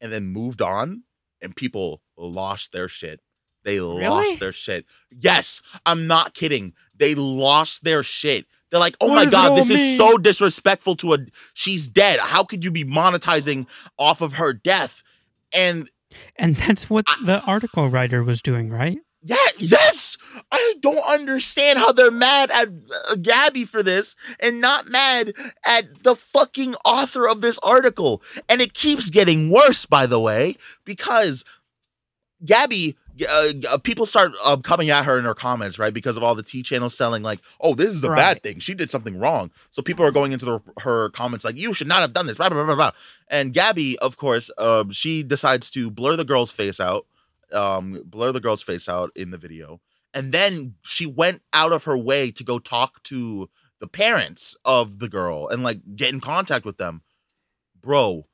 and 0.00 0.12
then 0.12 0.26
moved 0.26 0.60
on 0.60 1.04
and 1.40 1.54
people 1.56 2.02
lost 2.16 2.72
their 2.72 2.88
shit. 2.88 3.20
They 3.62 3.78
Really? 3.78 4.00
lost 4.08 4.40
their 4.40 4.52
shit. 4.52 4.86
Yes, 5.10 5.60
I'm 5.84 6.06
not 6.06 6.34
kidding. 6.34 6.72
They 6.96 7.14
lost 7.14 7.84
their 7.84 8.02
shit. 8.02 8.46
They're 8.70 8.80
like, 8.80 8.96
"Oh 9.00 9.08
What 9.08 9.24
my 9.26 9.30
god, 9.30 9.58
this 9.58 9.68
is 9.68 9.96
so 9.98 10.16
disrespectful 10.16 10.96
to 10.96 11.14
a 11.14 11.18
she's 11.54 11.88
dead. 11.88 12.20
How 12.20 12.42
could 12.44 12.64
you 12.64 12.70
be 12.70 12.84
monetizing 12.84 13.66
off 13.98 14.20
of 14.22 14.34
her 14.34 14.52
death?" 14.52 15.02
And 15.52 15.88
And 16.36 16.56
that's 16.56 16.90
what 16.90 17.06
the 17.24 17.40
article 17.42 17.88
writer 17.88 18.22
was 18.22 18.42
doing, 18.42 18.70
right? 18.70 18.98
yeah, 19.22 19.36
yes, 19.58 20.16
I 20.50 20.76
don't 20.80 21.04
understand 21.06 21.78
how 21.78 21.92
they're 21.92 22.10
mad 22.10 22.50
at 22.50 22.68
uh, 22.68 23.16
Gabby 23.16 23.66
for 23.66 23.82
this 23.82 24.16
and 24.40 24.62
not 24.62 24.88
mad 24.88 25.34
at 25.62 26.04
the 26.04 26.16
fucking 26.16 26.74
author 26.86 27.28
of 27.28 27.42
this 27.42 27.58
article. 27.62 28.22
And 28.48 28.62
it 28.62 28.72
keeps 28.72 29.10
getting 29.10 29.50
worse, 29.50 29.84
by 29.84 30.06
the 30.06 30.18
way, 30.18 30.56
because 30.86 31.44
Gabby, 32.44 32.96
uh, 33.28 33.52
uh, 33.70 33.78
people 33.78 34.06
start 34.06 34.32
uh, 34.44 34.56
coming 34.58 34.90
at 34.90 35.04
her 35.04 35.18
in 35.18 35.24
her 35.24 35.34
comments, 35.34 35.78
right? 35.78 35.92
Because 35.92 36.16
of 36.16 36.22
all 36.22 36.34
the 36.34 36.42
tea 36.42 36.62
channels 36.62 36.96
selling, 36.96 37.22
like, 37.22 37.40
oh, 37.60 37.74
this 37.74 37.90
is 37.90 38.02
a 38.04 38.08
bad 38.08 38.42
thing. 38.42 38.58
She 38.58 38.74
did 38.74 38.90
something 38.90 39.18
wrong. 39.18 39.50
So 39.70 39.82
people 39.82 40.04
are 40.04 40.10
going 40.10 40.32
into 40.32 40.44
the, 40.44 40.60
her 40.80 41.10
comments 41.10 41.44
like, 41.44 41.58
you 41.58 41.74
should 41.74 41.88
not 41.88 42.00
have 42.00 42.12
done 42.12 42.26
this. 42.26 42.36
Blah, 42.36 42.48
blah, 42.48 42.64
blah, 42.64 42.74
blah. 42.74 42.92
And 43.28 43.52
Gabby, 43.52 43.98
of 43.98 44.16
course, 44.16 44.50
um, 44.58 44.90
she 44.90 45.22
decides 45.22 45.70
to 45.70 45.90
blur 45.90 46.16
the 46.16 46.24
girl's 46.24 46.50
face 46.50 46.80
out, 46.80 47.06
um, 47.52 48.00
blur 48.04 48.32
the 48.32 48.40
girl's 48.40 48.62
face 48.62 48.88
out 48.88 49.10
in 49.14 49.30
the 49.30 49.38
video. 49.38 49.80
And 50.12 50.32
then 50.32 50.74
she 50.82 51.06
went 51.06 51.42
out 51.52 51.72
of 51.72 51.84
her 51.84 51.96
way 51.96 52.30
to 52.32 52.42
go 52.42 52.58
talk 52.58 53.02
to 53.04 53.48
the 53.78 53.86
parents 53.86 54.56
of 54.64 54.98
the 54.98 55.08
girl 55.08 55.48
and 55.48 55.62
like 55.62 55.80
get 55.96 56.12
in 56.12 56.20
contact 56.20 56.64
with 56.64 56.78
them. 56.78 57.02
Bro, 57.80 58.26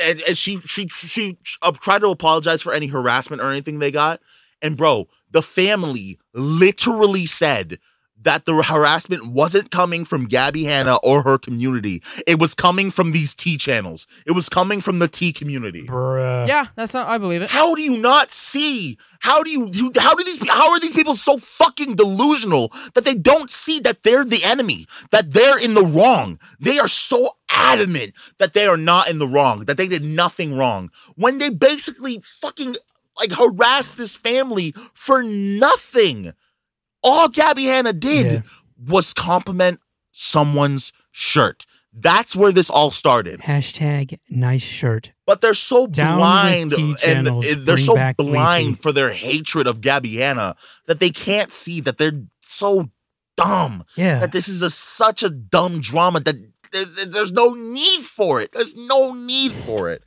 and, 0.00 0.20
and 0.22 0.38
she 0.38 0.60
she 0.60 0.88
she 0.88 1.38
uh, 1.62 1.72
tried 1.72 2.00
to 2.00 2.08
apologize 2.08 2.62
for 2.62 2.72
any 2.72 2.86
harassment 2.86 3.42
or 3.42 3.50
anything 3.50 3.78
they 3.78 3.90
got. 3.90 4.20
And 4.60 4.76
bro 4.76 5.08
the 5.32 5.42
family 5.42 6.18
literally 6.34 7.26
said 7.26 7.78
that 8.24 8.44
the 8.46 8.62
harassment 8.62 9.26
wasn't 9.26 9.70
coming 9.70 10.04
from 10.04 10.26
Gabby 10.26 10.64
Hanna 10.64 10.96
or 11.02 11.22
her 11.22 11.38
community 11.38 12.02
it 12.26 12.38
was 12.38 12.54
coming 12.54 12.90
from 12.90 13.12
these 13.12 13.34
tea 13.34 13.56
channels 13.56 14.06
it 14.26 14.32
was 14.32 14.48
coming 14.48 14.80
from 14.80 14.98
the 14.98 15.08
tea 15.08 15.32
community 15.32 15.82
Bruh. 15.86 16.46
Yeah, 16.46 16.66
that's 16.76 16.94
not. 16.94 17.08
I 17.08 17.18
believe 17.18 17.42
it. 17.42 17.50
how 17.50 17.74
do 17.74 17.82
you 17.82 17.98
not 17.98 18.30
see 18.30 18.98
how 19.20 19.42
do 19.42 19.50
you 19.50 19.68
you- 19.72 19.92
how 19.98 20.14
do 20.14 20.24
these 20.24 20.46
how 20.48 20.70
are 20.72 20.80
these 20.80 20.94
people 20.94 21.14
so 21.14 21.36
fucking 21.38 21.96
delusional 21.96 22.72
that 22.94 23.04
they 23.04 23.14
don't 23.14 23.50
see 23.50 23.80
that 23.80 24.02
they're 24.02 24.24
the 24.24 24.44
enemy 24.44 24.86
that 25.10 25.32
they're 25.32 25.58
in 25.58 25.74
the 25.74 25.84
wrong 25.84 26.38
they 26.60 26.78
are 26.78 26.88
so 26.88 27.36
adamant 27.48 28.12
that 28.38 28.54
they 28.54 28.66
are 28.66 28.76
not 28.76 29.08
in 29.10 29.18
the 29.18 29.28
wrong 29.28 29.64
that 29.66 29.76
they 29.76 29.86
did 29.88 30.02
nothing 30.02 30.56
wrong 30.56 30.90
when 31.16 31.38
they 31.38 31.50
basically 31.50 32.22
fucking 32.24 32.76
like 33.20 33.32
harassed 33.32 33.96
this 33.98 34.16
family 34.16 34.74
for 34.94 35.22
nothing 35.22 36.32
all 37.02 37.28
Gabby 37.28 37.64
Hanna 37.64 37.92
did 37.92 38.26
Yeah. 38.26 38.42
was 38.88 39.12
compliment 39.14 39.80
someone's 40.12 40.92
shirt 41.10 41.66
that's 41.94 42.34
where 42.34 42.52
this 42.52 42.70
all 42.70 42.90
started 42.90 43.40
Hashtag 43.40 44.18
nice 44.30 44.62
shirt. 44.62 45.12
but 45.26 45.40
they're 45.42 45.52
so 45.52 45.86
Down 45.86 46.18
blind 46.18 46.70
T 46.72 46.96
and 47.06 47.28
eh, 47.28 47.54
they're 47.58 47.76
so 47.76 47.94
blind 48.16 48.66
Leafy. 48.68 48.74
for 48.82 48.92
their 48.92 49.12
hatred 49.12 49.66
of 49.66 49.80
Gabby 49.82 50.16
Hanna 50.16 50.56
that 50.86 51.00
they 51.00 51.10
can't 51.10 51.52
see 51.52 51.80
that 51.82 51.98
they're 51.98 52.22
so 52.40 52.90
dumb 53.36 53.84
Yeah. 53.94 54.20
that 54.20 54.32
this 54.32 54.48
is 54.48 54.62
a 54.62 54.70
such 54.70 55.22
a 55.22 55.28
dumb 55.28 55.80
drama 55.80 56.20
that 56.20 56.36
there- 56.72 56.84
there- 56.86 57.04
there's 57.06 57.32
no 57.32 57.52
need 57.52 58.00
for 58.04 58.40
it. 58.40 58.52
There's 58.52 58.74
no 58.74 59.12
need 59.12 59.52
for 59.52 59.90
it. 59.90 60.02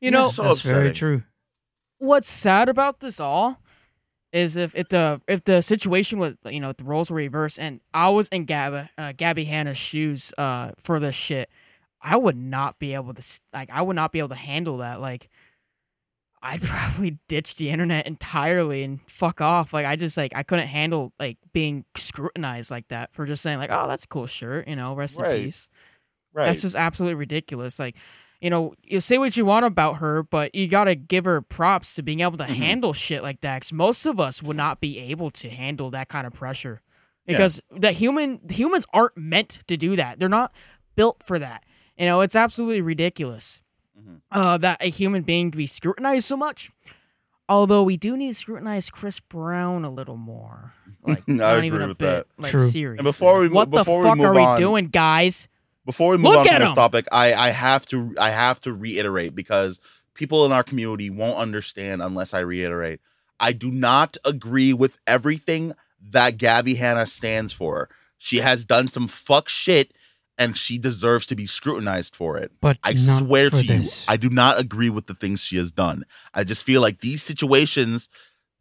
You 0.00 0.12
know, 0.12 0.30
so 0.30 0.44
That's 0.44 0.60
very 0.62 0.92
true. 0.92 1.24
what's 1.98 2.28
sad 2.30 2.68
about 2.68 3.00
this 3.00 3.18
all 3.18 3.60
is 4.34 4.56
if, 4.56 4.74
if 4.74 4.88
the 4.88 5.20
if 5.28 5.44
the 5.44 5.62
situation 5.62 6.18
was 6.18 6.34
you 6.50 6.60
know 6.60 6.70
if 6.70 6.76
the 6.76 6.84
roles 6.84 7.10
were 7.10 7.16
reversed 7.16 7.58
and 7.58 7.80
I 7.94 8.08
was 8.10 8.28
in 8.28 8.44
Gabby 8.44 8.88
uh, 8.98 9.12
Gabby 9.16 9.44
Hanna's 9.44 9.78
shoes 9.78 10.32
uh 10.36 10.72
for 10.78 10.98
this 11.00 11.14
shit, 11.14 11.48
I 12.02 12.16
would 12.16 12.36
not 12.36 12.78
be 12.78 12.94
able 12.94 13.14
to 13.14 13.40
like 13.52 13.70
I 13.70 13.80
would 13.80 13.96
not 13.96 14.10
be 14.12 14.18
able 14.18 14.30
to 14.30 14.34
handle 14.34 14.78
that. 14.78 15.00
Like 15.00 15.28
I'd 16.42 16.60
probably 16.64 17.18
ditch 17.28 17.56
the 17.56 17.70
internet 17.70 18.06
entirely 18.06 18.82
and 18.82 19.00
fuck 19.08 19.40
off. 19.40 19.72
Like 19.72 19.86
I 19.86 19.96
just 19.96 20.16
like 20.16 20.32
I 20.34 20.42
couldn't 20.42 20.66
handle 20.66 21.12
like 21.18 21.38
being 21.52 21.84
scrutinized 21.96 22.70
like 22.70 22.88
that 22.88 23.14
for 23.14 23.24
just 23.26 23.42
saying 23.42 23.58
like 23.58 23.70
oh 23.72 23.86
that's 23.88 24.04
a 24.04 24.08
cool 24.08 24.26
shirt 24.26 24.66
you 24.68 24.76
know 24.76 24.94
rest 24.94 25.18
Right. 25.18 25.36
in 25.38 25.44
peace. 25.44 25.68
Right. 26.34 26.46
That's 26.46 26.62
just 26.62 26.74
absolutely 26.74 27.14
ridiculous. 27.14 27.78
Like, 27.78 27.94
you 28.44 28.50
know, 28.50 28.74
you 28.82 29.00
say 29.00 29.16
what 29.16 29.34
you 29.38 29.46
want 29.46 29.64
about 29.64 29.94
her, 30.00 30.22
but 30.22 30.54
you 30.54 30.68
gotta 30.68 30.94
give 30.94 31.24
her 31.24 31.40
props 31.40 31.94
to 31.94 32.02
being 32.02 32.20
able 32.20 32.36
to 32.36 32.44
Mhm. 32.44 32.56
handle 32.56 32.92
shit 32.92 33.22
like 33.22 33.40
that. 33.40 33.62
'cause 33.62 33.72
most 33.72 34.04
of 34.04 34.20
us 34.20 34.42
would 34.42 34.56
not 34.56 34.80
be 34.80 34.98
able 34.98 35.30
to 35.30 35.48
handle 35.48 35.90
that 35.92 36.08
kind 36.08 36.26
of 36.26 36.34
pressure 36.34 36.82
Yeah. 37.26 37.38
because 37.38 37.62
the 37.74 37.92
human 37.92 38.40
humans 38.50 38.84
aren't 38.92 39.16
meant 39.16 39.60
to 39.66 39.78
do 39.78 39.96
that. 39.96 40.18
They're 40.18 40.28
not 40.28 40.52
built 40.94 41.22
for 41.26 41.38
that. 41.38 41.64
You 41.96 42.04
know, 42.04 42.20
it's 42.20 42.36
absolutely 42.36 42.82
ridiculous 42.82 43.62
Mhm. 43.98 44.20
uh, 44.30 44.58
that 44.58 44.76
a 44.82 44.90
human 44.90 45.22
being 45.22 45.50
to 45.50 45.56
be 45.56 45.64
scrutinized 45.66 46.26
so 46.26 46.36
much. 46.36 46.70
Although 47.48 47.82
we 47.82 47.96
do 47.96 48.14
need 48.16 48.28
to 48.28 48.34
scrutinize 48.34 48.90
Chris 48.90 49.20
Brown 49.20 49.84
a 49.86 49.90
little 49.90 50.16
more. 50.18 50.74
Like, 51.06 51.18
I 51.28 51.32
not 51.32 51.54
agree 51.56 51.66
even 51.66 51.82
a 51.82 51.88
with 51.88 51.98
bit. 51.98 52.06
that. 52.06 52.26
Like, 52.38 52.50
True. 52.50 52.66
seriously. 52.68 52.98
And 53.00 53.04
before 53.04 53.40
we 53.40 53.48
what 53.48 53.70
before 53.70 54.02
the 54.02 54.08
we 54.08 54.10
fuck 54.10 54.16
move 54.18 54.36
are 54.38 54.52
we 54.52 54.56
doing, 54.58 54.86
guys? 54.88 55.48
Before 55.84 56.12
we 56.12 56.16
move 56.16 56.32
Look 56.32 56.38
on 56.40 56.60
to 56.60 56.64
this 56.66 56.72
topic, 56.74 57.06
I 57.12 57.34
I 57.34 57.50
have 57.50 57.86
to 57.88 58.14
I 58.18 58.30
have 58.30 58.60
to 58.62 58.72
reiterate 58.72 59.34
because 59.34 59.80
people 60.14 60.46
in 60.46 60.52
our 60.52 60.62
community 60.62 61.10
won't 61.10 61.38
understand 61.38 62.02
unless 62.02 62.32
I 62.32 62.40
reiterate. 62.40 63.00
I 63.40 63.52
do 63.52 63.70
not 63.70 64.16
agree 64.24 64.72
with 64.72 64.98
everything 65.06 65.74
that 66.10 66.36
Gabby 66.38 66.76
Hanna 66.76 67.06
stands 67.06 67.52
for. 67.52 67.88
She 68.18 68.38
has 68.38 68.64
done 68.64 68.88
some 68.88 69.08
fuck 69.08 69.48
shit 69.48 69.92
and 70.38 70.56
she 70.56 70.78
deserves 70.78 71.26
to 71.26 71.36
be 71.36 71.46
scrutinized 71.46 72.16
for 72.16 72.36
it. 72.36 72.52
But 72.60 72.78
I 72.82 72.94
swear 72.94 73.50
to 73.50 73.56
this. 73.56 74.08
you, 74.08 74.12
I 74.12 74.16
do 74.16 74.30
not 74.30 74.58
agree 74.58 74.90
with 74.90 75.06
the 75.06 75.14
things 75.14 75.40
she 75.40 75.56
has 75.56 75.70
done. 75.70 76.04
I 76.32 76.44
just 76.44 76.64
feel 76.64 76.80
like 76.80 77.00
these 77.00 77.22
situations, 77.22 78.08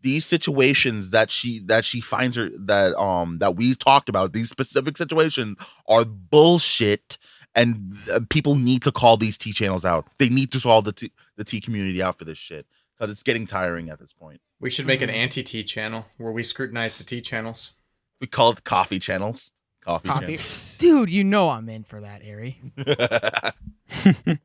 these 0.04 0.26
situations 0.26 1.10
that 1.12 1.32
she 1.32 1.60
that 1.66 1.84
she 1.86 2.02
finds 2.02 2.36
her 2.36 2.50
that 2.56 2.96
um 2.96 3.40
that 3.40 3.56
we 3.56 3.74
talked 3.74 4.10
about, 4.10 4.34
these 4.34 4.50
specific 4.50 4.98
situations 4.98 5.58
are 5.88 6.06
bullshit, 6.06 7.18
and 7.56 7.96
uh, 8.12 8.20
people 8.30 8.56
need 8.56 8.84
to 8.84 8.92
call 8.92 9.18
these 9.18 9.38
tea 9.38 9.54
channels 9.54 9.86
out. 9.86 10.08
They 10.20 10.30
need 10.30 10.52
to 10.52 10.60
call 10.60 10.82
the 10.82 10.94
tea, 10.94 11.12
the 11.38 11.44
tea 11.44 11.62
community 11.62 12.04
out 12.04 12.20
for 12.20 12.26
this 12.26 12.38
shit 12.38 12.68
because 12.98 13.12
it's 13.12 13.24
getting 13.24 13.48
tiring 13.48 13.90
at 13.90 14.00
this 14.00 14.14
point. 14.14 14.42
We 14.60 14.70
should 14.70 14.86
make 14.86 15.02
an 15.02 15.10
anti 15.10 15.42
tea 15.44 15.64
channel 15.64 16.06
where 16.18 16.32
we 16.32 16.44
scrutinize 16.44 16.98
the 16.98 17.04
tea 17.04 17.22
channels. 17.22 17.74
We 18.22 18.28
call 18.28 18.52
it 18.52 18.64
coffee 18.64 19.00
channels. 19.00 19.52
Coffee, 19.82 20.08
Coffee. 20.08 20.38
Dude, 20.80 21.10
you 21.10 21.26
know 21.26 21.50
I'm 21.50 21.68
in 21.68 21.84
for 21.84 22.00
that, 22.00 22.22
Ari. 22.26 22.62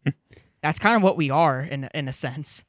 That's 0.62 0.80
kind 0.80 0.96
of 0.96 1.02
what 1.02 1.16
we 1.16 1.30
are 1.30 1.60
in 1.60 1.88
in 1.94 2.08
a 2.08 2.12
sense. 2.12 2.64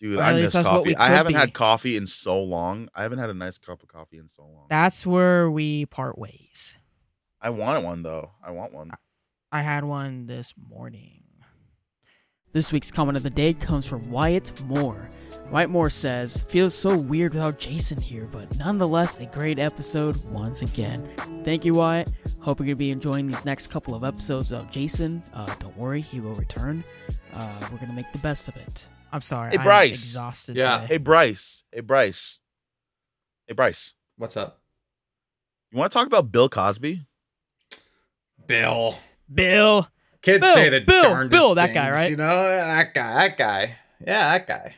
Dude, 0.00 0.18
I 0.18 0.34
miss 0.34 0.52
coffee. 0.52 0.96
I 0.96 1.08
haven't 1.08 1.34
be. 1.34 1.38
had 1.38 1.52
coffee 1.54 1.96
in 1.96 2.06
so 2.06 2.42
long. 2.42 2.88
I 2.94 3.02
haven't 3.02 3.18
had 3.18 3.30
a 3.30 3.34
nice 3.34 3.58
cup 3.58 3.82
of 3.82 3.88
coffee 3.88 4.18
in 4.18 4.28
so 4.28 4.42
long. 4.42 4.66
That's 4.68 5.06
where 5.06 5.50
we 5.50 5.86
part 5.86 6.18
ways. 6.18 6.78
I 7.40 7.50
want 7.50 7.84
one 7.84 8.02
though. 8.02 8.32
I 8.44 8.50
want 8.50 8.72
one. 8.72 8.90
I 9.52 9.62
had 9.62 9.84
one 9.84 10.26
this 10.26 10.54
morning. 10.56 11.22
This 12.52 12.72
week's 12.72 12.92
comment 12.92 13.16
of 13.16 13.24
the 13.24 13.30
day 13.30 13.52
comes 13.52 13.84
from 13.84 14.12
Wyatt 14.12 14.60
Moore. 14.62 15.10
Wyatt 15.50 15.70
Moore 15.70 15.90
says, 15.90 16.38
Feels 16.38 16.72
so 16.72 16.96
weird 16.96 17.34
without 17.34 17.58
Jason 17.58 18.00
here, 18.00 18.28
but 18.30 18.56
nonetheless 18.58 19.18
a 19.18 19.26
great 19.26 19.58
episode 19.58 20.16
once 20.26 20.62
again. 20.62 21.08
Thank 21.44 21.64
you, 21.64 21.74
Wyatt. 21.74 22.10
Hope 22.40 22.60
you're 22.60 22.66
going 22.66 22.76
to 22.76 22.76
be 22.76 22.92
enjoying 22.92 23.26
these 23.26 23.44
next 23.44 23.68
couple 23.68 23.94
of 23.96 24.04
episodes 24.04 24.50
without 24.50 24.70
Jason. 24.70 25.20
Uh, 25.32 25.52
don't 25.58 25.76
worry, 25.76 26.00
he 26.00 26.20
will 26.20 26.34
return. 26.34 26.84
Uh, 27.32 27.58
we're 27.72 27.78
going 27.78 27.88
to 27.88 27.96
make 27.96 28.12
the 28.12 28.18
best 28.18 28.46
of 28.46 28.54
it. 28.56 28.88
I'm 29.14 29.20
sorry. 29.20 29.52
Hey, 29.52 29.58
I'm 29.58 29.64
Bryce. 29.64 29.90
exhausted 29.92 30.56
Yeah. 30.56 30.78
today. 30.80 30.86
Hey 30.88 30.96
Bryce. 30.96 31.62
Hey 31.70 31.80
Bryce. 31.82 32.40
Hey 33.46 33.54
Bryce. 33.54 33.92
What's 34.16 34.36
up, 34.36 34.60
You 35.70 35.78
want 35.78 35.92
to 35.92 35.96
talk 35.98 36.08
about 36.08 36.32
Bill 36.32 36.48
Cosby? 36.48 37.02
Bill? 38.46 38.98
Bill. 39.32 39.88
Kids 40.20 40.40
Bill, 40.42 40.54
say 40.54 40.68
the 40.68 40.80
Bill, 40.80 41.02
darndest 41.02 41.30
Bill, 41.30 41.54
that 41.54 41.72
guy, 41.74 41.90
right? 41.90 42.10
You 42.10 42.16
know 42.16 42.48
that 42.48 42.92
guy. 42.92 43.14
That 43.28 43.38
guy. 43.38 43.76
Yeah, 44.04 44.38
that 44.38 44.46
guy. 44.48 44.74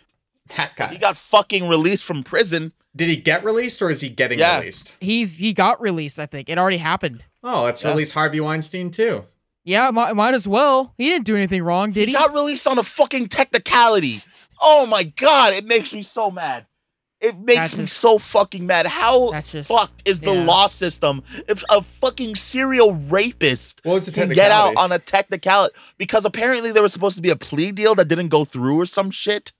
That 0.57 0.77
guy. 0.77 0.89
He 0.89 0.99
got 0.99 1.17
fucking 1.17 1.67
released 1.69 2.05
from 2.05 2.23
prison. 2.23 2.73
Did 2.95 3.09
he 3.09 3.17
get 3.17 3.43
released 3.43 3.81
or 3.81 3.91
is 3.91 4.01
he 4.03 4.09
getting 4.11 4.39
Yeah. 4.39 4.59
released? 4.59 4.95
He's 5.01 5.37
he 5.37 5.55
got 5.55 5.81
released. 5.81 6.19
I 6.21 6.27
think 6.27 6.49
it 6.51 6.59
already 6.59 6.77
happened. 6.79 7.25
Oh, 7.43 7.63
let's 7.63 7.83
Yeah. 7.83 7.91
release 7.91 8.13
Harvey 8.13 8.41
Weinstein 8.41 8.91
too. 8.91 9.25
Yeah, 9.67 9.91
might, 9.91 10.15
might 10.15 10.33
as 10.35 10.47
well. 10.49 10.95
He 10.97 11.09
didn't 11.11 11.27
do 11.27 11.35
anything 11.37 11.63
wrong, 11.63 11.91
did 11.91 12.03
he 12.03 12.07
he? 12.07 12.13
got 12.13 12.33
released 12.33 12.67
on 12.67 12.79
a 12.79 12.83
fucking 12.85 13.29
technicality. 13.29 14.21
Oh 14.63 14.87
my 14.87 15.03
god, 15.03 15.53
it 15.55 15.67
makes 15.67 15.93
me 15.93 16.03
so 16.03 16.31
mad. 16.31 16.67
It 17.21 17.39
makes 17.39 17.57
That's 17.59 17.79
me 17.79 17.85
just- 17.85 17.97
so 17.99 18.19
fucking 18.19 18.65
mad. 18.67 18.87
How 18.87 19.33
just 19.41 19.69
fucked 19.69 20.07
is 20.09 20.21
the 20.21 20.33
yeah. 20.35 20.45
law 20.45 20.67
system 20.69 21.23
if 21.49 21.65
a 21.71 21.83
fucking 21.83 22.37
serial 22.37 22.95
rapist 22.95 23.81
What 23.85 23.95
was 23.95 24.07
the 24.07 24.13
can 24.13 24.29
get 24.29 24.51
out 24.53 24.77
on 24.77 24.93
a 24.93 24.99
technicality? 24.99 25.75
Because 25.99 26.25
apparently 26.25 26.73
there 26.73 26.83
was 26.83 26.93
supposed 26.93 27.17
to 27.17 27.23
be 27.23 27.31
a 27.31 27.37
plea 27.37 27.73
deal 27.73 27.95
that 27.97 28.07
didn't 28.09 28.29
go 28.29 28.45
through 28.45 28.81
or 28.81 28.87
some 28.87 29.11
shit. 29.11 29.53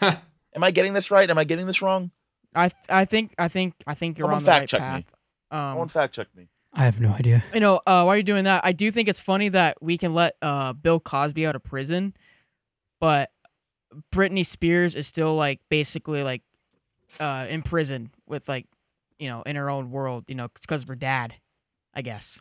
Huh. 0.00 0.16
Am 0.54 0.64
I 0.64 0.70
getting 0.72 0.92
this 0.92 1.10
right? 1.10 1.30
Am 1.30 1.38
I 1.38 1.44
getting 1.44 1.66
this 1.66 1.80
wrong? 1.80 2.10
I 2.54 2.72
I 2.88 3.04
think 3.04 3.34
I 3.38 3.46
think 3.48 3.74
I 3.86 3.94
think 3.94 4.18
you're 4.18 4.24
Someone 4.26 4.38
on 4.38 4.44
the 4.44 4.50
right 4.50 4.58
fact 4.58 4.70
check 4.70 4.80
path. 4.80 4.98
me. 4.98 5.04
Um, 5.52 5.70
Someone 5.72 5.88
fact 5.88 6.14
check 6.14 6.26
me. 6.36 6.48
I 6.72 6.84
have 6.84 7.00
no 7.00 7.10
idea. 7.10 7.42
you 7.52 7.60
know, 7.60 7.76
uh, 7.86 8.04
while 8.04 8.14
you're 8.16 8.22
doing 8.22 8.44
that, 8.44 8.64
I 8.64 8.72
do 8.72 8.90
think 8.92 9.08
it's 9.08 9.20
funny 9.20 9.48
that 9.50 9.82
we 9.82 9.98
can 9.98 10.14
let 10.14 10.36
uh, 10.40 10.72
Bill 10.72 11.00
Cosby 11.00 11.46
out 11.46 11.56
of 11.56 11.64
prison, 11.64 12.14
but 13.00 13.30
Britney 14.12 14.46
Spears 14.46 14.94
is 14.94 15.06
still 15.06 15.34
like 15.34 15.60
basically 15.68 16.22
like 16.22 16.42
uh, 17.18 17.46
in 17.48 17.62
prison 17.62 18.10
with 18.26 18.48
like 18.48 18.66
you 19.18 19.28
know 19.28 19.42
in 19.42 19.56
her 19.56 19.68
own 19.68 19.90
world, 19.90 20.24
you 20.28 20.34
know, 20.34 20.48
because 20.48 20.82
of 20.82 20.88
her 20.88 20.94
dad, 20.96 21.34
I 21.92 22.02
guess. 22.02 22.38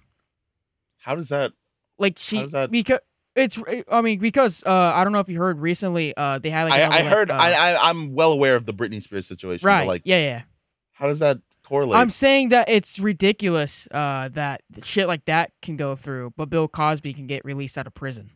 How 1.00 1.16
does 1.16 1.30
that? 1.30 1.54
Like 1.98 2.18
she 2.18 2.38
does 2.40 2.52
that- 2.52 2.72
because 2.72 3.00
it's 3.36 3.62
I 3.92 4.02
mean 4.02 4.20
because 4.20 4.64
uh, 4.66 4.72
I 4.94 5.04
don't 5.04 5.14
know 5.14 5.20
if 5.20 5.30
you 5.30 5.40
heard 5.40 5.60
recently 5.60 6.16
uh, 6.16 6.40
they 6.40 6.50
had 6.50 6.66
like 6.66 6.74
I, 6.74 6.78
another, 6.80 6.94
I 6.94 7.02
like, 7.02 7.14
heard. 7.14 7.32
uh, 7.32 7.36
I, 7.36 7.52
I 7.52 7.90
I'm 7.90 8.14
well 8.14 8.32
aware 8.32 8.56
of 8.56 8.66
the 8.66 8.74
Britney 8.74 9.02
Spears 9.02 9.28
situation. 9.28 9.66
but, 9.66 9.70
right 9.70 9.88
like, 9.88 10.02
yeah 10.06 10.20
yeah. 10.20 10.42
how 10.94 11.08
does 11.08 11.20
that 11.20 11.40
correlate? 11.70 11.99
I'm 11.99 12.09
saying 12.09 12.49
that 12.49 12.67
it's 12.70 12.99
ridiculous 12.99 13.88
uh, 13.91 14.30
that 14.34 14.61
shit 14.84 15.07
like 15.07 15.26
that 15.26 15.51
can 15.61 15.78
go 15.78 15.95
through, 15.95 16.34
but 16.36 16.49
Bill 16.49 16.67
Cosby 16.67 17.13
can 17.13 17.28
get 17.28 17.45
released 17.45 17.78
out 17.78 17.88
of 17.88 17.93
prison. 17.93 18.32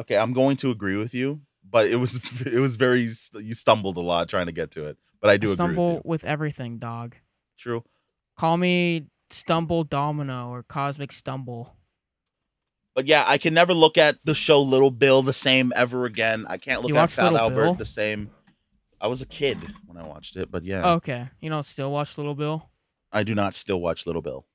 okay, 0.00 0.16
I'm 0.16 0.32
going 0.32 0.56
to 0.58 0.70
agree 0.70 0.96
with 0.96 1.14
you, 1.14 1.40
but 1.68 1.86
it 1.86 1.96
was 1.96 2.14
it 2.46 2.58
was 2.60 2.76
very 2.76 3.12
you 3.34 3.54
stumbled 3.54 3.96
a 3.96 4.00
lot 4.00 4.28
trying 4.28 4.46
to 4.46 4.52
get 4.52 4.70
to 4.72 4.86
it. 4.86 4.96
But 5.20 5.30
I 5.30 5.36
do 5.36 5.46
I 5.46 5.52
agree 5.52 5.54
stumble 5.54 5.94
with 5.96 6.04
with 6.04 6.24
everything, 6.24 6.78
dog. 6.78 7.16
True. 7.58 7.82
Call 8.36 8.56
me 8.56 9.06
Stumble 9.30 9.82
Domino 9.84 10.50
or 10.50 10.62
Cosmic 10.62 11.10
Stumble. 11.12 11.74
But 12.94 13.06
yeah, 13.06 13.24
I 13.26 13.38
can 13.38 13.54
never 13.54 13.74
look 13.74 13.96
at 13.98 14.16
the 14.24 14.34
show 14.34 14.60
Little 14.62 14.90
Bill 14.90 15.22
the 15.22 15.32
same 15.32 15.72
ever 15.76 16.04
again. 16.04 16.46
I 16.48 16.56
can't 16.56 16.82
look 16.82 16.88
You 16.88 16.96
at 16.96 17.00
watched 17.02 17.14
Fat 17.16 17.34
Albert 17.34 17.62
Bill? 17.64 17.74
the 17.74 17.84
same. 17.84 18.30
I 19.00 19.06
was 19.06 19.22
a 19.22 19.26
kid 19.26 19.58
when 19.86 19.96
I 19.96 20.06
watched 20.06 20.36
it, 20.36 20.50
but 20.50 20.64
yeah, 20.64 20.94
Okay, 20.94 21.28
you 21.40 21.48
don't 21.50 21.64
still 21.66 21.90
watch 21.92 22.18
Little 22.18 22.34
Bill? 22.34 22.68
I 23.12 23.22
do 23.22 23.34
not 23.34 23.54
still 23.54 23.80
watch 23.80 24.06
Little 24.06 24.22
Bill. 24.22 24.46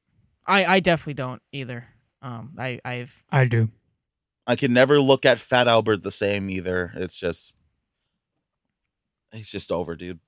I 0.45 0.65
I 0.65 0.79
definitely 0.79 1.13
don't 1.15 1.41
either. 1.51 1.85
Um, 2.21 2.53
I 2.57 2.79
I've 2.83 3.23
I 3.31 3.45
do. 3.45 3.69
I 4.45 4.55
can 4.57 4.73
never 4.73 4.99
look 4.99 5.25
at 5.25 5.39
Fat 5.39 5.67
Albert 5.69 6.03
the 6.03 6.11
same 6.11 6.49
either. 6.49 6.91
It's 6.95 7.15
just, 7.15 7.53
it's 9.31 9.49
just 9.49 9.71
over, 9.71 9.95
dude. 9.95 10.19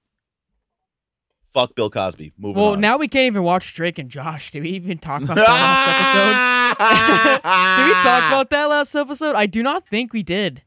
Fuck 1.44 1.76
Bill 1.76 1.90
Cosby. 1.90 2.32
Moving 2.38 2.62
well 2.62 2.72
on. 2.74 2.82
now 2.82 2.98
we 2.98 3.08
can't 3.10 3.28
even 3.28 3.44
watch 3.44 3.74
Drake 3.76 3.98
and 4.00 4.10
Josh. 4.10 4.52
Did 4.52 4.64
we 4.64 4.70
even 4.70 4.98
talk 4.98 5.22
about 5.22 5.36
that 5.36 5.48
last 5.48 6.78
episode? 6.80 7.78
Did 7.78 7.88
we 7.88 7.94
talk 8.04 8.24
about 8.32 8.50
that 8.52 8.66
last 8.66 8.96
episode? 8.96 9.36
I 9.36 9.46
do 9.46 9.62
not 9.64 9.88
think 9.88 10.12
we 10.14 10.24
did. 10.24 10.64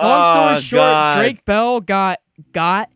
Long 0.00 0.24
story 0.24 0.56
Oh, 0.56 0.60
short, 0.60 0.80
God. 0.80 1.18
Drake 1.20 1.44
Bell 1.44 1.80
got 1.80 2.18
got. 2.52 2.90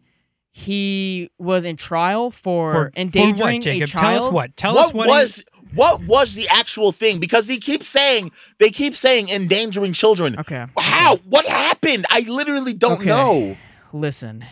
He 0.55 1.31
was 1.39 1.65
in 1.65 1.77
trial 1.77 2.31
for, 2.31 2.71
For, 2.73 2.73
for 2.73 2.93
endangering 2.95 3.57
what, 3.57 3.63
Jacob? 3.63 3.89
a 3.89 3.91
child. 3.91 4.03
Tell 4.03 4.27
us 4.27 4.33
what. 4.33 4.57
Tell 4.57 4.75
what 4.75 4.87
us 4.87 4.93
what. 4.93 5.07
he- 5.07 5.11
was 5.11 5.45
what 5.75 6.03
was 6.05 6.35
the 6.35 6.47
actual 6.51 6.93
thing? 6.93 7.19
Because 7.19 7.49
he 7.49 7.57
keeps 7.57 7.89
saying 7.89 8.31
they 8.59 8.69
keep 8.71 8.95
saying 8.95 9.31
endangering 9.31 9.95
children. 9.95 10.39
Okay. 10.39 10.67
How? 10.77 11.17
What 11.25 11.47
happened? 11.47 12.05
I 12.11 12.21
literally 12.29 12.75
don't 12.75 12.99
Okay. 13.01 13.07
know. 13.07 13.57
Listen, 13.95 14.45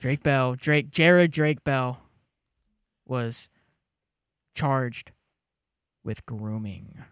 Drake 0.00 0.24
Bell, 0.24 0.56
Drake, 0.56 0.90
Jared 0.90 1.30
Drake 1.30 1.62
Bell, 1.62 2.00
was 3.06 3.48
charged 4.54 5.12
with 6.02 6.26
grooming. 6.26 7.04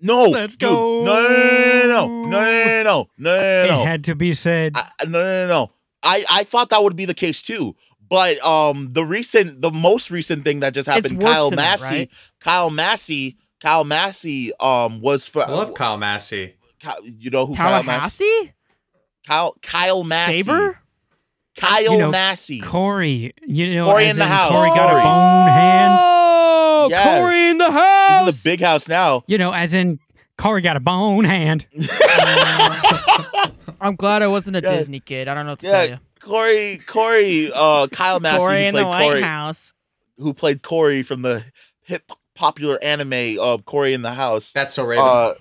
No. 0.00 0.24
Let's 0.26 0.54
dude. 0.54 0.68
go. 0.68 1.04
No, 1.04 1.14
no, 1.14 1.28
no, 1.28 2.06
no, 2.06 2.28
no, 2.28 2.28
no, 2.28 2.28
no, 2.28 2.82
no, 2.82 3.08
no, 3.18 3.64
it 3.64 3.68
no, 3.68 3.76
no. 3.78 3.84
had 3.84 4.04
to 4.04 4.14
be 4.14 4.32
said. 4.34 4.72
I, 4.76 4.88
no, 5.04 5.10
no, 5.10 5.22
no, 5.24 5.48
no. 5.48 5.70
I, 6.06 6.24
I 6.30 6.44
thought 6.44 6.70
that 6.70 6.82
would 6.82 6.96
be 6.96 7.04
the 7.04 7.14
case 7.14 7.42
too. 7.42 7.74
But 8.08 8.38
um, 8.46 8.92
the 8.92 9.04
recent, 9.04 9.60
the 9.60 9.72
most 9.72 10.10
recent 10.12 10.44
thing 10.44 10.60
that 10.60 10.72
just 10.74 10.88
happened, 10.88 11.20
Kyle 11.20 11.50
than 11.50 11.56
that, 11.56 11.80
Massey, 11.80 11.94
right? 11.94 12.10
Kyle 12.40 12.70
Massey, 12.70 13.36
Kyle 13.60 13.82
Massey, 13.84 14.52
um, 14.60 15.00
was 15.00 15.26
for 15.26 15.42
I 15.42 15.50
love 15.50 15.74
Kyle 15.74 15.96
Massey. 15.98 16.54
Kyle- 16.80 17.02
you 17.04 17.30
know 17.30 17.46
who 17.46 17.54
Kyle 17.54 17.82
Massey? 17.82 18.52
Kyle 19.26 19.56
Kyle 19.60 20.04
Massey. 20.04 20.42
Saber? 20.44 20.78
Kyle 21.56 21.82
You 21.82 21.98
know, 21.98 22.10
Massey. 22.10 22.60
Corey, 22.60 23.32
you 23.46 23.74
know, 23.74 23.86
Corey 23.86 24.06
as 24.06 24.16
in 24.16 24.20
the 24.20 24.26
in 24.26 24.30
house. 24.32 24.52
Corey 24.52 24.68
got 24.68 24.90
a 24.90 25.02
bone 25.02 25.48
hand. 25.48 25.98
Oh, 26.00 26.88
Yes. 26.90 27.18
Corey 27.18 27.50
in 27.50 27.58
the 27.58 27.64
He's 27.64 27.74
house. 27.74 28.20
in 28.20 28.26
the 28.26 28.40
big 28.44 28.60
house 28.64 28.86
now. 28.86 29.24
You 29.26 29.38
know, 29.38 29.52
as 29.52 29.74
in 29.74 29.98
Corey 30.38 30.60
got 30.60 30.76
a 30.76 30.80
bone 30.80 31.24
hand. 31.24 31.66
I'm 33.80 33.96
glad 33.96 34.22
I 34.22 34.26
wasn't 34.26 34.56
a 34.56 34.60
Yeah. 34.62 34.70
Disney 34.76 35.00
kid. 35.00 35.28
I 35.28 35.34
don't 35.34 35.46
know 35.46 35.52
what 35.52 35.58
to 35.60 35.68
tell 35.68 35.84
Yeah, 35.84 35.90
you. 35.94 35.98
Corey, 36.20 36.80
Corey, 36.86 37.50
uh, 37.54 37.86
Kyle 37.88 38.20
Massey, 38.20 38.38
Corey 38.38 38.62
who 38.62 38.66
in 38.68 38.74
the 38.74 38.82
played 38.82 38.88
White 38.88 39.08
Corey, 39.08 39.20
House. 39.22 39.74
who 40.18 40.34
played 40.34 40.62
Corey 40.62 41.02
from 41.02 41.22
the 41.22 41.44
hip 41.82 42.10
popular 42.34 42.82
anime 42.82 43.38
of 43.40 43.64
Cory 43.64 43.94
in 43.94 44.02
the 44.02 44.12
House. 44.12 44.52
That's 44.52 44.74
so 44.74 44.84
Raven. 44.84 45.04
Uh, 45.06 45.34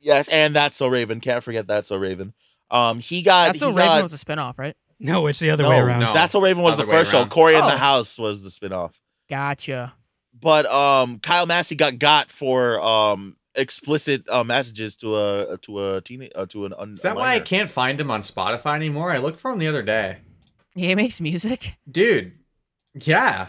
yes, 0.00 0.28
and 0.28 0.54
that's 0.54 0.76
so 0.76 0.86
Raven. 0.88 1.20
Can't 1.20 1.42
forget 1.42 1.66
that's 1.66 1.88
so 1.88 1.96
Raven. 1.96 2.34
Um, 2.70 3.00
he 3.00 3.22
got. 3.22 3.48
That's 3.48 3.60
he 3.60 3.66
what 3.66 3.74
Raven 3.74 3.88
got, 3.96 4.02
was 4.02 4.12
a 4.14 4.24
spinoff, 4.24 4.58
right? 4.58 4.76
No, 5.00 5.26
it's 5.26 5.40
the 5.40 5.50
other 5.50 5.64
no, 5.64 5.70
way 5.70 5.78
around. 5.80 6.00
no. 6.00 6.12
That's 6.14 6.32
so 6.32 6.40
Raven 6.40 6.62
was 6.62 6.76
the 6.76 6.82
Other 6.84 6.92
way 6.92 6.98
first 6.98 7.10
show. 7.10 7.18
around. 7.18 7.30
Corey 7.30 7.54
in 7.56 7.62
Oh. 7.62 7.70
the 7.70 7.76
House 7.76 8.18
was 8.18 8.42
the 8.42 8.50
spinoff. 8.50 8.94
Gotcha. 9.28 9.94
But 10.38 10.66
um, 10.66 11.18
Kyle 11.18 11.46
Massey 11.46 11.74
got 11.74 11.98
got 11.98 12.30
for 12.30 12.80
um 12.80 13.36
explicit 13.54 14.28
uh, 14.28 14.44
messages 14.44 14.96
to 14.96 15.16
a 15.16 15.58
to 15.62 15.96
a 15.96 16.00
teen 16.00 16.28
uh, 16.34 16.46
to 16.46 16.66
an. 16.66 16.74
Un- 16.78 16.92
Is 16.94 17.02
that 17.02 17.12
a 17.12 17.18
why 17.18 17.34
I 17.34 17.40
can't 17.40 17.70
find 17.70 18.00
him 18.00 18.10
on 18.10 18.20
Spotify 18.20 18.74
anymore? 18.76 19.10
I 19.10 19.18
looked 19.18 19.38
for 19.38 19.50
him 19.50 19.58
the 19.58 19.68
other 19.68 19.82
day. 19.82 20.18
He 20.74 20.94
makes 20.94 21.20
music. 21.20 21.74
Dude, 21.90 22.32
yeah. 22.94 23.48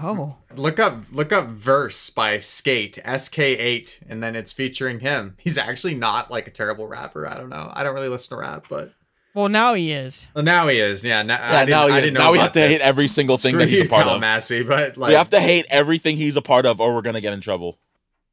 Oh, 0.00 0.36
Look 0.54 0.78
up 0.78 1.04
look 1.10 1.32
up 1.32 1.48
verse 1.48 2.08
by 2.10 2.38
Skate, 2.38 2.98
SK8, 3.04 4.04
and 4.08 4.22
then 4.22 4.36
it's 4.36 4.52
featuring 4.52 5.00
him. 5.00 5.34
He's 5.38 5.58
actually 5.58 5.94
not 5.94 6.30
like 6.30 6.46
a 6.46 6.52
terrible 6.52 6.86
rapper. 6.86 7.26
I 7.26 7.34
don't 7.36 7.48
know. 7.48 7.70
I 7.74 7.82
don't 7.82 7.94
really 7.96 8.08
listen 8.08 8.36
to 8.36 8.40
rap, 8.40 8.66
but 8.70 8.92
well, 9.34 9.48
now 9.48 9.74
he 9.74 9.90
is. 9.90 10.28
well, 10.34 10.44
now 10.44 10.68
he 10.68 10.78
is. 10.78 11.04
Yeah, 11.04 11.22
now, 11.22 11.34
I 11.36 11.38
Yeah, 11.50 11.58
didn't, 11.66 11.70
now, 11.70 11.82
I 11.82 11.90
he 11.90 11.96
is. 11.96 12.02
didn't 12.04 12.14
know 12.14 12.20
now 12.20 12.32
we 12.32 12.38
about 12.38 12.42
have 12.44 12.52
to 12.52 12.60
this. 12.60 12.80
hate 12.80 12.86
every 12.88 13.08
single 13.08 13.38
thing 13.38 13.50
Screw 13.50 13.58
that 13.60 13.68
he's 13.68 13.78
you, 13.80 13.84
a 13.84 13.88
part 13.88 14.04
Kyle 14.04 14.14
of. 14.14 14.20
Massey, 14.20 14.62
but 14.62 14.96
like 14.96 15.08
we 15.08 15.14
have 15.16 15.30
to 15.30 15.40
hate 15.40 15.66
everything 15.68 16.16
he's 16.16 16.36
a 16.36 16.42
part 16.42 16.64
of, 16.64 16.80
or 16.80 16.94
we're 16.94 17.02
gonna 17.02 17.20
get 17.20 17.32
in 17.32 17.40
trouble. 17.40 17.78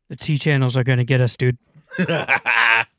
The 0.09 0.15
tea 0.15 0.37
channels 0.37 0.77
are 0.77 0.83
going 0.83 0.97
to 0.99 1.03
get 1.05 1.21
us, 1.21 1.35
dude. 1.35 1.57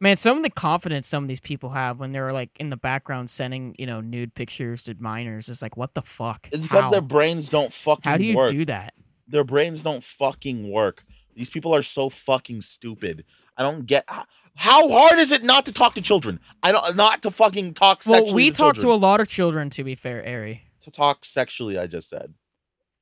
Man, 0.01 0.17
some 0.17 0.39
of 0.39 0.43
the 0.43 0.51
confidence 0.51 1.07
some 1.07 1.25
of 1.25 1.29
these 1.29 1.41
people 1.41 1.71
have 1.71 1.99
when 1.99 2.13
they're 2.13 2.33
like 2.33 2.51
in 2.59 2.71
the 2.71 2.77
background 2.77 3.29
sending, 3.31 3.75
you 3.79 3.87
know, 3.87 4.01
nude 4.01 4.35
pictures 4.35 4.85
to 4.85 4.97
minors 4.99 5.49
is 5.49 5.63
like, 5.63 5.77
what 5.77 5.95
the 5.95 6.03
fuck? 6.03 6.49
It's 6.53 6.63
because 6.63 6.85
How? 6.85 6.91
their 6.91 7.01
brains 7.01 7.49
don't 7.49 7.73
fucking 7.73 8.11
How 8.11 8.17
do 8.17 8.25
you 8.25 8.37
work. 8.37 8.51
do 8.51 8.65
that? 8.67 8.95
their 9.29 9.43
brains 9.45 9.83
don't 9.83 10.05
fucking 10.05 10.71
work. 10.71 11.05
These 11.35 11.51
people 11.51 11.75
are 11.75 11.83
so 11.83 12.09
fucking 12.09 12.61
stupid. 12.63 13.25
I 13.57 13.63
don't 13.65 13.85
get 13.85 14.05
how, 14.09 14.25
how 14.55 14.89
hard 14.89 15.19
is 15.19 15.33
it 15.33 15.43
not 15.43 15.67
to 15.67 15.73
talk 15.73 15.95
to 15.95 16.01
children? 16.01 16.39
I 16.63 16.71
don't 16.73 16.97
not 16.97 17.23
to 17.23 17.31
fucking 17.31 17.75
talk 17.75 18.03
Well, 18.07 18.33
we 18.33 18.51
to 18.51 18.57
talk 18.57 18.77
to 18.77 18.93
a 18.93 18.95
lot 18.95 19.21
of 19.21 19.29
children. 19.29 19.69
To 19.71 19.85
be 19.85 19.95
fair, 19.97 20.25
Ari. 20.27 20.63
to 20.83 20.91
talk 20.91 21.25
sexually. 21.25 21.77
I 21.79 21.87
just 21.87 22.09
said. 22.09 22.35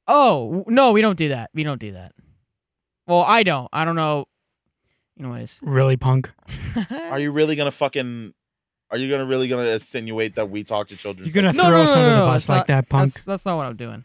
Oh 0.08 0.64
no, 0.66 0.92
we 0.92 1.00
don't 1.02 1.18
do 1.18 1.28
that. 1.28 1.50
We 1.54 1.62
don't 1.62 1.80
do 1.80 1.92
that. 1.92 2.12
Well, 3.06 3.20
I 3.22 3.42
don't. 3.42 3.68
I 3.72 3.84
don't 3.84 3.96
know. 3.96 4.26
Anyways, 5.18 5.60
Really, 5.62 5.96
punk. 5.96 6.32
Are 6.90 7.18
you 7.20 7.30
really 7.30 7.54
gonna 7.54 7.70
fucking 7.70 8.34
Are 8.90 8.96
you 8.98 9.08
gonna 9.10 9.26
really 9.26 9.46
gonna 9.48 9.62
insinuate 9.68 10.34
that 10.34 10.50
we 10.50 10.64
talk 10.64 10.88
to 10.88 10.96
children? 10.96 11.26
You're 11.26 11.34
gonna 11.34 11.52
No, 11.56 11.64
throw 11.68 11.76
no, 11.76 11.82
us 11.84 11.94
no, 11.94 12.02
under 12.02 12.08
no, 12.10 12.14
the 12.16 12.20
no, 12.20 12.26
bus 12.26 12.42
it's 12.42 12.48
like 12.48 12.58
not- 12.58 12.66
that, 12.68 12.88
punk. 12.88 13.12
That's, 13.12 13.24
that's 13.24 13.46
not 13.46 13.56
what 13.56 13.66
I'm 13.66 13.76
doing. 13.76 14.04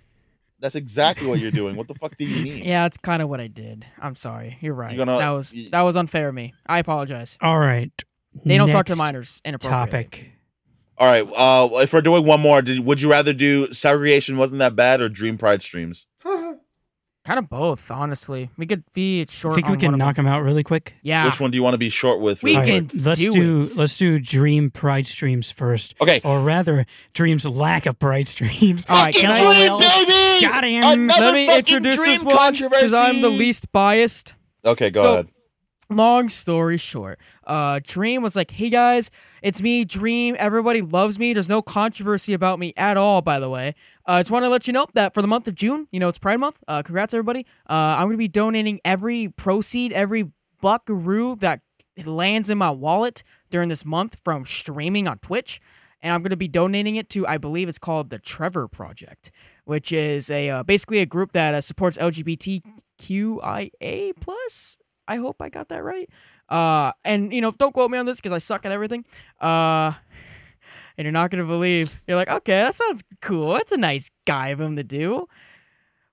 That's 0.60 0.76
exactly 0.76 1.26
what 1.28 1.40
you're 1.40 1.52
doing. 1.52 1.76
What 1.78 1.88
the 1.88 1.94
fuck 1.96 2.16
do 2.18 2.26
you 2.26 2.44
mean? 2.44 2.64
Yeah, 2.66 2.86
it's 2.86 2.98
kind 2.98 3.22
of 3.22 3.30
what 3.30 3.40
I 3.40 3.48
did. 3.48 3.86
I'm 4.00 4.16
sorry. 4.18 4.58
You're 4.62 4.74
right. 4.76 4.96
gonna- 4.96 5.18
that 5.18 5.30
was 5.30 5.54
y- 5.56 5.70
that 5.72 5.82
was 5.82 5.96
unfair 5.96 6.28
of 6.30 6.36
me. 6.36 6.54
I 6.68 6.78
apologize. 6.80 7.38
All 7.42 7.58
right. 7.60 7.92
They 8.46 8.58
don't 8.58 8.70
talk 8.70 8.86
to 8.88 8.92
next 8.92 9.00
minors 9.04 9.42
inappropriately. 9.44 9.90
Topic. 10.04 10.32
All 11.00 11.08
right. 11.08 11.28
Uh, 11.36 11.70
if 11.82 11.92
we're 11.94 12.02
doing 12.02 12.24
one 12.26 12.40
more, 12.42 12.62
did, 12.62 12.82
would 12.82 13.02
you 13.02 13.10
rather 13.10 13.34
do 13.34 13.74
segregation 13.74 14.38
wasn't 14.38 14.60
that 14.60 14.76
bad 14.76 15.02
or 15.02 15.10
Dream 15.10 15.38
Pride 15.38 15.62
streams? 15.64 16.06
Kind 17.30 17.38
of 17.38 17.48
both, 17.48 17.92
honestly. 17.92 18.50
We 18.58 18.66
could 18.66 18.84
be 18.92 19.24
short. 19.30 19.52
I 19.54 19.56
Think 19.58 19.70
we 19.70 19.78
can 19.78 19.96
knock 20.00 20.16
them. 20.16 20.26
them 20.26 20.34
out 20.34 20.42
really 20.42 20.64
quick? 20.64 20.96
Yeah. 21.04 21.26
Which 21.26 21.40
one 21.40 21.52
do 21.52 21.58
you 21.58 21.62
want 21.62 21.76
to 21.76 21.78
be 21.78 21.92
short 21.92 22.20
with? 22.20 22.42
We 22.42 22.56
real 22.56 22.66
can 22.66 22.88
quick? 22.90 23.06
let's 23.06 23.22
do 23.22 23.32
do 23.32 23.66
let's 23.78 24.00
do 24.00 24.18
Dream 24.20 24.72
Pride 24.72 25.06
streams 25.06 25.52
first, 25.52 25.94
Okay. 26.02 26.22
or 26.24 26.42
rather, 26.42 26.88
Dream's 27.14 27.46
lack 27.46 27.86
of 27.86 28.00
Pride 28.00 28.28
streams. 28.28 28.84
All 28.90 29.06
right, 29.06 29.14
can 29.14 29.30
I- 29.30 29.36
Fucking 29.36 29.68
Dream, 29.68 30.08
baby! 30.08 30.42
Got 30.42 30.64
him. 30.64 30.84
Another 31.02 31.22
Let 31.26 31.34
me 31.36 31.56
introduce 31.56 31.96
Dream 31.98 32.24
this 32.24 32.24
one 32.24 32.54
because 32.54 32.94
I'm 32.96 33.22
the 33.22 33.30
least 33.30 33.72
biased. 33.72 34.34
Okay, 34.66 34.90
go 34.90 35.02
So- 35.04 35.14
ahead. 35.14 35.28
Long 35.90 36.30
story 36.30 36.78
short, 36.78 37.20
uh, 37.46 37.80
Dream 37.84 38.22
was 38.22 38.36
like, 38.36 38.52
"Hey 38.52 38.70
guys, 38.70 39.10
it's 39.42 39.62
me, 39.62 39.86
Dream. 39.86 40.36
Everybody 40.40 40.82
loves 40.82 41.18
me. 41.20 41.34
There's 41.34 41.50
no 41.50 41.62
controversy 41.62 42.34
about 42.34 42.60
me 42.60 42.74
at 42.78 42.98
all. 42.98 43.22
By 43.22 43.40
the 43.40 43.50
way, 43.50 43.76
I 44.06 44.20
uh, 44.20 44.22
just 44.22 44.32
want 44.32 44.46
to 44.46 44.50
let 44.50 44.68
you 44.68 44.74
know 44.74 44.88
that 44.94 45.14
for 45.14 45.22
the 45.22 45.28
month 45.28 45.48
of 45.48 45.56
June, 45.56 45.88
you 45.92 46.00
know, 46.00 46.10
it's 46.10 46.18
Pride 46.18 46.40
Month. 46.40 46.64
Uh, 46.68 46.84
congrats 46.84 47.14
everybody. 47.14 47.46
Uh, 47.70 47.74
I'm 47.74 48.08
gonna 48.08 48.18
be 48.18 48.28
donating 48.28 48.80
every 48.86 49.30
proceed, 49.30 49.92
every 49.94 50.32
buckaroo 50.62 51.36
that 51.38 51.62
lands 52.06 52.50
in 52.50 52.58
my 52.58 52.70
wallet 52.70 53.24
during 53.50 53.70
this 53.70 53.86
month 53.86 54.18
from 54.24 54.46
streaming 54.46 55.08
on 55.08 55.20
Twitch." 55.20 55.60
And 56.02 56.14
I'm 56.14 56.22
going 56.22 56.30
to 56.30 56.38
be 56.38 56.48
donating 56.48 56.96
it 56.96 57.10
to, 57.10 57.28
I 57.28 57.38
believe 57.38 57.68
it's 57.68 57.78
called 57.78 58.10
the 58.10 58.20
Trevor 58.20 58.70
Project, 58.70 59.32
which 59.66 59.92
is 59.92 60.32
a 60.32 60.50
uh, 60.50 60.64
basically 60.64 61.00
a 61.00 61.06
group 61.06 61.34
that 61.34 61.54
uh, 61.54 61.60
supports 61.60 61.98
LGBTQIA 61.98 62.62
plus. 64.22 64.78
I 65.10 65.18
hope 65.18 65.42
I 65.42 65.50
got 65.50 65.70
that 65.70 65.84
right. 65.84 66.08
Uh, 66.48 66.92
and 67.04 67.34
you 67.34 67.42
know, 67.42 67.52
don't 67.52 67.74
quote 67.74 67.90
me 67.90 67.98
on 67.98 68.06
this 68.06 68.18
because 68.18 68.32
I 68.32 68.38
suck 68.38 68.66
at 68.66 68.72
everything. 68.72 69.04
Uh, 69.42 69.92
and 70.98 71.06
you're 71.06 71.12
not 71.12 71.32
gonna 71.32 71.46
believe. 71.46 72.02
You're 72.08 72.16
like, 72.16 72.30
okay, 72.30 72.62
that 72.62 72.76
sounds 72.76 73.04
cool. 73.22 73.54
That's 73.54 73.72
a 73.72 73.78
nice 73.78 74.12
guy 74.26 74.50
of 74.50 74.62
him 74.62 74.76
to 74.76 74.84
do. 74.84 75.28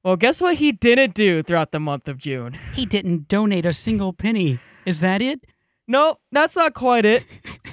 Well, 0.03 0.17
guess 0.17 0.41
what 0.41 0.57
he 0.57 0.73
didn't 0.73 1.15
do 1.15 1.43
throughout 1.43 1.73
the 1.73 1.81
month 1.81 2.09
of 2.09 2.17
June? 2.17 2.59
He 2.75 2.87
didn't 2.87 3.29
donate 3.29 3.67
a 3.67 3.73
single 3.73 4.13
penny. 4.13 4.61
Is 4.87 5.01
that 5.01 5.21
it? 5.21 5.45
No, 5.87 6.19
that's 6.33 6.57
not 6.57 6.75
quite 6.75 7.05
it. 7.05 7.25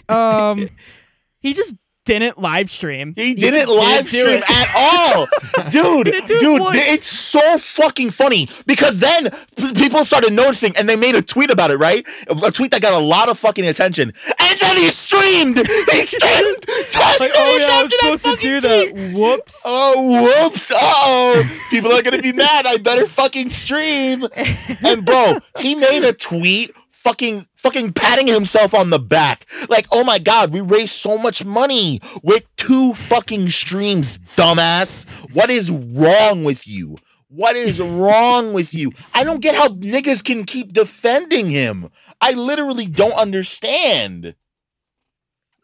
Um, 0.10 0.68
he 1.40 1.54
just 1.54 1.76
didn't 2.06 2.38
live 2.38 2.70
stream. 2.70 3.14
He 3.16 3.34
just 3.36 3.52
didn't 3.54 3.76
live 3.76 4.10
do 4.10 4.20
stream 4.22 4.38
it. 4.40 4.50
at 4.50 4.70
all, 4.76 5.26
dude. 5.72 6.06
didn't 6.06 6.32
it 6.32 6.40
dude, 6.40 6.62
it's 6.76 7.08
so 7.08 7.58
fucking 7.58 8.12
funny 8.12 8.50
because 8.66 9.00
then 9.00 9.30
p- 9.56 9.74
people 9.74 10.04
started 10.04 10.34
noticing 10.34 10.76
and 10.78 10.88
they 10.90 10.96
made 10.96 11.16
a 11.16 11.22
tweet 11.22 11.50
about 11.50 11.72
it, 11.72 11.78
right? 11.78 12.06
A 12.30 12.52
tweet 12.52 12.72
that 12.72 12.82
got 12.82 12.94
a 12.94 13.06
lot 13.06 13.30
of 13.30 13.38
fucking 13.40 13.66
attention, 13.66 14.12
and 14.40 14.60
then 14.60 14.78
he 14.78 14.90
streamed. 14.90 15.58
He 15.58 16.04
streamed. 16.04 16.62
10 16.92 17.02
Like, 17.20 17.32
oh 17.36 17.58
minutes 17.58 17.60
yeah, 17.60 17.68
I 17.68 17.84
after 17.84 18.12
was 18.12 18.22
supposed 18.22 18.24
to 18.24 18.32
fucking 18.32 18.50
do 18.50 18.62
tweet. 18.62 18.96
that. 18.96 19.14
Whoops. 19.18 19.62
Oh, 19.66 20.24
whoops. 20.44 20.72
Oh, 20.76 21.60
people 21.70 21.92
are 21.94 22.02
going 22.02 22.16
to 22.18 22.22
be 22.22 22.34
mad. 22.34 22.66
I 22.66 22.78
better 22.78 23.08
fucking 23.08 23.50
stream. 23.50 24.28
And 24.86 25.06
bro, 25.06 25.38
he 25.60 25.76
made 25.76 26.04
a 26.04 26.14
tweet 26.14 26.72
fucking 27.04 27.48
fucking 27.58 27.94
patting 27.94 28.28
himself 28.28 28.74
on 28.74 28.90
the 28.90 29.00
back. 29.00 29.46
Like, 29.70 29.86
"Oh 29.92 30.04
my 30.04 30.20
god, 30.20 30.52
we 30.52 30.62
raised 30.62 30.96
so 30.96 31.18
much 31.18 31.44
money 31.44 32.02
with 32.24 32.46
two 32.56 32.94
fucking 32.94 33.50
streams, 33.50 34.18
dumbass. 34.36 35.06
What 35.34 35.50
is 35.50 35.70
wrong 35.70 36.44
with 36.44 36.68
you?" 36.68 36.98
What 37.36 37.56
is 37.56 37.80
wrong 37.80 38.54
with 38.54 38.76
you? 38.76 38.92
I 39.16 39.24
don't 39.24 39.40
get 39.40 39.56
how 39.56 39.70
niggas 39.70 40.24
can 40.24 40.44
keep 40.44 40.72
defending 40.72 41.50
him. 41.50 41.90
I 42.22 42.34
literally 42.34 42.86
don't 42.86 43.14
understand. 43.14 44.36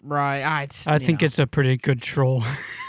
Right. 0.02 0.42
I, 0.42 0.66
just, 0.66 0.88
I 0.88 0.98
think 0.98 1.22
know, 1.22 1.26
it's 1.28 1.38
a 1.38 1.46
pretty 1.46 1.78
good 1.78 2.02
troll. 2.02 2.44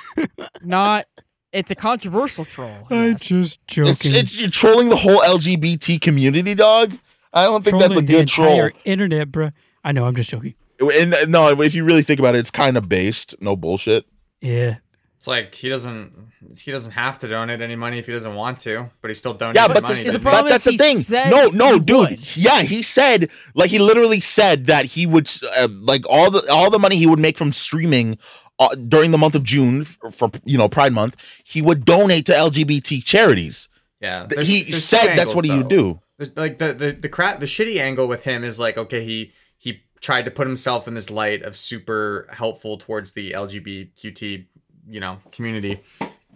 not. 0.63 1.05
It's 1.53 1.71
a 1.71 1.75
controversial 1.75 2.47
troll. 2.47 2.87
I'm 2.89 3.11
yes. 3.11 3.23
just 3.25 3.59
It's, 3.67 3.75
joking. 3.75 4.15
it's 4.15 4.41
you're 4.41 4.51
trolling 4.51 4.89
the 4.89 4.97
whole 4.97 5.21
LGBT 5.21 6.01
community, 6.01 6.55
dog. 6.55 6.97
I 7.33 7.45
don't 7.45 7.65
think 7.65 7.79
that's 7.79 7.87
a 7.87 7.89
Trolling 7.89 8.07
the 8.07 8.13
good 8.13 8.29
troll. 8.29 8.49
entire 8.53 8.73
internet, 8.85 9.31
bruh. 9.31 9.53
I 9.85 9.93
know. 9.93 10.07
I'm 10.07 10.15
just 10.17 10.31
joking. 10.31 10.55
And 10.81 11.15
uh, 11.15 11.27
no, 11.29 11.61
if 11.61 11.75
you 11.75 11.85
really 11.85 12.03
think 12.03 12.19
about 12.21 12.35
it, 12.35 12.39
it's 12.39 12.51
kind 12.51 12.77
of 12.77 12.89
based. 12.89 13.35
No 13.41 13.55
bullshit. 13.57 14.05
Yeah. 14.41 14.77
It's 15.19 15.27
like 15.27 15.55
he 15.55 15.69
doesn't 15.69 16.13
he 16.59 16.71
doesn't 16.71 16.93
have 16.93 17.19
to 17.19 17.29
donate 17.29 17.61
any 17.61 17.77
money 17.77 17.99
if 17.99 18.07
he 18.07 18.13
doesn't 18.13 18.35
want 18.35 18.59
to, 18.61 18.91
but 19.03 19.09
he 19.09 19.15
still 19.15 19.35
donates 19.35 19.57
Yeah, 19.57 19.69
but, 19.69 19.83
money. 19.83 20.03
the 20.03 20.13
the, 20.13 20.19
problem 20.19 20.45
but 20.47 20.53
is 20.57 20.65
that's 20.65 20.79
the 20.79 21.05
thing. 21.13 21.31
No, 21.31 21.49
no, 21.49 21.79
dude. 21.79 22.11
would. 22.11 22.37
Yeah, 22.37 22.63
he 22.63 22.83
said 22.83 23.31
like 23.55 23.69
he 23.69 23.79
literally 23.79 24.21
said 24.21 24.65
that 24.67 24.87
he 24.87 25.07
would 25.07 25.31
uh, 25.59 25.69
like 25.71 26.09
all 26.09 26.31
the 26.31 26.49
all 26.51 26.71
the 26.71 26.79
money 26.79 26.97
he 26.97 27.07
would 27.07 27.19
make 27.19 27.37
from 27.37 27.53
streaming 27.53 28.17
uh, 28.59 28.69
during 28.89 29.11
the 29.11 29.19
month 29.19 29.35
of 29.35 29.45
June 29.45 29.85
for, 29.85 30.11
for 30.11 30.31
you 30.45 30.57
know 30.57 30.71
Pride 30.71 30.95
Month, 30.95 31.17
he 31.45 31.61
would 31.61 31.85
donate 31.85 32.25
to 32.27 32.33
LGBT 32.33 33.05
charities. 33.05 33.69
Yeah, 34.01 34.27
there's- 34.29 34.47
he 34.47 34.63
there's 34.63 34.67
two 34.67 34.97
said 34.97 35.07
that's 35.09 35.21
angles, 35.21 35.35
what 35.35 35.45
he 35.45 35.57
would 35.57 35.69
do. 35.69 36.01
There's, 36.19 36.37
like 36.37 36.59
the 36.59 36.73
the 36.73 36.93
the 36.93 37.09
crap 37.09 37.41
the 37.41 37.47
shitty 37.47 37.79
angle 37.79 38.07
with 38.09 38.25
him 38.25 38.45
is 38.45 38.59
like 38.59 38.77
okay 38.79 39.05
he 39.05 39.33
he 39.59 39.83
tried 40.01 40.25
to 40.25 40.31
put 40.31 40.47
himself 40.47 40.89
in 40.89 40.95
this 40.95 41.11
light 41.11 41.43
of 41.43 41.57
super 41.57 42.27
helpful 42.33 42.79
towards 42.79 43.13
the 43.13 43.33
LGBTQT 43.33 44.47
you 44.89 45.01
know 45.01 45.19
community, 45.33 45.81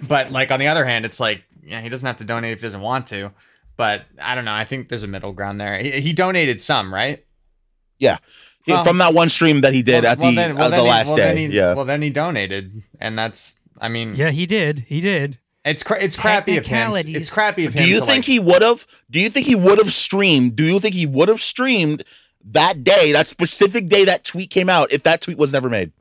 but 0.07 0.31
like 0.31 0.51
on 0.51 0.59
the 0.61 0.67
other 0.69 0.85
hand 0.85 1.05
it's 1.05 1.19
like 1.21 1.43
yeah 1.63 1.81
he 1.81 1.89
doesn't 1.89 2.07
have 2.07 2.17
to 2.19 2.25
donate 2.25 2.53
if 2.53 2.59
he 2.61 2.63
doesn't 2.67 2.81
want 2.83 3.07
to, 3.09 3.31
but 3.77 4.03
I 4.21 4.35
don't 4.35 4.45
know 4.45 4.53
I 4.55 4.65
think 4.65 4.89
there's 4.89 5.03
a 5.03 5.09
middle 5.09 5.33
ground 5.33 5.61
there. 5.61 5.79
He, 5.79 6.01
he 6.01 6.13
donated 6.13 6.61
some 6.61 6.93
right. 6.93 7.25
Yeah, 7.99 8.19
Well- 8.67 8.85
from 8.85 8.99
that 8.99 9.15
one 9.15 9.29
stream 9.31 9.61
that 9.63 9.73
he 9.73 9.83
did 9.83 10.03
Well- 10.05 10.13
at 10.13 10.19
well, 10.19 10.31
the 10.31 10.37
then- 10.37 10.55
well, 10.57 10.65
uh, 10.67 10.69
then 10.71 10.79
the 10.79 10.85
he- 10.85 10.91
last 10.91 11.07
well, 11.09 11.17
day. 11.17 11.47
he- 11.47 11.55
yeah. 11.57 11.75
Well, 11.75 11.85
then 11.85 12.03
he 12.03 12.11
donated, 12.11 12.83
and 13.01 13.17
that's. 13.19 13.57
I 13.81 13.89
mean, 13.89 14.15
Yeah, 14.15 14.31
he 14.31 14.47
did. 14.47 14.81
He 14.89 15.01
did. 15.01 15.39
It's 15.65 15.83
cra- 15.83 16.01
it's 16.03 16.19
crappy 16.19 16.57
of 16.57 16.67
him. 16.67 16.93
It's 16.95 17.33
crappy 17.33 17.65
of 17.65 17.75
him. 17.75 17.85
Do 17.85 17.89
you 17.91 17.99
think 18.01 18.09
like- 18.09 18.25
he 18.25 18.39
would 18.39 18.63
have? 18.63 18.87
Do 19.11 19.21
you 19.21 19.29
think 19.31 19.47
he 19.47 19.55
would 19.55 19.79
have 19.79 19.93
streamed? 19.93 20.57
Do 20.57 20.65
you 20.65 20.81
think 20.81 20.95
he 20.95 21.07
would 21.07 21.29
have 21.29 21.41
streamed 21.41 22.05
that 22.47 22.85
day, 22.85 23.13
that 23.13 23.27
specific 23.29 23.89
day 23.89 24.05
that 24.05 24.25
tweet 24.25 24.51
came 24.51 24.69
out, 24.69 24.93
if 24.93 25.03
that 25.05 25.21
tweet 25.23 25.39
was 25.39 25.53
never 25.53 25.71
made? 25.71 25.93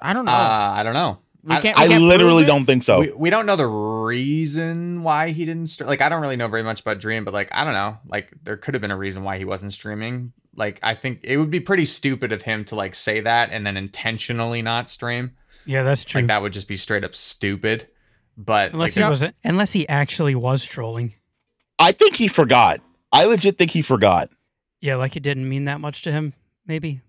I 0.00 0.12
don't 0.12 0.26
know. 0.26 0.32
Uh, 0.32 0.72
I 0.76 0.82
don't 0.82 0.92
know. 0.92 1.18
we 1.42 1.54
I- 1.56 1.60
can't. 1.60 1.78
we 1.78 1.84
I 1.84 1.88
can't 1.88 2.02
literally 2.04 2.44
don't 2.44 2.66
think 2.66 2.82
so. 2.82 3.00
we, 3.00 3.12
we 3.12 3.30
don't 3.30 3.46
know 3.46 3.56
the 3.56 3.66
reason 3.66 5.02
why 5.02 5.30
he 5.30 5.44
didn't 5.44 5.68
stream. 5.68 5.88
Like, 5.88 6.02
I 6.02 6.08
don't 6.08 6.20
really 6.20 6.36
know 6.36 6.48
very 6.48 6.62
much 6.62 6.80
about 6.80 6.98
Dream, 7.00 7.24
but 7.24 7.32
like, 7.34 7.48
I 7.52 7.64
don't 7.64 7.74
know. 7.74 7.98
Like, 8.06 8.28
there 8.42 8.56
could 8.56 8.74
have 8.74 8.80
been 8.82 8.90
a 8.90 8.96
reason 8.96 9.22
why 9.22 9.38
he 9.38 9.44
wasn't 9.44 9.72
streaming. 9.72 10.32
Like, 10.56 10.78
I 10.82 10.94
think 10.94 11.20
it 11.22 11.36
would 11.38 11.50
be 11.50 11.60
pretty 11.60 11.84
stupid 11.84 12.32
of 12.32 12.42
him 12.42 12.64
to 12.66 12.74
like 12.74 12.94
say 12.94 13.20
that 13.20 13.50
and 13.50 13.66
then 13.66 13.76
intentionally 13.76 14.62
not 14.62 14.88
stream. 14.88 15.32
Yeah, 15.66 15.82
that's 15.82 16.04
true. 16.04 16.20
Like, 16.20 16.28
that 16.28 16.42
would 16.42 16.52
just 16.52 16.68
be 16.68 16.76
straight 16.76 17.04
up 17.04 17.14
stupid. 17.14 17.88
But 18.36 18.72
unless 18.72 18.96
like, 18.96 19.04
he 19.04 19.08
was, 19.08 19.24
unless 19.44 19.72
he 19.72 19.88
actually 19.88 20.34
was 20.34 20.64
trolling. 20.66 21.14
I 21.78 21.92
think 21.92 22.16
he 22.16 22.28
forgot. 22.28 22.80
I 23.12 23.24
legit 23.24 23.58
think 23.58 23.70
he 23.70 23.82
forgot. 23.82 24.30
Yeah, 24.80 24.96
like 24.96 25.16
it 25.16 25.22
didn't 25.22 25.48
mean 25.48 25.66
that 25.66 25.80
much 25.80 26.02
to 26.02 26.12
him. 26.12 26.34
Maybe. 26.66 27.00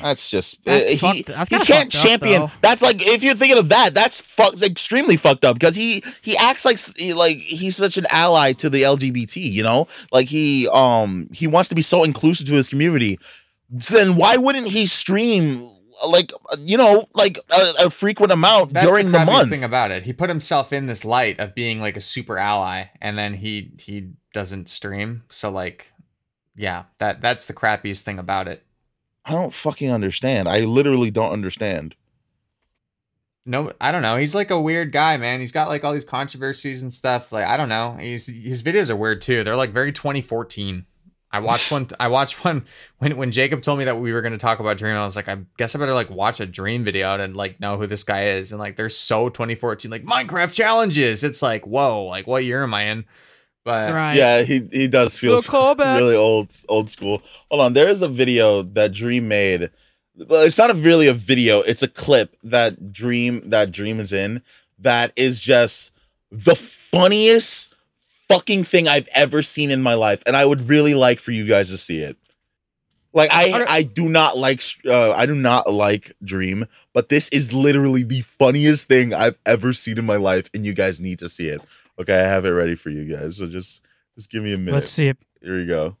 That's 0.00 0.28
just 0.28 0.62
That's 0.64 0.86
uh, 1.02 1.12
he, 1.12 1.22
that's 1.22 1.48
he 1.48 1.56
can't 1.58 1.92
fucked 1.92 1.96
up, 1.96 2.02
champion. 2.02 2.48
that's 2.60 2.82
like 2.82 2.96
if 3.06 3.22
you're 3.22 3.34
thinking 3.34 3.58
of 3.58 3.70
that, 3.70 3.94
that's 3.94 4.20
fuck, 4.20 4.60
extremely 4.62 5.16
fucked 5.16 5.44
up 5.44 5.54
because 5.58 5.74
he 5.74 6.02
he 6.20 6.36
acts 6.36 6.64
like 6.66 6.78
he- 6.96 7.14
like 7.14 7.38
he's 7.38 7.76
such 7.76 7.96
an 7.96 8.06
ally 8.10 8.52
to 8.52 8.68
the 8.68 8.82
LGBT. 8.82 9.36
You 9.36 9.62
know, 9.62 9.88
like 10.12 10.28
he 10.28 10.68
um 10.70 11.28
he 11.32 11.46
wants 11.46 11.70
to 11.70 11.74
be 11.74 11.82
so 11.82 12.04
inclusive 12.04 12.46
to 12.48 12.52
his 12.52 12.68
community. 12.68 13.18
Then 13.70 14.16
why 14.16 14.36
wouldn't 14.36 14.68
he 14.68 14.84
stream 14.86 15.70
like 16.08 16.32
you 16.58 16.76
know 16.76 17.06
like 17.14 17.38
a, 17.50 17.86
a 17.86 17.90
frequent 17.90 18.32
amount 18.32 18.72
that's 18.72 18.86
during 18.86 19.12
the, 19.12 19.18
the, 19.18 19.24
month? 19.24 19.48
thing 19.48 19.64
about 19.64 19.90
it. 19.90 20.02
He 20.02 20.12
put 20.12 20.28
himself 20.28 20.72
in 20.72 20.86
this 20.86 21.04
light 21.04 21.38
of 21.40 21.54
being 21.54 21.80
like 21.80 21.96
a 21.96 22.00
super 22.00 22.38
ally, 22.38 22.86
and 23.00 23.16
then 23.16 23.34
he 23.34 23.72
he 23.78 24.10
doesn't 24.32 24.68
stream. 24.68 25.24
So 25.28 25.50
like, 25.50 25.92
yeah, 26.54 26.84
that 26.98 27.20
that's 27.20 27.46
the 27.46 27.54
crappiest 27.54 28.02
thing 28.02 28.18
about 28.18 28.48
it. 28.48 28.64
I 29.24 29.32
don't 29.32 29.54
fucking 29.54 29.90
understand. 29.90 30.48
I 30.48 30.60
literally 30.60 31.10
don't 31.10 31.32
understand. 31.32 31.96
No, 33.44 33.72
I 33.80 33.92
don't 33.92 34.02
know. 34.02 34.16
He's 34.16 34.34
like 34.34 34.50
a 34.50 34.60
weird 34.60 34.90
guy, 34.90 35.16
man. 35.16 35.38
He's 35.40 35.52
got 35.52 35.68
like 35.68 35.84
all 35.84 35.92
these 35.92 36.04
controversies 36.04 36.82
and 36.82 36.92
stuff. 36.92 37.32
Like 37.32 37.44
I 37.44 37.56
don't 37.56 37.68
know. 37.68 37.96
He's 37.98 38.26
his 38.26 38.62
videos 38.62 38.90
are 38.90 38.96
weird 38.96 39.20
too. 39.20 39.44
They're 39.44 39.56
like 39.56 39.70
very 39.70 39.92
2014. 39.92 40.84
I 41.30 41.40
watched 41.40 41.72
one. 41.72 41.88
I 42.00 42.08
watched 42.08 42.44
one 42.44 42.64
when 42.98 43.16
when 43.16 43.30
Jacob 43.30 43.62
told 43.62 43.78
me 43.78 43.84
that 43.84 43.98
we 43.98 44.12
were 44.12 44.22
going 44.22 44.32
to 44.32 44.38
talk 44.38 44.60
about 44.60 44.76
Dream. 44.76 44.96
I 44.96 45.04
was 45.04 45.16
like, 45.16 45.28
I 45.28 45.38
guess 45.56 45.74
I 45.74 45.78
better 45.78 45.94
like 45.94 46.10
watch 46.10 46.40
a 46.40 46.46
Dream 46.46 46.84
video 46.84 47.18
and 47.18 47.36
like 47.36 47.60
know 47.60 47.76
who 47.76 47.86
this 47.86 48.04
guy 48.04 48.28
is. 48.28 48.52
And 48.52 48.60
like 48.60 48.76
they're 48.76 48.88
so 48.88 49.28
2014. 49.28 49.90
Like 49.90 50.04
Minecraft 50.04 50.52
challenges. 50.52 51.24
It's 51.24 51.42
like 51.42 51.66
whoa. 51.66 52.04
Like 52.04 52.26
what 52.26 52.44
year 52.44 52.62
am 52.62 52.74
I 52.74 52.82
in? 52.84 53.04
But 53.64 53.92
Right. 53.92 54.14
Yeah, 54.14 54.42
he 54.42 54.68
he 54.70 54.88
does 54.88 55.18
feel 55.18 55.42
really 55.96 56.16
old 56.16 56.56
old 56.68 56.90
school. 56.90 57.22
Hold 57.50 57.62
on, 57.62 57.72
there 57.72 57.88
is 57.88 58.02
a 58.02 58.08
video 58.08 58.62
that 58.62 58.92
Dream 58.92 59.28
made 59.28 59.70
well, 60.16 60.46
it's 60.46 60.58
not 60.58 60.70
a, 60.70 60.74
really 60.74 61.08
a 61.08 61.14
video. 61.14 61.60
It's 61.60 61.82
a 61.82 61.88
clip 61.88 62.36
that 62.42 62.92
Dream 62.92 63.50
that 63.50 63.70
Dream 63.70 64.00
is 64.00 64.12
in 64.12 64.42
that 64.78 65.12
is 65.16 65.40
just 65.40 65.92
the 66.30 66.56
funniest 66.56 67.74
fucking 68.28 68.64
thing 68.64 68.88
I've 68.88 69.08
ever 69.08 69.42
seen 69.42 69.70
in 69.70 69.82
my 69.82 69.94
life, 69.94 70.22
and 70.26 70.36
I 70.36 70.44
would 70.44 70.68
really 70.68 70.94
like 70.94 71.20
for 71.20 71.32
you 71.32 71.44
guys 71.44 71.70
to 71.70 71.78
see 71.78 72.00
it. 72.00 72.16
Like 73.12 73.30
I, 73.32 73.64
I 73.66 73.82
do 73.82 74.08
not 74.08 74.36
like, 74.36 74.62
uh, 74.84 75.12
I 75.12 75.24
do 75.24 75.34
not 75.34 75.72
like 75.72 76.12
Dream, 76.22 76.66
but 76.92 77.08
this 77.08 77.28
is 77.30 77.52
literally 77.52 78.02
the 78.02 78.20
funniest 78.20 78.88
thing 78.88 79.14
I've 79.14 79.38
ever 79.46 79.72
seen 79.72 79.98
in 79.98 80.04
my 80.04 80.16
life, 80.16 80.50
and 80.52 80.66
you 80.66 80.74
guys 80.74 81.00
need 81.00 81.18
to 81.20 81.28
see 81.28 81.48
it. 81.48 81.62
Okay, 81.98 82.14
I 82.14 82.26
have 82.26 82.44
it 82.44 82.50
ready 82.50 82.74
for 82.74 82.90
you 82.90 83.16
guys, 83.16 83.38
so 83.38 83.46
just, 83.46 83.82
just 84.16 84.30
give 84.30 84.42
me 84.42 84.52
a 84.52 84.58
minute. 84.58 84.74
Let's 84.74 84.90
see 84.90 85.08
it. 85.08 85.16
Here 85.40 85.58
you 85.58 85.66
go. 85.66 85.96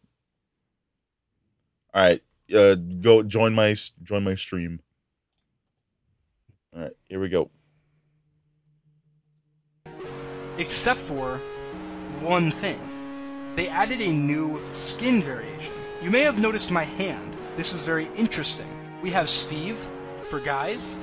All 1.94 2.02
right, 2.02 2.22
uh, 2.54 2.74
go 2.74 3.22
join 3.22 3.54
my 3.54 3.74
join 4.02 4.22
my 4.22 4.34
stream. 4.34 4.80
All 6.74 6.82
right, 6.82 6.92
here 7.08 7.18
we 7.18 7.30
go. 7.30 7.50
except 10.58 10.98
for 10.98 11.40
one 12.22 12.50
thing. 12.50 12.80
They 13.56 13.68
added 13.68 14.00
a 14.00 14.12
new 14.12 14.60
skin 14.72 15.22
variation. 15.22 15.72
You 16.02 16.10
may 16.10 16.20
have 16.20 16.38
noticed 16.38 16.70
my 16.70 16.84
hand. 16.84 17.36
This 17.56 17.72
is 17.72 17.82
very 17.82 18.06
interesting. 18.16 18.66
We 19.02 19.10
have 19.10 19.28
Steve 19.28 19.76
for 20.24 20.40
guys, 20.40 20.96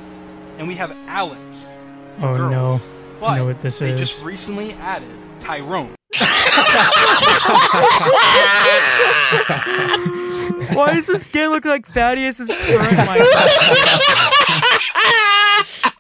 and 0.58 0.68
we 0.68 0.76
have 0.76 0.96
Alex 1.08 1.70
for 2.18 2.28
Oh 2.28 2.38
girls. 2.38 2.52
no. 2.52 2.82
But 3.20 3.30
I 3.30 3.38
know 3.38 3.46
what 3.48 3.62
this 3.62 3.76
is. 3.76 3.80
they 3.80 3.94
is. 3.94 4.00
just 4.00 4.24
recently 4.24 4.74
added 4.74 5.10
Tyrone. 5.40 5.96
Why 10.74 10.94
does 10.96 11.08
this 11.08 11.26
skin 11.26 11.50
look 11.52 11.66
like 11.66 11.88
Thaddeus's 11.88 12.50
current 12.50 12.98
mic? 12.98 13.28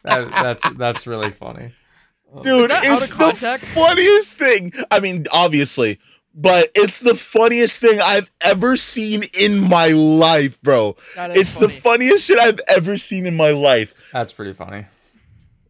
That, 0.05 0.29
that's 0.31 0.69
that's 0.71 1.07
really 1.07 1.31
funny. 1.31 1.69
Dude, 2.41 2.69
that 2.71 2.83
it's 2.85 3.09
the 3.09 3.15
context? 3.15 3.73
funniest 3.75 4.37
thing. 4.37 4.73
I 4.89 4.99
mean, 4.99 5.27
obviously, 5.31 5.99
but 6.33 6.71
it's 6.73 6.99
the 6.99 7.13
funniest 7.15 7.79
thing 7.79 7.99
I've 8.03 8.31
ever 8.41 8.75
seen 8.75 9.23
in 9.37 9.69
my 9.69 9.89
life, 9.89 10.59
bro. 10.61 10.95
That 11.15 11.31
is 11.37 11.41
It's 11.41 11.55
the 11.57 11.69
funniest 11.69 12.25
shit 12.25 12.39
I've 12.39 12.59
ever 12.67 12.97
seen 12.97 13.25
in 13.27 13.35
my 13.35 13.51
life, 13.51 13.93
That's 14.11 14.33
pretty 14.33 14.53
funny. 14.53 14.85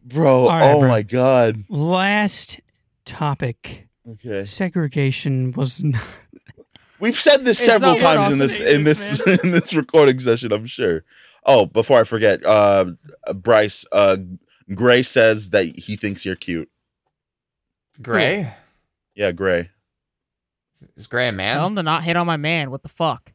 bro. 0.04 0.44
All 0.44 0.48
right, 0.48 0.74
oh 0.74 0.80
bro. 0.80 0.88
my 0.88 1.02
god. 1.02 1.64
Last 1.68 2.60
topic. 3.04 3.88
Okay, 4.08 4.44
Segregation 4.44 5.52
was 5.52 5.82
not. 5.82 6.02
we've 7.00 7.18
said 7.18 7.44
this 7.44 7.58
It's 7.60 7.66
several 7.70 7.96
times 7.96 8.34
in 8.34 8.38
this 8.38 8.58
in 8.60 8.84
hates, 8.84 9.18
this 9.24 9.40
in 9.44 9.50
this 9.50 9.74
recording 9.74 10.18
session. 10.20 10.52
I'm 10.52 10.66
sure. 10.66 11.04
Oh, 11.46 11.66
before 11.66 12.00
I 12.00 12.04
forget, 12.04 12.44
uh, 12.46 12.92
Bryce, 13.34 13.84
uh, 13.92 14.16
Gray 14.72 15.02
says 15.02 15.50
that 15.50 15.76
he 15.78 15.96
thinks 15.96 16.24
you're 16.24 16.36
cute. 16.36 16.70
Gray 18.00 18.52
Yeah, 19.14 19.32
Gray. 19.32 19.70
is 20.96 21.06
Gray 21.06 21.28
a 21.28 21.32
man? 21.32 21.56
Tell 21.56 21.66
him 21.66 21.76
to 21.76 21.82
not 21.82 22.02
hit 22.02 22.16
on 22.16 22.26
my 22.26 22.36
man. 22.36 22.70
What 22.70 22.82
the 22.82 22.88
fuck? 22.88 23.32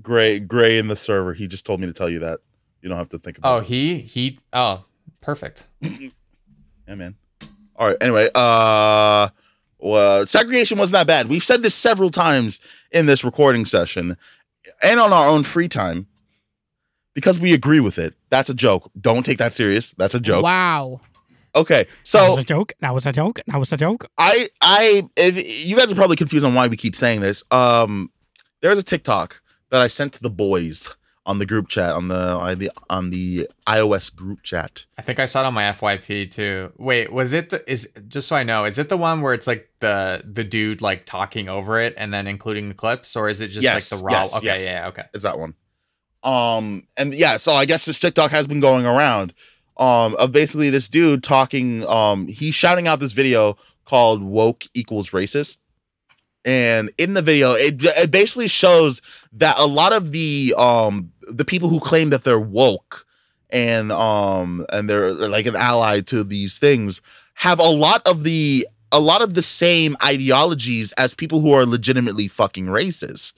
Gray 0.00 0.40
Gray 0.40 0.78
in 0.78 0.88
the 0.88 0.96
server. 0.96 1.34
He 1.34 1.46
just 1.46 1.64
told 1.64 1.80
me 1.80 1.86
to 1.86 1.92
tell 1.92 2.10
you 2.10 2.18
that. 2.20 2.40
You 2.80 2.88
don't 2.88 2.98
have 2.98 3.10
to 3.10 3.18
think 3.18 3.38
about 3.38 3.54
oh, 3.54 3.58
it. 3.58 3.66
he 3.66 3.98
he. 3.98 4.38
Oh, 4.52 4.84
perfect. 5.20 5.66
Yeah, 6.88 6.96
man. 6.96 7.14
All 7.76 7.86
right. 7.86 7.96
Anyway, 8.00 8.28
uh, 8.34 9.28
well, 9.78 10.26
segregation 10.26 10.78
wasn't 10.78 10.94
that 10.94 11.06
bad. 11.06 11.28
We've 11.28 11.44
said 11.44 11.62
this 11.62 11.76
several 11.76 12.10
times 12.10 12.60
in 12.90 13.06
this 13.06 13.22
recording 13.24 13.64
session, 13.66 14.16
and 14.82 14.98
on 15.00 15.12
our 15.12 15.28
own 15.28 15.44
free 15.44 15.68
time, 15.68 16.08
because 17.14 17.38
we 17.40 17.52
agree 17.54 17.80
with 17.80 17.98
it. 17.98 18.14
That's 18.30 18.48
a 18.50 18.54
joke. 18.54 18.90
Don't 19.00 19.24
take 19.24 19.38
that 19.38 19.52
serious. 19.52 19.92
That's 19.92 20.14
a 20.14 20.20
joke. 20.20 20.42
Wow. 20.44 21.00
Okay. 21.54 21.86
So 22.04 22.18
that 22.18 22.28
was 22.30 22.38
a 22.38 22.44
joke. 22.44 22.72
That 22.80 22.94
was 22.94 23.06
a 23.06 23.12
joke. 23.12 23.40
That 23.46 23.58
was 23.58 23.72
a 23.72 23.76
joke. 23.76 24.06
I, 24.16 24.48
I, 24.60 25.08
if 25.16 25.66
you 25.66 25.76
guys 25.76 25.92
are 25.92 25.94
probably 25.94 26.16
confused 26.16 26.44
on 26.46 26.54
why 26.54 26.66
we 26.68 26.76
keep 26.76 26.96
saying 26.96 27.20
this. 27.20 27.42
Um, 27.50 28.10
there's 28.60 28.78
a 28.78 28.82
TikTok 28.82 29.42
that 29.70 29.80
I 29.80 29.86
sent 29.88 30.14
to 30.14 30.22
the 30.22 30.30
boys 30.30 30.88
on 31.24 31.38
the 31.38 31.46
group 31.46 31.68
chat 31.68 31.90
on 31.90 32.08
the 32.08 32.16
on 32.16 32.58
the 32.58 32.70
on 32.90 33.10
the 33.10 33.48
iOS 33.66 34.14
group 34.14 34.42
chat. 34.42 34.86
I 34.98 35.02
think 35.02 35.20
I 35.20 35.24
saw 35.26 35.42
it 35.42 35.46
on 35.46 35.54
my 35.54 35.64
FYP 35.64 36.30
too. 36.30 36.72
Wait, 36.78 37.12
was 37.12 37.32
it 37.32 37.50
the 37.50 37.70
is 37.70 37.92
just 38.08 38.26
so 38.28 38.34
I 38.36 38.42
know, 38.42 38.64
is 38.64 38.78
it 38.78 38.88
the 38.88 38.96
one 38.96 39.20
where 39.20 39.32
it's 39.32 39.46
like 39.46 39.68
the 39.80 40.22
the 40.24 40.42
dude 40.42 40.80
like 40.80 41.06
talking 41.06 41.48
over 41.48 41.78
it 41.78 41.94
and 41.96 42.12
then 42.12 42.26
including 42.26 42.68
the 42.68 42.74
clips, 42.74 43.14
or 43.14 43.28
is 43.28 43.40
it 43.40 43.48
just 43.48 43.62
Yes, 43.62 43.92
like 43.92 44.00
the 44.00 44.04
raw? 44.04 44.12
yes, 44.12 44.36
okay, 44.36 44.46
yes. 44.46 44.62
yeah, 44.62 44.88
okay. 44.88 45.02
is 45.14 45.22
that 45.22 45.38
one. 45.38 45.54
Um, 46.22 46.86
and 46.96 47.14
yeah, 47.14 47.36
so 47.36 47.52
I 47.52 47.64
guess 47.64 47.84
this 47.84 47.98
TikTok 47.98 48.30
has 48.30 48.46
been 48.46 48.60
going 48.60 48.86
around. 48.86 49.32
Um, 49.78 50.14
of 50.16 50.32
basically 50.32 50.70
this 50.70 50.86
dude 50.86 51.22
talking. 51.24 51.86
Um, 51.86 52.28
he's 52.28 52.54
shouting 52.54 52.86
out 52.86 53.00
this 53.00 53.12
video 53.12 53.56
called 53.84 54.22
"Woke 54.22 54.64
Equals 54.74 55.10
Racist," 55.10 55.58
and 56.44 56.90
in 56.98 57.14
the 57.14 57.22
video, 57.22 57.52
it 57.52 57.82
it 57.82 58.10
basically 58.10 58.48
shows 58.48 59.00
that 59.32 59.58
a 59.58 59.66
lot 59.66 59.92
of 59.92 60.12
the 60.12 60.54
um 60.58 61.12
the 61.22 61.44
people 61.44 61.68
who 61.68 61.80
claim 61.80 62.10
that 62.10 62.24
they're 62.24 62.38
woke 62.38 63.06
and 63.50 63.92
um 63.92 64.66
and 64.72 64.88
they're 64.90 65.12
like 65.12 65.46
an 65.46 65.56
ally 65.56 66.00
to 66.00 66.24
these 66.24 66.58
things 66.58 67.00
have 67.34 67.58
a 67.58 67.68
lot 67.68 68.06
of 68.06 68.24
the 68.24 68.66
a 68.90 69.00
lot 69.00 69.22
of 69.22 69.34
the 69.34 69.42
same 69.42 69.96
ideologies 70.04 70.92
as 70.92 71.14
people 71.14 71.40
who 71.40 71.52
are 71.52 71.64
legitimately 71.64 72.28
fucking 72.28 72.66
racist. 72.66 73.32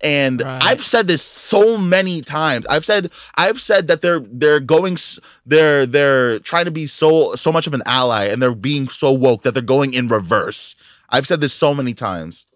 And 0.00 0.42
Right. 0.42 0.62
I've 0.62 0.80
said 0.80 1.08
this 1.08 1.22
so 1.22 1.76
many 1.76 2.20
times. 2.20 2.66
I've 2.66 2.84
said 2.84 3.10
I've 3.36 3.60
said 3.60 3.88
that 3.88 4.00
they're 4.00 4.20
they're 4.20 4.60
going 4.60 4.96
they're 5.44 5.86
they're 5.86 6.38
trying 6.40 6.66
to 6.66 6.70
be 6.70 6.86
so 6.86 7.34
so 7.34 7.50
much 7.50 7.66
of 7.66 7.74
an 7.74 7.82
ally 7.84 8.26
and 8.26 8.40
they're 8.40 8.54
being 8.54 8.88
so 8.88 9.12
woke 9.12 9.42
that 9.42 9.54
they're 9.54 9.62
going 9.62 9.94
in 9.94 10.06
reverse. 10.08 10.76
I've 11.08 11.26
said 11.26 11.40
this 11.40 11.52
so 11.52 11.74
many 11.74 11.94
times. 11.94 12.46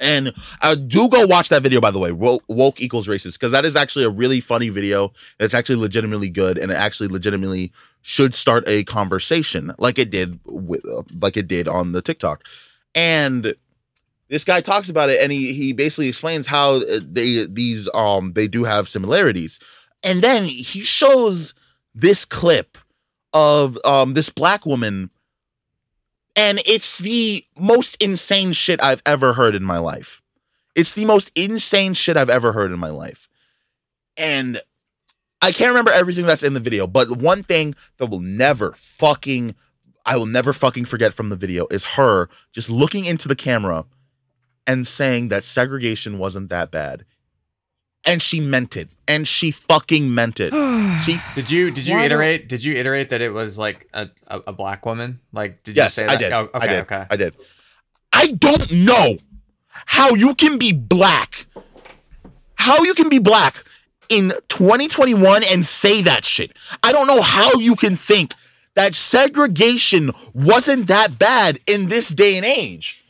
And 0.00 0.32
uh, 0.60 0.74
do 0.74 1.08
go 1.08 1.26
watch 1.26 1.48
that 1.50 1.62
video, 1.62 1.80
by 1.80 1.92
the 1.92 1.98
way. 2.00 2.10
Woke, 2.10 2.42
woke 2.48 2.80
equals 2.80 3.06
racist, 3.06 3.34
because 3.34 3.52
that 3.52 3.64
is 3.64 3.76
actually 3.76 4.04
a 4.04 4.10
really 4.10 4.40
funny 4.40 4.68
video. 4.68 5.12
It's 5.38 5.54
actually 5.54 5.76
legitimately 5.76 6.28
good, 6.28 6.58
and 6.58 6.72
it 6.72 6.74
actually 6.74 7.08
legitimately 7.08 7.70
should 8.00 8.34
start 8.34 8.64
a 8.66 8.82
conversation, 8.82 9.72
like 9.78 10.00
it 10.00 10.10
did 10.10 10.40
with, 10.44 10.84
uh, 10.88 11.04
like 11.20 11.36
it 11.36 11.46
did 11.46 11.68
on 11.68 11.92
the 11.92 12.02
TikTok. 12.02 12.42
And 12.96 13.54
this 14.32 14.44
guy 14.44 14.62
talks 14.62 14.88
about 14.88 15.10
it, 15.10 15.20
and 15.20 15.30
he 15.30 15.52
he 15.52 15.72
basically 15.74 16.08
explains 16.08 16.46
how 16.46 16.76
uh, 16.76 17.00
they 17.04 17.46
these 17.46 17.88
um 17.92 18.32
they 18.32 18.48
do 18.48 18.64
have 18.64 18.88
similarities, 18.88 19.60
and 20.02 20.22
then 20.22 20.44
he 20.44 20.82
shows 20.82 21.52
this 21.94 22.24
clip 22.24 22.78
of 23.34 23.78
um 23.84 24.14
this 24.14 24.30
black 24.30 24.64
woman 24.66 25.10
and 26.34 26.60
it's 26.64 26.98
the 26.98 27.44
most 27.58 28.02
insane 28.02 28.52
shit 28.52 28.82
I've 28.82 29.02
ever 29.04 29.34
heard 29.34 29.54
in 29.54 29.62
my 29.62 29.78
life. 29.78 30.22
It's 30.74 30.94
the 30.94 31.04
most 31.04 31.30
insane 31.34 31.94
shit 31.94 32.16
I've 32.16 32.30
ever 32.30 32.52
heard 32.52 32.72
in 32.72 32.78
my 32.78 32.88
life. 32.88 33.28
And 34.16 34.60
I 35.42 35.52
can't 35.52 35.68
remember 35.68 35.90
everything 35.90 36.24
that's 36.24 36.42
in 36.42 36.54
the 36.54 36.60
video, 36.60 36.86
but 36.86 37.18
one 37.18 37.42
thing 37.42 37.74
that 37.98 38.06
will 38.06 38.20
never 38.20 38.72
fucking 38.76 39.54
I 40.04 40.16
will 40.16 40.26
never 40.26 40.52
fucking 40.52 40.86
forget 40.86 41.14
from 41.14 41.28
the 41.28 41.36
video 41.36 41.68
is 41.70 41.84
her 41.84 42.28
just 42.50 42.68
looking 42.68 43.04
into 43.04 43.28
the 43.28 43.36
camera 43.36 43.84
and 44.66 44.86
saying 44.86 45.28
that 45.28 45.44
segregation 45.44 46.18
wasn't 46.18 46.50
that 46.50 46.70
bad. 46.70 47.04
And 48.04 48.20
she 48.20 48.40
meant 48.40 48.76
it. 48.76 48.88
And 49.06 49.28
she 49.28 49.50
fucking 49.50 50.14
meant 50.14 50.40
it. 50.40 50.52
She 51.02 51.18
Did 51.34 51.50
you 51.50 51.72
did 51.72 51.88
you 51.88 51.96
Why 51.96 52.04
iterate 52.04 52.48
did 52.48 52.62
you 52.62 52.74
iterate 52.74 53.10
that 53.10 53.20
it 53.20 53.30
was 53.30 53.58
like 53.58 53.88
a, 53.92 54.08
a, 54.28 54.40
a 54.48 54.52
black 54.52 54.86
woman? 54.86 55.18
Like 55.32 55.64
did 55.64 55.74
yes, 55.74 55.96
you 55.96 56.02
say 56.02 56.06
that? 56.06 56.16
I 56.16 56.16
did. 56.16 56.32
Oh, 56.32 56.42
okay, 56.42 56.50
I 56.54 56.66
did. 56.68 56.80
okay. 56.80 57.06
I 57.10 57.16
did. 57.16 57.36
I 58.12 58.26
don't 58.38 58.70
know 58.70 59.18
how 59.70 60.14
you 60.14 60.36
can 60.36 60.58
be 60.58 60.72
black. 60.72 61.46
How 62.54 62.84
you 62.84 62.94
can 62.94 63.08
be 63.08 63.18
black 63.18 63.64
in 64.08 64.32
2021 64.48 65.42
and 65.42 65.66
say 65.66 66.02
that 66.02 66.24
shit. 66.24 66.52
I 66.84 66.92
don't 66.92 67.08
know 67.08 67.22
how 67.22 67.54
you 67.54 67.74
can 67.74 67.96
think 67.96 68.34
that 68.74 68.94
segregation 68.94 70.12
wasn't 70.32 70.86
that 70.86 71.18
bad 71.18 71.58
in 71.66 71.88
this 71.88 72.10
day 72.10 72.36
and 72.36 72.46
age. 72.46 73.01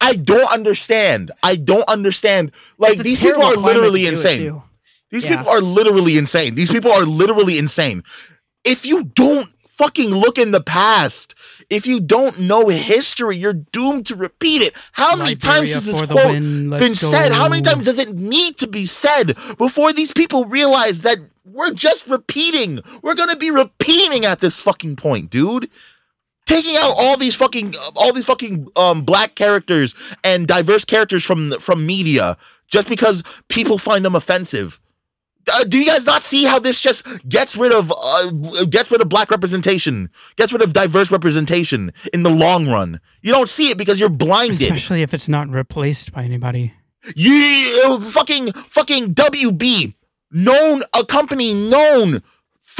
I 0.00 0.14
don't 0.16 0.50
understand. 0.50 1.30
I 1.42 1.56
don't 1.56 1.88
understand. 1.88 2.52
Like 2.78 2.98
these 2.98 3.20
people 3.20 3.42
are 3.42 3.56
literally 3.56 4.02
to 4.02 4.08
insane. 4.08 4.62
These 5.10 5.24
Yeah. 5.24 5.36
people 5.38 5.50
are 5.50 5.60
literally 5.60 6.16
insane. 6.16 6.54
These 6.54 6.70
people 6.70 6.92
are 6.92 7.04
literally 7.04 7.58
insane. 7.58 8.04
If 8.64 8.86
you 8.86 9.04
don't 9.04 9.48
fucking 9.76 10.10
look 10.14 10.38
in 10.38 10.50
the 10.52 10.60
past, 10.60 11.34
if 11.70 11.86
you 11.86 12.00
don't 12.00 12.38
know 12.38 12.68
history, 12.68 13.36
you're 13.36 13.54
doomed 13.54 14.06
to 14.06 14.14
repeat 14.16 14.62
it. 14.62 14.74
How 14.92 15.16
many 15.16 15.34
times 15.36 15.60
Liberia 15.60 15.74
has 15.74 15.86
this 15.86 16.02
quote 16.02 16.26
win. 16.26 16.70
Been 16.70 16.94
said? 16.94 17.32
How 17.32 17.48
many 17.48 17.62
times 17.62 17.86
does 17.86 17.98
it 17.98 18.14
need 18.14 18.58
to 18.58 18.66
be 18.66 18.86
said 18.86 19.36
before 19.56 19.92
these 19.92 20.12
people 20.12 20.44
realize 20.44 21.00
that 21.02 21.18
we're 21.44 21.72
just 21.72 22.06
repeating? 22.08 22.80
We're 23.02 23.14
gonna 23.14 23.36
be 23.36 23.50
repeating 23.50 24.24
at 24.26 24.40
this 24.40 24.60
fucking 24.60 24.96
point, 24.96 25.30
dude. 25.30 25.70
Taking 26.50 26.76
out 26.76 26.94
all 26.98 27.16
these 27.16 27.36
fucking 27.36 27.74
all 27.94 28.12
these 28.12 28.24
fucking 28.24 28.66
um 28.76 29.02
black 29.02 29.34
characters 29.36 29.94
and 30.24 30.46
diverse 30.46 30.84
characters 30.84 31.24
from 31.24 31.52
from 31.52 31.86
media 31.86 32.36
just 32.66 32.88
because 32.88 33.22
people 33.48 33.78
find 33.78 34.04
them 34.04 34.14
offensive. 34.14 34.80
Uh, 35.52 35.64
do 35.64 35.78
you 35.78 35.86
guys 35.86 36.04
not 36.04 36.22
see 36.22 36.44
how 36.44 36.58
this 36.58 36.80
just 36.80 37.04
gets 37.28 37.56
rid 37.56 37.72
of 37.72 37.92
uh, 37.96 38.30
gets 38.64 38.90
rid 38.90 39.00
of 39.00 39.08
black 39.08 39.30
representation, 39.30 40.10
gets 40.36 40.52
rid 40.52 40.62
of 40.62 40.72
diverse 40.72 41.10
representation 41.10 41.92
in 42.12 42.22
the 42.24 42.30
long 42.30 42.68
run? 42.68 43.00
You 43.22 43.32
don't 43.32 43.48
see 43.48 43.70
it 43.70 43.78
because 43.78 43.98
you're 43.98 44.08
blinded. 44.08 44.60
Especially 44.60 45.02
if 45.02 45.14
it's 45.14 45.28
not 45.28 45.48
replaced 45.48 46.12
by 46.12 46.24
anybody. 46.24 46.74
You 47.16 48.00
fucking 48.00 48.52
fucking 48.52 49.14
WB, 49.14 49.94
known 50.30 50.82
a 50.94 51.06
company 51.06 51.54
known 51.54 52.22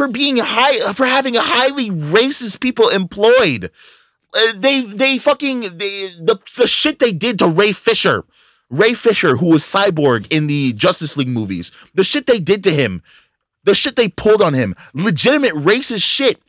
for 0.01 0.09
being 0.09 0.38
high 0.38 0.94
for 0.94 1.05
having 1.05 1.34
highly 1.34 1.90
racist 1.90 2.61
people 2.61 2.88
employed. 2.88 3.70
Uh, 4.34 4.53
they 4.57 4.80
they 4.80 5.18
fucking 5.18 5.61
they, 5.76 6.09
the 6.18 6.40
the 6.57 6.66
shit 6.66 7.01
they 7.01 7.12
did 7.12 7.38
to 7.38 7.46
Ray 7.46 7.72
Fisher, 7.72 8.24
Ray 8.70 8.94
Fisher 8.94 9.36
who 9.36 9.51
was 9.51 9.62
Cyborg 9.62 10.26
in 10.30 10.46
the 10.46 10.72
Justice 10.72 11.18
League 11.18 11.28
movies. 11.28 11.70
The 11.92 12.03
shit 12.03 12.26
they 12.26 12.40
did 12.40 12.64
to 12.64 12.70
him, 12.70 13.03
the 13.64 13.74
shit 13.74 13.96
they 13.96 14.09
pulled 14.09 14.40
on 14.40 14.55
him, 14.55 14.74
legitimate 14.94 15.53
racist 15.53 16.03
shit. 16.03 16.40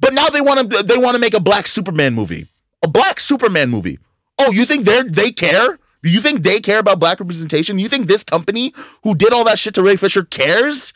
But 0.00 0.14
now 0.14 0.28
they 0.30 0.40
want 0.40 0.70
to 0.70 0.82
they 0.82 0.96
want 0.96 1.14
to 1.14 1.20
make 1.20 1.34
a 1.34 1.40
black 1.40 1.66
Superman 1.66 2.14
movie, 2.14 2.48
a 2.82 2.88
black 2.88 3.20
Superman 3.20 3.68
movie. 3.68 3.98
Oh, 4.38 4.50
you 4.50 4.64
think 4.64 4.86
they 4.86 5.02
they 5.02 5.30
care? 5.30 5.78
Do 6.02 6.08
you 6.08 6.22
think 6.22 6.42
they 6.42 6.60
care 6.60 6.78
about 6.78 7.00
black 7.00 7.20
representation? 7.20 7.78
You 7.78 7.90
think 7.90 8.06
this 8.06 8.24
company 8.24 8.72
who 9.04 9.14
did 9.14 9.34
all 9.34 9.44
that 9.44 9.58
shit 9.58 9.74
to 9.74 9.82
Ray 9.82 9.96
Fisher 9.96 10.24
cares? 10.24 10.94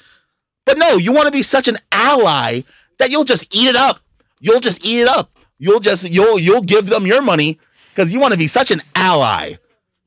But 0.64 0.78
no, 0.78 0.96
you 0.96 1.12
want 1.12 1.26
to 1.26 1.32
be 1.32 1.42
such 1.42 1.68
an 1.68 1.78
ally 1.90 2.62
that 2.98 3.10
you'll 3.10 3.24
just 3.24 3.54
eat 3.54 3.68
it 3.68 3.76
up. 3.76 4.00
You'll 4.40 4.60
just 4.60 4.84
eat 4.84 5.00
it 5.00 5.08
up. 5.08 5.30
You'll 5.58 5.80
just 5.80 6.10
you'll 6.10 6.38
you'll 6.38 6.62
give 6.62 6.86
them 6.86 7.06
your 7.06 7.22
money 7.22 7.58
because 7.90 8.12
you 8.12 8.20
want 8.20 8.32
to 8.32 8.38
be 8.38 8.48
such 8.48 8.70
an 8.70 8.82
ally. 8.94 9.54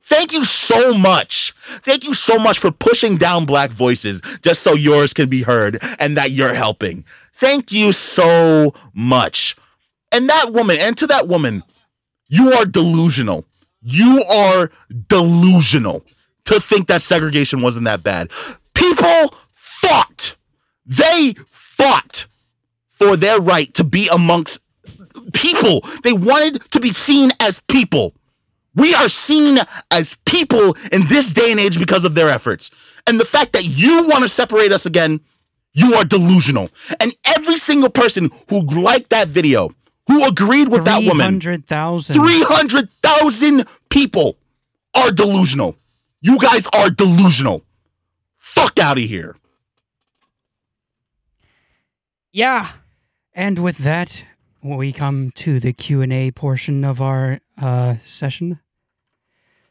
Thank 0.07 0.33
you 0.33 0.45
so 0.45 0.93
much. 0.93 1.53
Thank 1.83 2.03
you 2.03 2.13
so 2.13 2.37
much 2.37 2.59
for 2.59 2.71
pushing 2.71 3.17
down 3.17 3.45
black 3.45 3.71
voices 3.71 4.21
just 4.41 4.61
so 4.61 4.73
yours 4.73 5.13
can 5.13 5.29
be 5.29 5.41
heard 5.41 5.79
and 5.97 6.15
that 6.15 6.31
you're 6.31 6.53
helping. 6.53 7.05
Thank 7.33 7.71
you 7.71 7.91
so 7.91 8.73
much. 8.93 9.55
And 10.11 10.29
that 10.29 10.53
woman, 10.53 10.77
and 10.79 10.95
to 10.97 11.07
that 11.07 11.27
woman, 11.27 11.63
you 12.27 12.53
are 12.53 12.65
delusional. 12.65 13.45
You 13.81 14.23
are 14.29 14.71
delusional 15.07 16.05
to 16.45 16.59
think 16.59 16.87
that 16.87 17.01
segregation 17.01 17.61
wasn't 17.61 17.85
that 17.85 18.03
bad. 18.03 18.29
People 18.73 19.33
fought. 19.53 20.14
They 20.85 21.35
fought 21.49 22.27
for 22.87 23.15
their 23.15 23.39
right 23.39 23.73
to 23.73 23.83
be 23.83 24.07
amongst 24.07 24.59
people. 25.33 25.81
They 26.03 26.13
wanted 26.13 26.61
to 26.71 26.79
be 26.79 26.93
seen 26.93 27.31
as 27.39 27.59
people. 27.61 28.13
We 28.75 28.93
are 28.93 29.07
seen 29.07 29.59
as 29.89 30.15
people 30.25 30.75
in 30.91 31.07
this 31.07 31.31
day 31.33 31.51
and 31.51 31.59
age 31.59 31.79
because 31.79 32.03
of 32.03 32.13
their 32.13 32.29
efforts. 32.29 32.71
And 33.07 33.19
the 33.19 33.25
fact 33.25 33.53
that 33.53 33.63
you 33.65 34.07
want 34.09 34.23
to 34.23 34.29
separate 34.29 34.71
us 34.71 34.85
again, 34.85 35.21
you 35.73 35.95
are 35.95 36.03
delusional. 36.03 36.69
And 36.99 37.15
every 37.25 37.57
single 37.57 37.89
person 37.89 38.31
who 38.49 38.61
liked 38.61 39.09
that 39.11 39.27
video, 39.27 39.71
who 40.07 40.25
agreed 40.27 40.69
with 40.69 40.85
that 40.85 41.03
woman, 41.03 41.39
300,000. 41.39 42.15
300,000 42.15 43.65
people 43.89 44.37
are 44.93 45.11
delusional. 45.11 45.75
You 46.21 46.37
guys 46.39 46.67
are 46.73 46.89
delusional. 46.89 47.63
Fuck 48.37 48.79
out 48.79 48.97
of 48.97 49.03
here. 49.03 49.35
Yeah. 52.35 52.67
And 53.33 53.59
with 53.59 53.77
that, 53.77 54.25
we 54.61 54.91
come 54.91 55.31
to 55.35 55.57
the 55.61 55.71
Q&A 55.71 56.31
portion 56.31 56.83
of 56.83 57.01
our 57.01 57.39
uh, 57.57 57.95
session. 58.01 58.59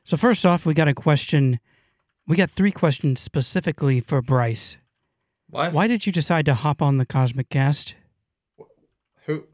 So 0.05 0.17
first 0.17 0.47
off, 0.47 0.65
we 0.65 0.73
got 0.73 0.89
a 0.89 0.95
question. 0.95 1.61
We 2.27 2.37
got 2.37 2.49
three 2.49 2.73
questions 2.73 3.21
specifically 3.21 4.01
for 4.01 4.23
Bryce. 4.23 4.79
What? 5.51 5.75
Why 5.75 5.87
did 5.87 6.07
you 6.07 6.13
decide 6.13 6.47
to 6.47 6.55
hop 6.55 6.81
on 6.81 6.97
the 6.97 7.05
Cosmic 7.05 7.51
Cast? 7.51 7.97
Who? 9.27 9.45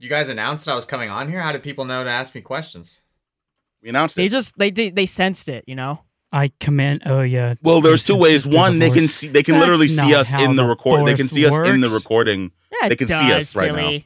You 0.00 0.08
guys 0.08 0.28
announced 0.28 0.66
I 0.68 0.74
was 0.74 0.84
coming 0.84 1.08
on 1.08 1.28
here. 1.28 1.40
How 1.40 1.52
did 1.52 1.62
people 1.62 1.84
know 1.84 2.02
to 2.02 2.10
ask 2.10 2.34
me 2.34 2.40
questions? 2.40 3.00
We 3.80 3.90
announced 3.90 4.16
They 4.16 4.26
it. 4.26 4.30
just 4.30 4.58
they 4.58 4.72
they, 4.72 4.90
they 4.90 5.06
sensed 5.06 5.48
it, 5.48 5.62
you 5.68 5.76
know. 5.76 6.00
I 6.32 6.52
command. 6.60 7.02
Oh 7.06 7.22
yeah. 7.22 7.54
Well, 7.62 7.80
there's 7.80 8.04
two 8.06 8.14
ways. 8.16 8.42
sensed 8.42 8.46
it 8.46 8.50
through 8.50 8.58
One, 8.58 8.72
the 8.78 8.78
they 8.88 8.90
can 8.90 9.08
see 9.08 9.28
they 9.28 9.42
can 9.42 9.54
That's 9.54 9.62
literally 9.66 9.88
see 9.88 10.14
us 10.14 10.32
in 10.32 10.56
the 10.56 10.62
the 10.62 10.68
record. 10.68 11.06
They 11.06 11.14
can 11.14 11.26
Force 11.26 11.30
see 11.30 11.46
us 11.46 11.68
in 11.68 11.80
the 11.80 11.88
recording. 11.88 12.52
Yeah, 12.70 12.88
They 12.88 12.94
it 12.94 12.98
can 12.98 13.08
see 13.08 13.32
us 13.32 13.56
right 13.56 13.74
now. 13.74 13.98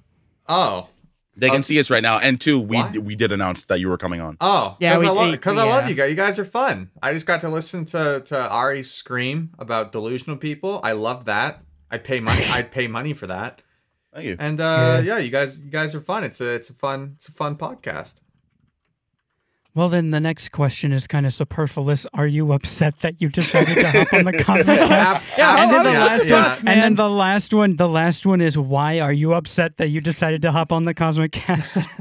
Oh. 0.48 0.88
They 1.36 1.48
can 1.48 1.56
Okay. 1.56 1.62
see 1.62 1.80
us 1.80 1.90
right 1.90 2.02
now. 2.02 2.20
And 2.20 2.40
two, 2.40 2.60
we 2.60 2.76
Why? 2.76 2.90
we 2.98 3.16
did 3.16 3.32
announce 3.32 3.64
that 3.64 3.80
you 3.80 3.88
were 3.88 3.98
coming 3.98 4.20
on. 4.20 4.36
Oh, 4.40 4.76
Yeah, 4.78 4.94
because 4.96 5.08
I, 5.08 5.12
love, 5.12 5.30
we- 5.32 5.36
'cause 5.36 5.58
I 5.58 5.64
love 5.64 5.88
you 5.88 5.96
guys. 5.96 6.10
You 6.10 6.14
guys 6.16 6.38
are 6.38 6.44
fun. 6.44 6.90
I 7.02 7.12
just 7.12 7.26
got 7.26 7.40
to 7.40 7.48
listen 7.48 7.84
to 7.86 8.22
to 8.26 8.48
Ari 8.48 8.84
scream 8.84 9.50
about 9.58 9.90
delusional 9.90 10.36
people. 10.36 10.80
I 10.84 10.92
love 10.92 11.24
that. 11.24 11.62
I'd 11.90 12.04
pay 12.04 12.20
money. 12.20 12.44
I'd 12.52 12.70
pay 12.70 12.86
money 12.86 13.14
for 13.14 13.26
that. 13.26 13.62
Thank 14.14 14.26
you. 14.26 14.36
And 14.38 14.60
uh, 14.60 15.00
yeah. 15.04 15.18
you 15.18 15.30
guys, 15.30 15.60
you 15.60 15.70
guys 15.70 15.92
are 15.96 16.00
fun. 16.00 16.22
It's 16.22 16.40
a 16.40 16.50
it's 16.50 16.70
a 16.70 16.74
fun 16.74 17.14
it's 17.16 17.28
a 17.28 17.32
fun 17.32 17.56
podcast. 17.56 18.20
Well, 19.74 19.88
then 19.88 20.10
the 20.12 20.20
next 20.20 20.50
question 20.50 20.92
is 20.92 21.08
kind 21.08 21.26
of 21.26 21.34
superfluous. 21.34 22.06
Are 22.14 22.28
you 22.28 22.52
upset 22.52 23.00
that 23.00 23.20
you 23.20 23.28
decided 23.28 23.74
to 23.74 23.90
hop 23.90 24.12
on 24.12 24.24
the 24.24 24.32
Cosmic 24.32 24.78
Cast? 24.88 25.36
Yeah, 25.36 25.62
and 25.64 25.70
then 25.72 25.82
the 25.82 25.98
last 25.98 26.30
one, 26.30 26.68
and 26.68 26.82
then 26.82 26.94
the 26.94 27.10
last 27.10 27.52
one, 27.52 27.76
the 27.76 27.88
last 27.88 28.24
one 28.24 28.40
is 28.40 28.56
why 28.56 29.00
are 29.00 29.12
you 29.12 29.34
upset 29.34 29.78
that 29.78 29.88
you 29.88 30.00
decided 30.00 30.42
to 30.42 30.52
hop 30.52 30.70
on 30.70 30.84
the 30.84 30.94
Cosmic 30.94 31.32
Cast? 31.32 31.88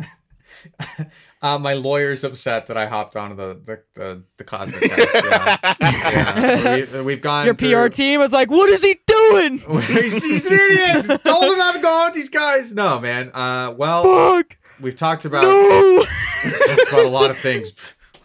Uh, 1.43 1.59
my 1.59 1.73
lawyer's 1.73 2.23
upset 2.23 2.67
that 2.67 2.77
I 2.77 2.85
hopped 2.85 3.17
onto 3.17 3.35
the 3.35 3.59
the 3.65 3.83
the, 3.95 4.23
the 4.37 4.43
cosmic 4.45 4.79
cast. 4.79 5.81
Yeah, 5.81 6.75
yeah. 6.77 7.01
We, 7.01 7.11
have 7.11 7.21
gone. 7.21 7.45
Your 7.45 7.53
through- 7.53 7.83
PR 7.83 7.89
team 7.89 8.21
was 8.21 8.31
like, 8.31 8.49
"What 8.49 8.69
is 8.69 8.81
he 8.81 8.97
doing?" 9.05 9.57
he's, 9.81 10.49
an 10.49 10.57
idiot. 10.57 11.21
Told 11.25 11.43
him 11.43 11.57
not 11.57 11.75
to 11.75 11.81
go 11.81 11.89
on 11.89 12.05
with 12.05 12.13
these 12.13 12.29
guys. 12.29 12.73
No, 12.73 13.01
man. 13.01 13.29
Uh, 13.33 13.73
well, 13.77 14.03
Fuck. 14.05 14.55
we've 14.79 14.95
talked 14.95 15.25
about 15.25 15.43
No. 15.43 16.05
Talked 16.51 16.91
about 16.91 17.05
a 17.05 17.09
lot 17.09 17.29
of 17.31 17.37
things. 17.37 17.73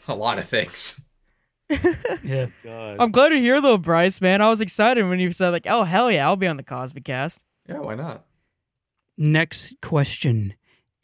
A 0.08 0.14
lot 0.14 0.38
of 0.38 0.46
things. 0.46 1.04
yeah. 2.24 2.46
God. 2.64 2.96
I'm 3.00 3.10
glad 3.10 3.30
to 3.30 3.38
hear 3.40 3.60
though, 3.60 3.78
Bryce. 3.78 4.20
Man, 4.20 4.40
I 4.40 4.48
was 4.48 4.60
excited 4.60 5.02
when 5.06 5.20
you 5.20 5.32
said 5.32 5.50
like, 5.50 5.66
"Oh 5.68 5.84
hell 5.84 6.10
yeah, 6.10 6.26
I'll 6.26 6.36
be 6.36 6.46
on 6.46 6.56
the 6.56 6.62
Cosmic 6.62 7.04
Cast." 7.04 7.44
Yeah, 7.68 7.78
why 7.80 7.94
not? 7.94 8.24
Next 9.16 9.80
question: 9.82 10.54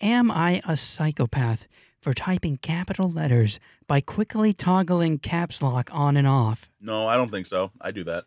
Am 0.01 0.31
I 0.31 0.63
a 0.67 0.77
psychopath 0.77 1.67
for 2.01 2.15
typing 2.15 2.57
capital 2.59 3.11
letters 3.11 3.59
by 3.87 4.01
quickly 4.01 4.53
toggling 4.53 5.19
caps 5.19 5.63
lock 5.63 5.91
on 5.93 6.17
and 6.17 6.27
off? 6.27 6.71
No, 6.81 7.07
I 7.09 7.17
don't 7.17 7.31
think 7.31 7.47
so. 7.47 7.71
I 7.81 7.91
do 7.91 8.05
that. 8.05 8.25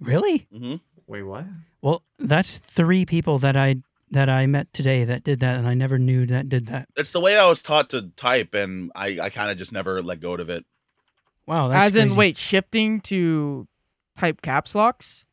Really? 0.00 0.46
Mm-hmm. 0.52 0.76
Wait, 1.06 1.22
what? 1.22 1.46
Well, 1.80 2.02
that's 2.18 2.58
three 2.58 3.04
people 3.06 3.38
that 3.38 3.56
I 3.56 3.76
that 4.14 4.28
I 4.28 4.46
met 4.46 4.72
today 4.72 5.04
that 5.04 5.22
did 5.22 5.38
that, 5.40 5.56
and 5.58 5.68
I 5.68 5.74
never 5.74 5.98
knew 5.98 6.26
that 6.26 6.48
did 6.48 6.66
that. 6.66 6.88
It's 6.96 7.12
the 7.12 7.20
way 7.20 7.36
I 7.38 7.46
was 7.48 7.62
taught 7.62 7.90
to 7.90 8.08
type, 8.16 8.54
and 8.54 8.90
I, 8.96 9.18
I 9.22 9.28
kind 9.30 9.50
of 9.50 9.58
just 9.58 9.70
never 9.72 10.02
let 10.02 10.20
go 10.20 10.34
of 10.34 10.48
it. 10.50 10.64
Wow, 11.46 11.68
that's 11.68 11.88
As 11.88 11.96
in, 11.96 12.08
crazy. 12.08 12.18
wait, 12.18 12.36
shifting 12.36 13.00
to 13.02 13.68
type 14.16 14.40
caps 14.42 14.74
locks. 14.74 15.24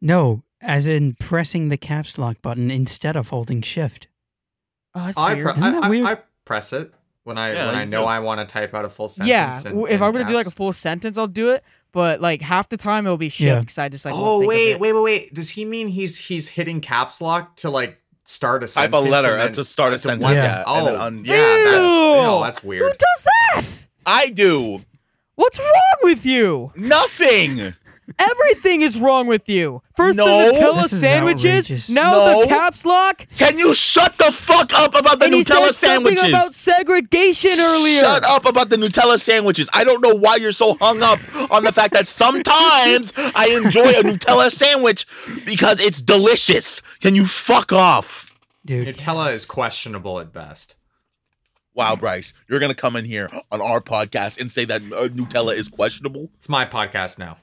No, 0.00 0.42
as 0.60 0.88
in 0.88 1.14
pressing 1.14 1.68
the 1.68 1.76
caps 1.76 2.18
lock 2.18 2.42
button 2.42 2.70
instead 2.70 3.16
of 3.16 3.28
holding 3.28 3.62
shift. 3.62 4.08
Oh, 4.94 5.06
that's 5.06 5.16
I, 5.18 5.34
weird. 5.34 5.46
pre- 5.46 5.56
Isn't 5.56 5.68
I, 5.68 5.72
that 5.72 5.84
I, 5.84 5.88
weird? 5.88 6.06
I 6.06 6.18
press 6.44 6.72
it 6.72 6.92
when 7.22 7.38
I 7.38 7.52
Yeah, 7.52 7.66
when 7.66 7.74
I 7.76 7.84
know 7.84 8.02
do. 8.02 8.06
I 8.06 8.18
want 8.20 8.40
to 8.40 8.52
type 8.52 8.74
out 8.74 8.84
a 8.84 8.88
full 8.88 9.08
sentence. 9.08 9.28
yeah, 9.28 9.70
in- 9.70 9.80
if 9.86 9.90
in 9.92 10.02
I 10.02 10.08
were 10.10 10.18
to 10.18 10.24
do 10.24 10.34
like 10.34 10.46
a 10.46 10.50
full 10.50 10.72
sentence, 10.72 11.16
I'll 11.16 11.26
do 11.26 11.50
it. 11.50 11.62
But 11.94 12.20
like 12.20 12.42
half 12.42 12.68
the 12.68 12.76
time, 12.76 13.06
it'll 13.06 13.16
be 13.16 13.28
shift 13.30 13.46
Yeah. 13.46 13.60
because 13.60 13.78
I 13.78 13.88
just 13.88 14.04
like. 14.04 14.14
oh 14.16 14.46
wait, 14.46 14.78
wait, 14.78 14.92
wait, 14.92 15.02
wait. 15.02 15.32
Does 15.34 15.48
he 15.50 15.64
mean 15.64 15.88
he's 15.88 16.18
he's 16.18 16.48
hitting 16.48 16.80
caps 16.82 17.20
lock 17.22 17.56
to 17.58 17.70
like 17.70 17.98
start 18.24 18.62
a 18.64 18.66
Type 18.66 18.90
sentence 18.90 19.06
a 19.06 19.10
letter 19.10 19.28
and 19.32 19.40
uh, 19.40 19.44
then- 19.44 19.52
to 19.54 19.64
start 19.64 19.92
a 19.94 19.98
sentence. 19.98 20.22
one- 20.24 20.34
Yeah. 20.34 20.64
Oh, 20.66 20.86
and 20.88 20.96
un- 20.96 21.24
yeah. 21.24 21.34
That's, 21.36 21.76
Ew! 21.76 22.22
no, 22.22 22.42
that's 22.42 22.62
weird. 22.64 22.82
Who 22.82 22.90
does 22.90 23.24
that? 23.24 23.86
I 24.06 24.28
do 24.30 24.80
What's 25.36 25.58
wrong 25.58 25.70
with 26.02 26.24
you? 26.26 26.72
nothing. 26.76 27.74
Everything 28.18 28.82
is 28.82 28.98
wrong 29.00 29.26
with 29.26 29.48
you. 29.48 29.82
First 29.96 30.18
No. 30.18 30.26
the 30.26 30.58
Nutella 30.58 30.84
sandwiches, 30.84 31.64
outrageous. 31.64 31.90
now 31.90 32.10
No. 32.12 32.40
the 32.42 32.46
caps 32.48 32.84
lock, 32.84 33.26
Can 33.38 33.56
you 33.58 33.72
shut 33.74 34.18
the 34.18 34.30
fuck 34.30 34.72
up 34.74 34.94
about 34.94 35.18
the 35.20 35.26
and 35.26 35.34
he 35.34 35.40
Nutella 35.42 35.72
said 35.72 35.94
something 35.94 36.18
about 36.18 36.54
segregation 36.54 37.52
earlier. 37.58 38.00
Shut 38.00 38.24
up 38.24 38.44
about 38.46 38.68
the 38.68 38.76
Nutella 38.76 39.18
sandwiches. 39.20 39.68
I 39.72 39.84
don't 39.84 40.02
know 40.02 40.14
why 40.14 40.36
you're 40.36 40.52
so 40.52 40.76
hung 40.80 41.02
up 41.02 41.18
on 41.50 41.64
the 41.64 41.72
fact 41.72 41.92
that 41.94 42.06
sometimes 42.06 43.12
I 43.16 43.60
enjoy 43.64 43.90
a 43.90 44.02
Nutella 44.02 44.50
sandwich 44.52 45.06
because 45.46 45.80
it's 45.80 46.00
delicious. 46.02 46.82
Can 47.00 47.14
you 47.14 47.26
fuck 47.26 47.72
off? 47.72 48.30
Dude, 48.66 48.88
Nutella 48.88 49.30
is 49.30 49.46
questionable 49.46 50.20
at 50.20 50.32
best. 50.32 50.74
Wow, 51.74 51.96
Bryce, 51.96 52.32
you're 52.48 52.60
gonna 52.60 52.74
come 52.74 52.94
in 52.96 53.04
here 53.04 53.28
on 53.50 53.60
our 53.60 53.80
podcast 53.80 54.40
and 54.40 54.50
say 54.50 54.64
that 54.66 54.80
uh, 54.82 55.08
Nutella 55.08 55.54
is 55.56 55.68
questionable? 55.68 56.30
It's 56.38 56.48
my 56.48 56.64
podcast 56.64 57.18
now. 57.18 57.38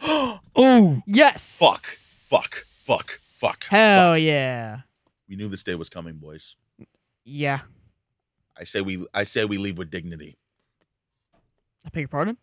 oh, 0.56 1.02
Yes. 1.06 1.58
Fuck, 1.58 1.80
fuck, 1.80 2.54
fuck, 2.54 3.10
fuck. 3.10 3.64
Hell 3.64 4.14
fuck. 4.14 4.20
yeah. 4.22 4.80
We 5.28 5.36
knew 5.36 5.48
this 5.48 5.62
day 5.62 5.74
was 5.74 5.88
coming, 5.88 6.16
boys. 6.16 6.56
Yeah. 7.24 7.60
I 8.58 8.64
say 8.64 8.80
we 8.80 9.06
I 9.14 9.24
say 9.24 9.44
we 9.44 9.58
leave 9.58 9.78
with 9.78 9.90
dignity. 9.90 10.36
I 11.84 11.88
beg 11.90 12.02
your 12.02 12.08
pardon? 12.08 12.36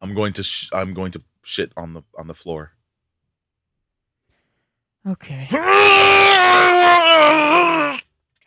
I'm 0.00 0.10
I'm 0.10 0.14
going 0.14 0.32
to 0.34 0.42
sh- 0.42 0.70
I'm 0.72 0.94
going 0.94 1.12
to 1.12 1.22
shit 1.42 1.72
on 1.76 1.94
the 1.94 2.02
on 2.16 2.26
the 2.26 2.34
floor. 2.34 2.72
Okay. 5.06 5.48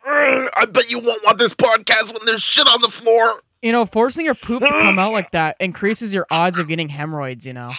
I 0.04 0.66
bet 0.70 0.90
you 0.90 0.98
won't 0.98 1.24
want 1.24 1.38
this 1.38 1.54
podcast 1.54 2.12
when 2.12 2.24
there's 2.26 2.42
shit 2.42 2.66
on 2.66 2.80
the 2.80 2.88
floor. 2.88 3.42
You 3.62 3.72
know, 3.72 3.86
forcing 3.86 4.26
your 4.26 4.34
poop 4.34 4.62
to 4.62 4.68
come 4.68 4.98
out 4.98 5.12
like 5.18 5.30
that 5.30 5.56
increases 5.60 6.12
your 6.12 6.26
odds 6.30 6.58
of 6.58 6.68
getting 6.68 6.88
hemorrhoids, 6.88 7.46
you 7.46 7.52
know. 7.52 7.70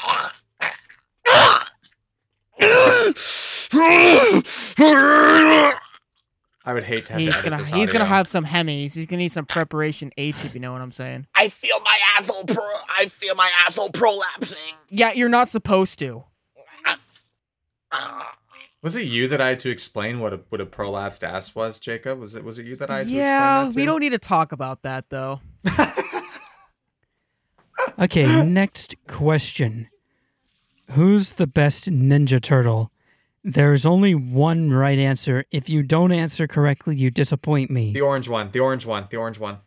I 6.65 6.71
would 6.71 6.84
hate 6.84 7.05
to 7.07 7.13
have 7.13 7.21
He's 7.21 7.31
to 7.31 7.38
edit 7.39 7.49
gonna 7.49 7.57
this 7.63 7.71
he's 7.71 7.91
gonna 7.91 8.05
have 8.05 8.27
some 8.27 8.45
hemis. 8.45 8.95
He's 8.95 9.05
gonna 9.05 9.17
need 9.17 9.31
some 9.31 9.45
preparation 9.45 10.11
H 10.17 10.45
if 10.45 10.53
you 10.53 10.61
know 10.61 10.71
what 10.71 10.81
I'm 10.81 10.93
saying. 10.93 11.27
I 11.36 11.49
feel 11.49 11.79
my 11.81 11.99
asshole 12.17 12.45
pro. 12.45 12.63
I 12.97 13.07
feel 13.07 13.36
my 13.36 13.49
asshole 13.65 13.89
prolapsing. 13.89 14.73
Yeah, 14.89 15.11
you're 15.11 15.29
not 15.29 15.49
supposed 15.49 15.99
to. 15.99 16.23
Was 18.81 18.95
it 18.95 19.03
you 19.03 19.27
that 19.27 19.39
I 19.41 19.49
had 19.49 19.59
to 19.59 19.69
explain 19.69 20.19
what 20.19 20.34
a 20.34 20.39
what 20.49 20.61
a 20.61 20.65
prolapsed 20.65 21.23
ass 21.23 21.53
was, 21.53 21.79
Jacob? 21.79 22.19
Was 22.19 22.36
it 22.36 22.45
was 22.45 22.59
it 22.59 22.65
you 22.65 22.75
that 22.77 22.89
I 22.89 22.99
had 22.99 23.07
to 23.07 23.13
explain 23.13 23.65
that 23.65 23.71
to? 23.71 23.75
we 23.75 23.86
don't 23.86 23.99
need 23.99 24.11
to 24.11 24.17
talk 24.17 24.51
about 24.53 24.84
that 24.84 25.09
though. 25.09 25.41
Okay, 27.99 28.43
next 28.43 28.95
question. 29.07 29.88
Who's 30.91 31.34
the 31.34 31.47
best 31.47 31.89
Ninja 31.89 32.41
Turtle? 32.41 32.91
There's 33.43 33.86
only 33.86 34.16
one 34.16 34.72
right 34.72 34.97
answer. 34.97 35.45
If 35.51 35.70
you 35.70 35.84
don't 35.84 36.11
answer 36.11 36.47
correctly, 36.47 36.95
you 36.95 37.11
disappoint 37.11 37.70
me. 37.70 37.93
The 37.93 38.01
orange 38.01 38.28
one, 38.28 38.49
the 38.51 38.59
orange 38.59 38.86
one, 38.86 39.07
the 39.11 39.18
orange 39.18 39.38
one. 39.38 39.59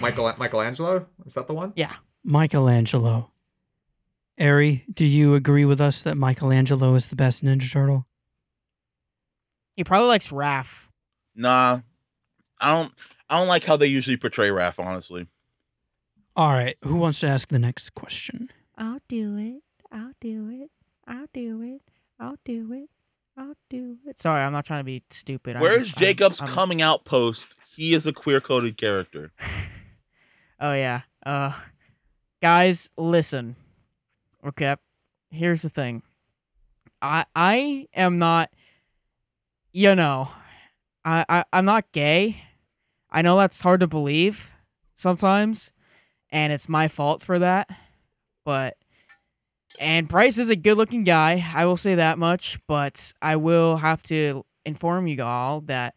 Michael 0.00 0.32
Michelangelo? 0.38 1.06
Is 1.24 1.34
that 1.34 1.46
the 1.46 1.54
one? 1.54 1.72
Yeah. 1.76 1.94
Michelangelo. 2.24 3.30
Ari, 4.38 4.84
do 4.92 5.06
you 5.06 5.34
agree 5.34 5.64
with 5.64 5.80
us 5.80 6.02
that 6.02 6.16
Michelangelo 6.16 6.94
is 6.94 7.06
the 7.06 7.16
best 7.16 7.44
Ninja 7.44 7.70
Turtle? 7.70 8.06
He 9.76 9.84
probably 9.84 10.08
likes 10.08 10.28
Raph. 10.28 10.88
Nah, 11.34 11.80
I 12.60 12.74
don't. 12.74 12.92
I 13.30 13.38
don't 13.38 13.48
like 13.48 13.64
how 13.64 13.76
they 13.76 13.86
usually 13.86 14.16
portray 14.16 14.48
Raph. 14.48 14.78
Honestly, 14.84 15.26
All 16.36 16.50
right, 16.50 16.76
who 16.82 16.96
wants 16.96 17.20
to 17.20 17.28
ask 17.28 17.48
the 17.48 17.58
next 17.58 17.90
question? 17.94 18.50
I'll 18.76 18.98
do 19.08 19.36
it. 19.38 19.62
I'll 19.92 20.12
do 20.20 20.48
it. 20.50 20.70
I'll 21.06 21.26
do 21.32 21.62
it. 21.62 21.82
I'll 22.18 22.36
do 22.44 22.72
it. 22.72 22.90
I'll 23.36 23.54
do 23.70 23.96
it. 24.06 24.18
Sorry, 24.18 24.42
I'm 24.42 24.52
not 24.52 24.64
trying 24.66 24.80
to 24.80 24.84
be 24.84 25.02
stupid. 25.10 25.56
I'm 25.56 25.62
where's 25.62 25.84
just- 25.84 25.96
I'm- 25.98 26.04
Jacob's 26.04 26.40
I'm- 26.42 26.50
coming 26.50 26.82
out 26.82 27.04
post? 27.04 27.56
He 27.76 27.94
is 27.94 28.06
a 28.06 28.12
queer 28.12 28.40
coded 28.40 28.76
character. 28.76 29.32
Oh 30.62 30.74
yeah. 30.74 31.00
Uh 31.24 31.52
guys, 32.42 32.90
listen. 32.98 33.56
Okay. 34.46 34.76
Here's 35.30 35.62
the 35.62 35.70
thing. 35.70 36.02
I 37.00 37.24
I 37.34 37.88
am 37.94 38.18
not 38.18 38.50
you 39.72 39.94
know, 39.94 40.28
I, 41.02 41.24
I 41.30 41.44
I'm 41.50 41.64
not 41.64 41.90
gay. 41.92 42.42
I 43.12 43.22
know 43.22 43.36
that's 43.38 43.60
hard 43.60 43.80
to 43.80 43.86
believe 43.86 44.52
sometimes, 44.94 45.72
and 46.30 46.52
it's 46.52 46.68
my 46.68 46.88
fault 46.88 47.22
for 47.22 47.38
that. 47.40 47.68
But 48.44 48.76
and 49.80 50.08
Bryce 50.08 50.38
is 50.38 50.50
a 50.50 50.56
good 50.56 50.76
looking 50.76 51.04
guy, 51.04 51.44
I 51.54 51.64
will 51.64 51.76
say 51.76 51.94
that 51.96 52.18
much, 52.18 52.58
but 52.66 53.12
I 53.22 53.36
will 53.36 53.76
have 53.76 54.02
to 54.04 54.44
inform 54.64 55.06
you 55.06 55.22
all 55.22 55.62
that 55.62 55.94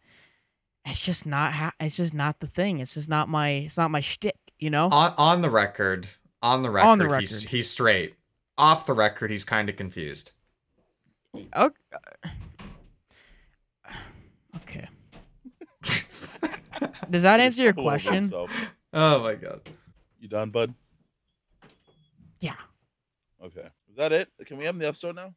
it's 0.86 1.04
just 1.04 1.26
not 1.26 1.52
ha- 1.52 1.72
it's 1.80 1.96
just 1.96 2.14
not 2.14 2.40
the 2.40 2.46
thing. 2.46 2.78
It's 2.80 2.94
just 2.94 3.08
not 3.08 3.28
my 3.28 3.48
it's 3.50 3.76
not 3.76 3.90
my 3.90 4.00
shtick, 4.00 4.36
you 4.58 4.70
know? 4.70 4.88
On 4.90 5.14
on 5.16 5.42
the 5.42 5.50
record, 5.50 6.06
on 6.42 6.62
the 6.62 6.70
record, 6.70 6.88
On 6.88 6.98
the 6.98 7.18
he's 7.18 7.32
record. 7.34 7.50
he's 7.50 7.70
straight. 7.70 8.14
Off 8.56 8.86
the 8.86 8.92
record, 8.92 9.30
he's 9.30 9.44
kind 9.44 9.68
of 9.68 9.76
confused. 9.76 10.32
Okay. 11.56 11.74
Does 17.10 17.22
that 17.22 17.40
answer 17.40 17.62
your 17.62 17.72
question? 17.72 18.14
himself. 18.24 18.50
Oh 18.92 19.22
my 19.22 19.34
god. 19.34 19.60
You 20.20 20.28
done, 20.28 20.50
bud? 20.50 20.74
Yeah. 22.40 22.54
Okay. 23.44 23.68
Is 23.90 23.96
that 23.96 24.12
it? 24.12 24.28
Can 24.46 24.56
we 24.58 24.64
have 24.64 24.78
the 24.78 24.86
episode 24.86 25.16
now? 25.16 25.34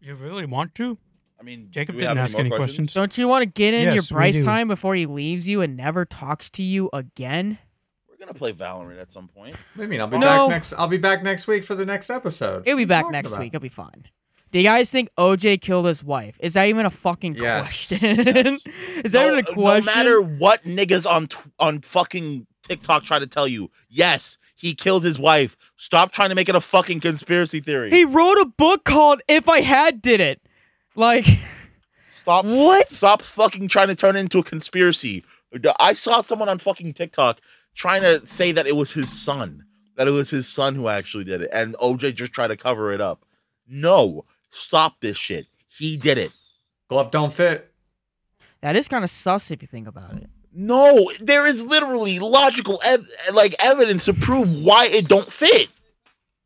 You 0.00 0.14
really 0.14 0.46
want 0.46 0.74
to? 0.76 0.96
I 1.38 1.42
mean, 1.42 1.68
Jacob 1.70 1.94
didn't 1.96 2.08
have 2.08 2.18
ask 2.18 2.34
more 2.36 2.40
any 2.46 2.50
questions. 2.50 2.92
Don't 2.92 3.16
you 3.16 3.26
want 3.26 3.42
to 3.42 3.46
get 3.46 3.72
in 3.74 3.82
Yes, 3.84 3.94
your 4.10 4.16
Bryce 4.18 4.44
time 4.44 4.68
before 4.68 4.94
he 4.94 5.06
leaves 5.06 5.48
you 5.48 5.62
and 5.62 5.76
never 5.76 6.04
talks 6.04 6.50
to 6.50 6.62
you 6.62 6.90
again? 6.92 7.58
We're 8.08 8.16
gonna 8.18 8.34
play 8.34 8.52
Valorant 8.52 9.00
at 9.00 9.10
some 9.10 9.28
point. 9.28 9.54
What 9.54 9.76
do 9.78 9.82
you 9.82 9.88
mean? 9.88 10.00
I'll 10.00 10.06
be 10.06 10.18
No. 10.18 10.48
back 10.48 10.56
next. 10.56 10.72
I'll 10.74 10.88
be 10.88 10.98
back 10.98 11.22
next 11.22 11.46
week 11.46 11.64
for 11.64 11.74
the 11.74 11.86
next 11.86 12.10
episode. 12.10 12.64
He'll 12.66 12.76
be 12.76 12.76
What 12.76 12.76
are 12.76 12.80
you 12.80 12.86
back 12.86 13.10
next 13.10 13.30
about? 13.30 13.40
week. 13.40 13.52
He'll 13.52 13.60
be 13.60 13.68
fine. 13.70 14.06
Do 14.52 14.58
you 14.58 14.64
guys 14.64 14.90
think 14.90 15.10
OJ 15.16 15.60
killed 15.60 15.86
his 15.86 16.02
wife? 16.02 16.36
Is 16.40 16.54
that 16.54 16.66
even 16.68 16.84
a 16.86 16.90
fucking 16.90 17.36
Yes. 17.36 17.88
question? 17.88 18.24
Yes. 18.26 18.60
Is 19.04 19.12
that 19.12 19.26
no, 19.26 19.32
even 19.32 19.38
a 19.38 19.42
question? 19.54 19.86
no 19.86 19.92
matter 19.94 20.20
what 20.20 20.64
niggas 20.64 21.08
on 21.08 21.28
tw- 21.28 21.50
on 21.58 21.80
fucking 21.82 22.46
TikTok 22.68 23.04
try 23.04 23.18
to 23.18 23.26
tell 23.26 23.46
you, 23.46 23.70
yes, 23.88 24.38
he 24.56 24.74
killed 24.74 25.04
his 25.04 25.18
wife. 25.18 25.56
Stop 25.76 26.12
trying 26.12 26.28
to 26.30 26.34
make 26.34 26.48
it 26.48 26.54
a 26.54 26.60
fucking 26.60 27.00
conspiracy 27.00 27.60
theory. 27.60 27.90
He 27.90 28.04
wrote 28.04 28.38
a 28.40 28.46
book 28.46 28.84
called 28.84 29.20
"If 29.28 29.48
I 29.48 29.60
Had 29.60 30.02
Did 30.02 30.20
It." 30.20 30.40
Like, 30.96 31.26
Stop 32.14 32.44
What? 32.46 32.88
Stop 32.88 33.22
fucking 33.22 33.68
trying 33.68 33.88
to 33.88 33.94
turn 33.94 34.16
it 34.16 34.20
into 34.20 34.38
a 34.38 34.44
conspiracy. 34.44 35.24
I 35.78 35.94
saw 35.94 36.20
someone 36.20 36.48
on 36.48 36.58
fucking 36.58 36.92
TikTok 36.94 37.40
trying 37.74 38.02
to 38.02 38.18
say 38.26 38.52
that 38.52 38.66
it 38.66 38.76
was 38.76 38.92
his 38.92 39.10
son, 39.10 39.64
that 39.96 40.06
it 40.08 40.12
was 40.12 40.30
his 40.30 40.48
son 40.48 40.74
who 40.74 40.88
actually 40.88 41.24
did 41.24 41.42
it, 41.42 41.50
and 41.52 41.74
OJ 41.78 42.14
just 42.14 42.32
tried 42.32 42.48
to 42.48 42.56
cover 42.56 42.92
it 42.92 43.00
up. 43.00 43.24
No, 43.66 44.24
stop 44.50 45.00
this 45.00 45.16
shit. 45.16 45.46
He 45.68 45.96
did 45.96 46.18
it. 46.18 46.32
Glove 46.88 47.10
don't 47.10 47.32
fit. 47.32 47.72
that 48.60 48.76
is 48.76 48.88
kind 48.88 49.04
of 49.04 49.10
sus 49.10 49.50
if 49.50 49.62
you 49.62 49.68
think 49.68 49.86
about 49.88 50.14
it. 50.16 50.28
No, 50.52 51.10
there 51.20 51.46
is 51.46 51.64
literally 51.64 52.18
logical 52.18 52.80
ev- 52.84 53.06
like 53.32 53.54
evidence 53.60 54.04
to 54.06 54.12
prove 54.14 54.54
why 54.56 54.86
it 54.86 55.06
don't 55.08 55.32
fit. 55.32 55.68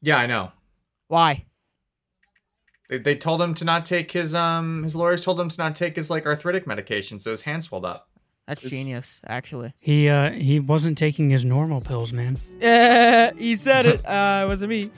Yeah, 0.03 0.19
I 0.19 0.27
know. 0.27 0.53
Why? 1.09 1.47
They, 2.91 2.99
they 2.99 3.17
told 3.17 3.41
him 3.41 3.55
to 3.55 3.65
not 3.65 3.87
take 3.87 4.13
his 4.13 4.35
um 4.35 4.83
his 4.83 4.95
lawyers 4.95 5.23
told 5.23 5.41
him 5.41 5.49
to 5.49 5.57
not 5.59 5.75
take 5.75 5.97
his 5.97 6.11
like 6.11 6.27
arthritic 6.27 6.67
medication, 6.67 7.19
so 7.19 7.31
his 7.31 7.43
hand 7.43 7.65
swelled 7.65 7.87
up. 7.87 8.09
That's 8.47 8.63
It's- 8.63 8.79
genius, 8.79 9.23
actually. 9.27 9.73
He 9.81 10.11
uh 10.11 10.31
he 10.33 10.61
wasn't 10.61 10.99
taking 10.99 11.31
his 11.31 11.47
normal 11.47 11.81
pills, 11.81 12.13
man. 12.13 12.37
Yeah, 12.61 13.33
he 13.39 13.57
said 13.57 13.87
it. 13.87 14.05
Uh, 14.07 14.43
it 14.45 14.49
wasn't 14.49 14.69
me. 14.69 14.91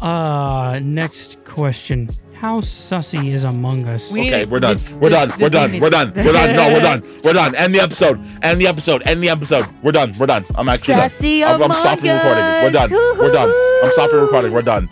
Uh 0.00 0.78
next 0.82 1.42
question. 1.44 2.08
How 2.34 2.60
sussy 2.62 3.32
is 3.32 3.44
Among 3.44 3.84
Us? 3.86 4.12
We- 4.14 4.22
Okay, 4.28 4.46
we're 4.46 4.60
done. 4.60 4.72
this- 4.74 4.88
we're 4.92 5.10
this- 5.10 5.18
done. 5.18 5.28
this 5.28 5.38
We're 5.40 5.48
done. 5.50 5.70
man 5.72 5.80
We're 5.80 5.90
done. 5.90 6.12
We're 6.14 6.32
done. 6.32 6.56
No, 6.56 6.68
we're 6.72 6.80
done. 6.80 7.02
We're 7.24 7.32
done. 7.34 7.54
End 7.54 7.74
the 7.74 7.80
episode. 7.80 8.18
End 8.42 8.58
the 8.60 8.66
episode. 8.66 9.02
End 9.04 9.22
the 9.22 9.28
episode. 9.28 9.66
We're 9.82 9.92
done. 9.92 10.14
We're 10.18 10.26
done. 10.26 10.46
I'm 10.54 10.68
actually 10.70 10.94
Sassy 10.94 11.40
done. 11.40 11.48
I'm, 11.48 11.54
I'm 11.56 11.70
Among 11.70 11.80
stopping 11.82 12.10
recording. 12.12 12.44
We're 12.64 12.70
done. 12.70 12.90
We're 13.18 13.32
done. 13.32 13.52
I'm 13.84 13.90
stopping 13.92 14.20
recording. 14.20 14.52
We're 14.52 14.62
done. 14.62 14.88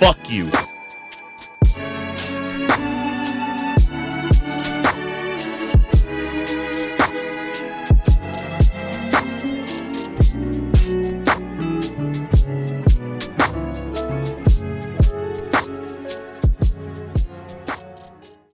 Fuck 0.00 0.30
you. 0.30 0.50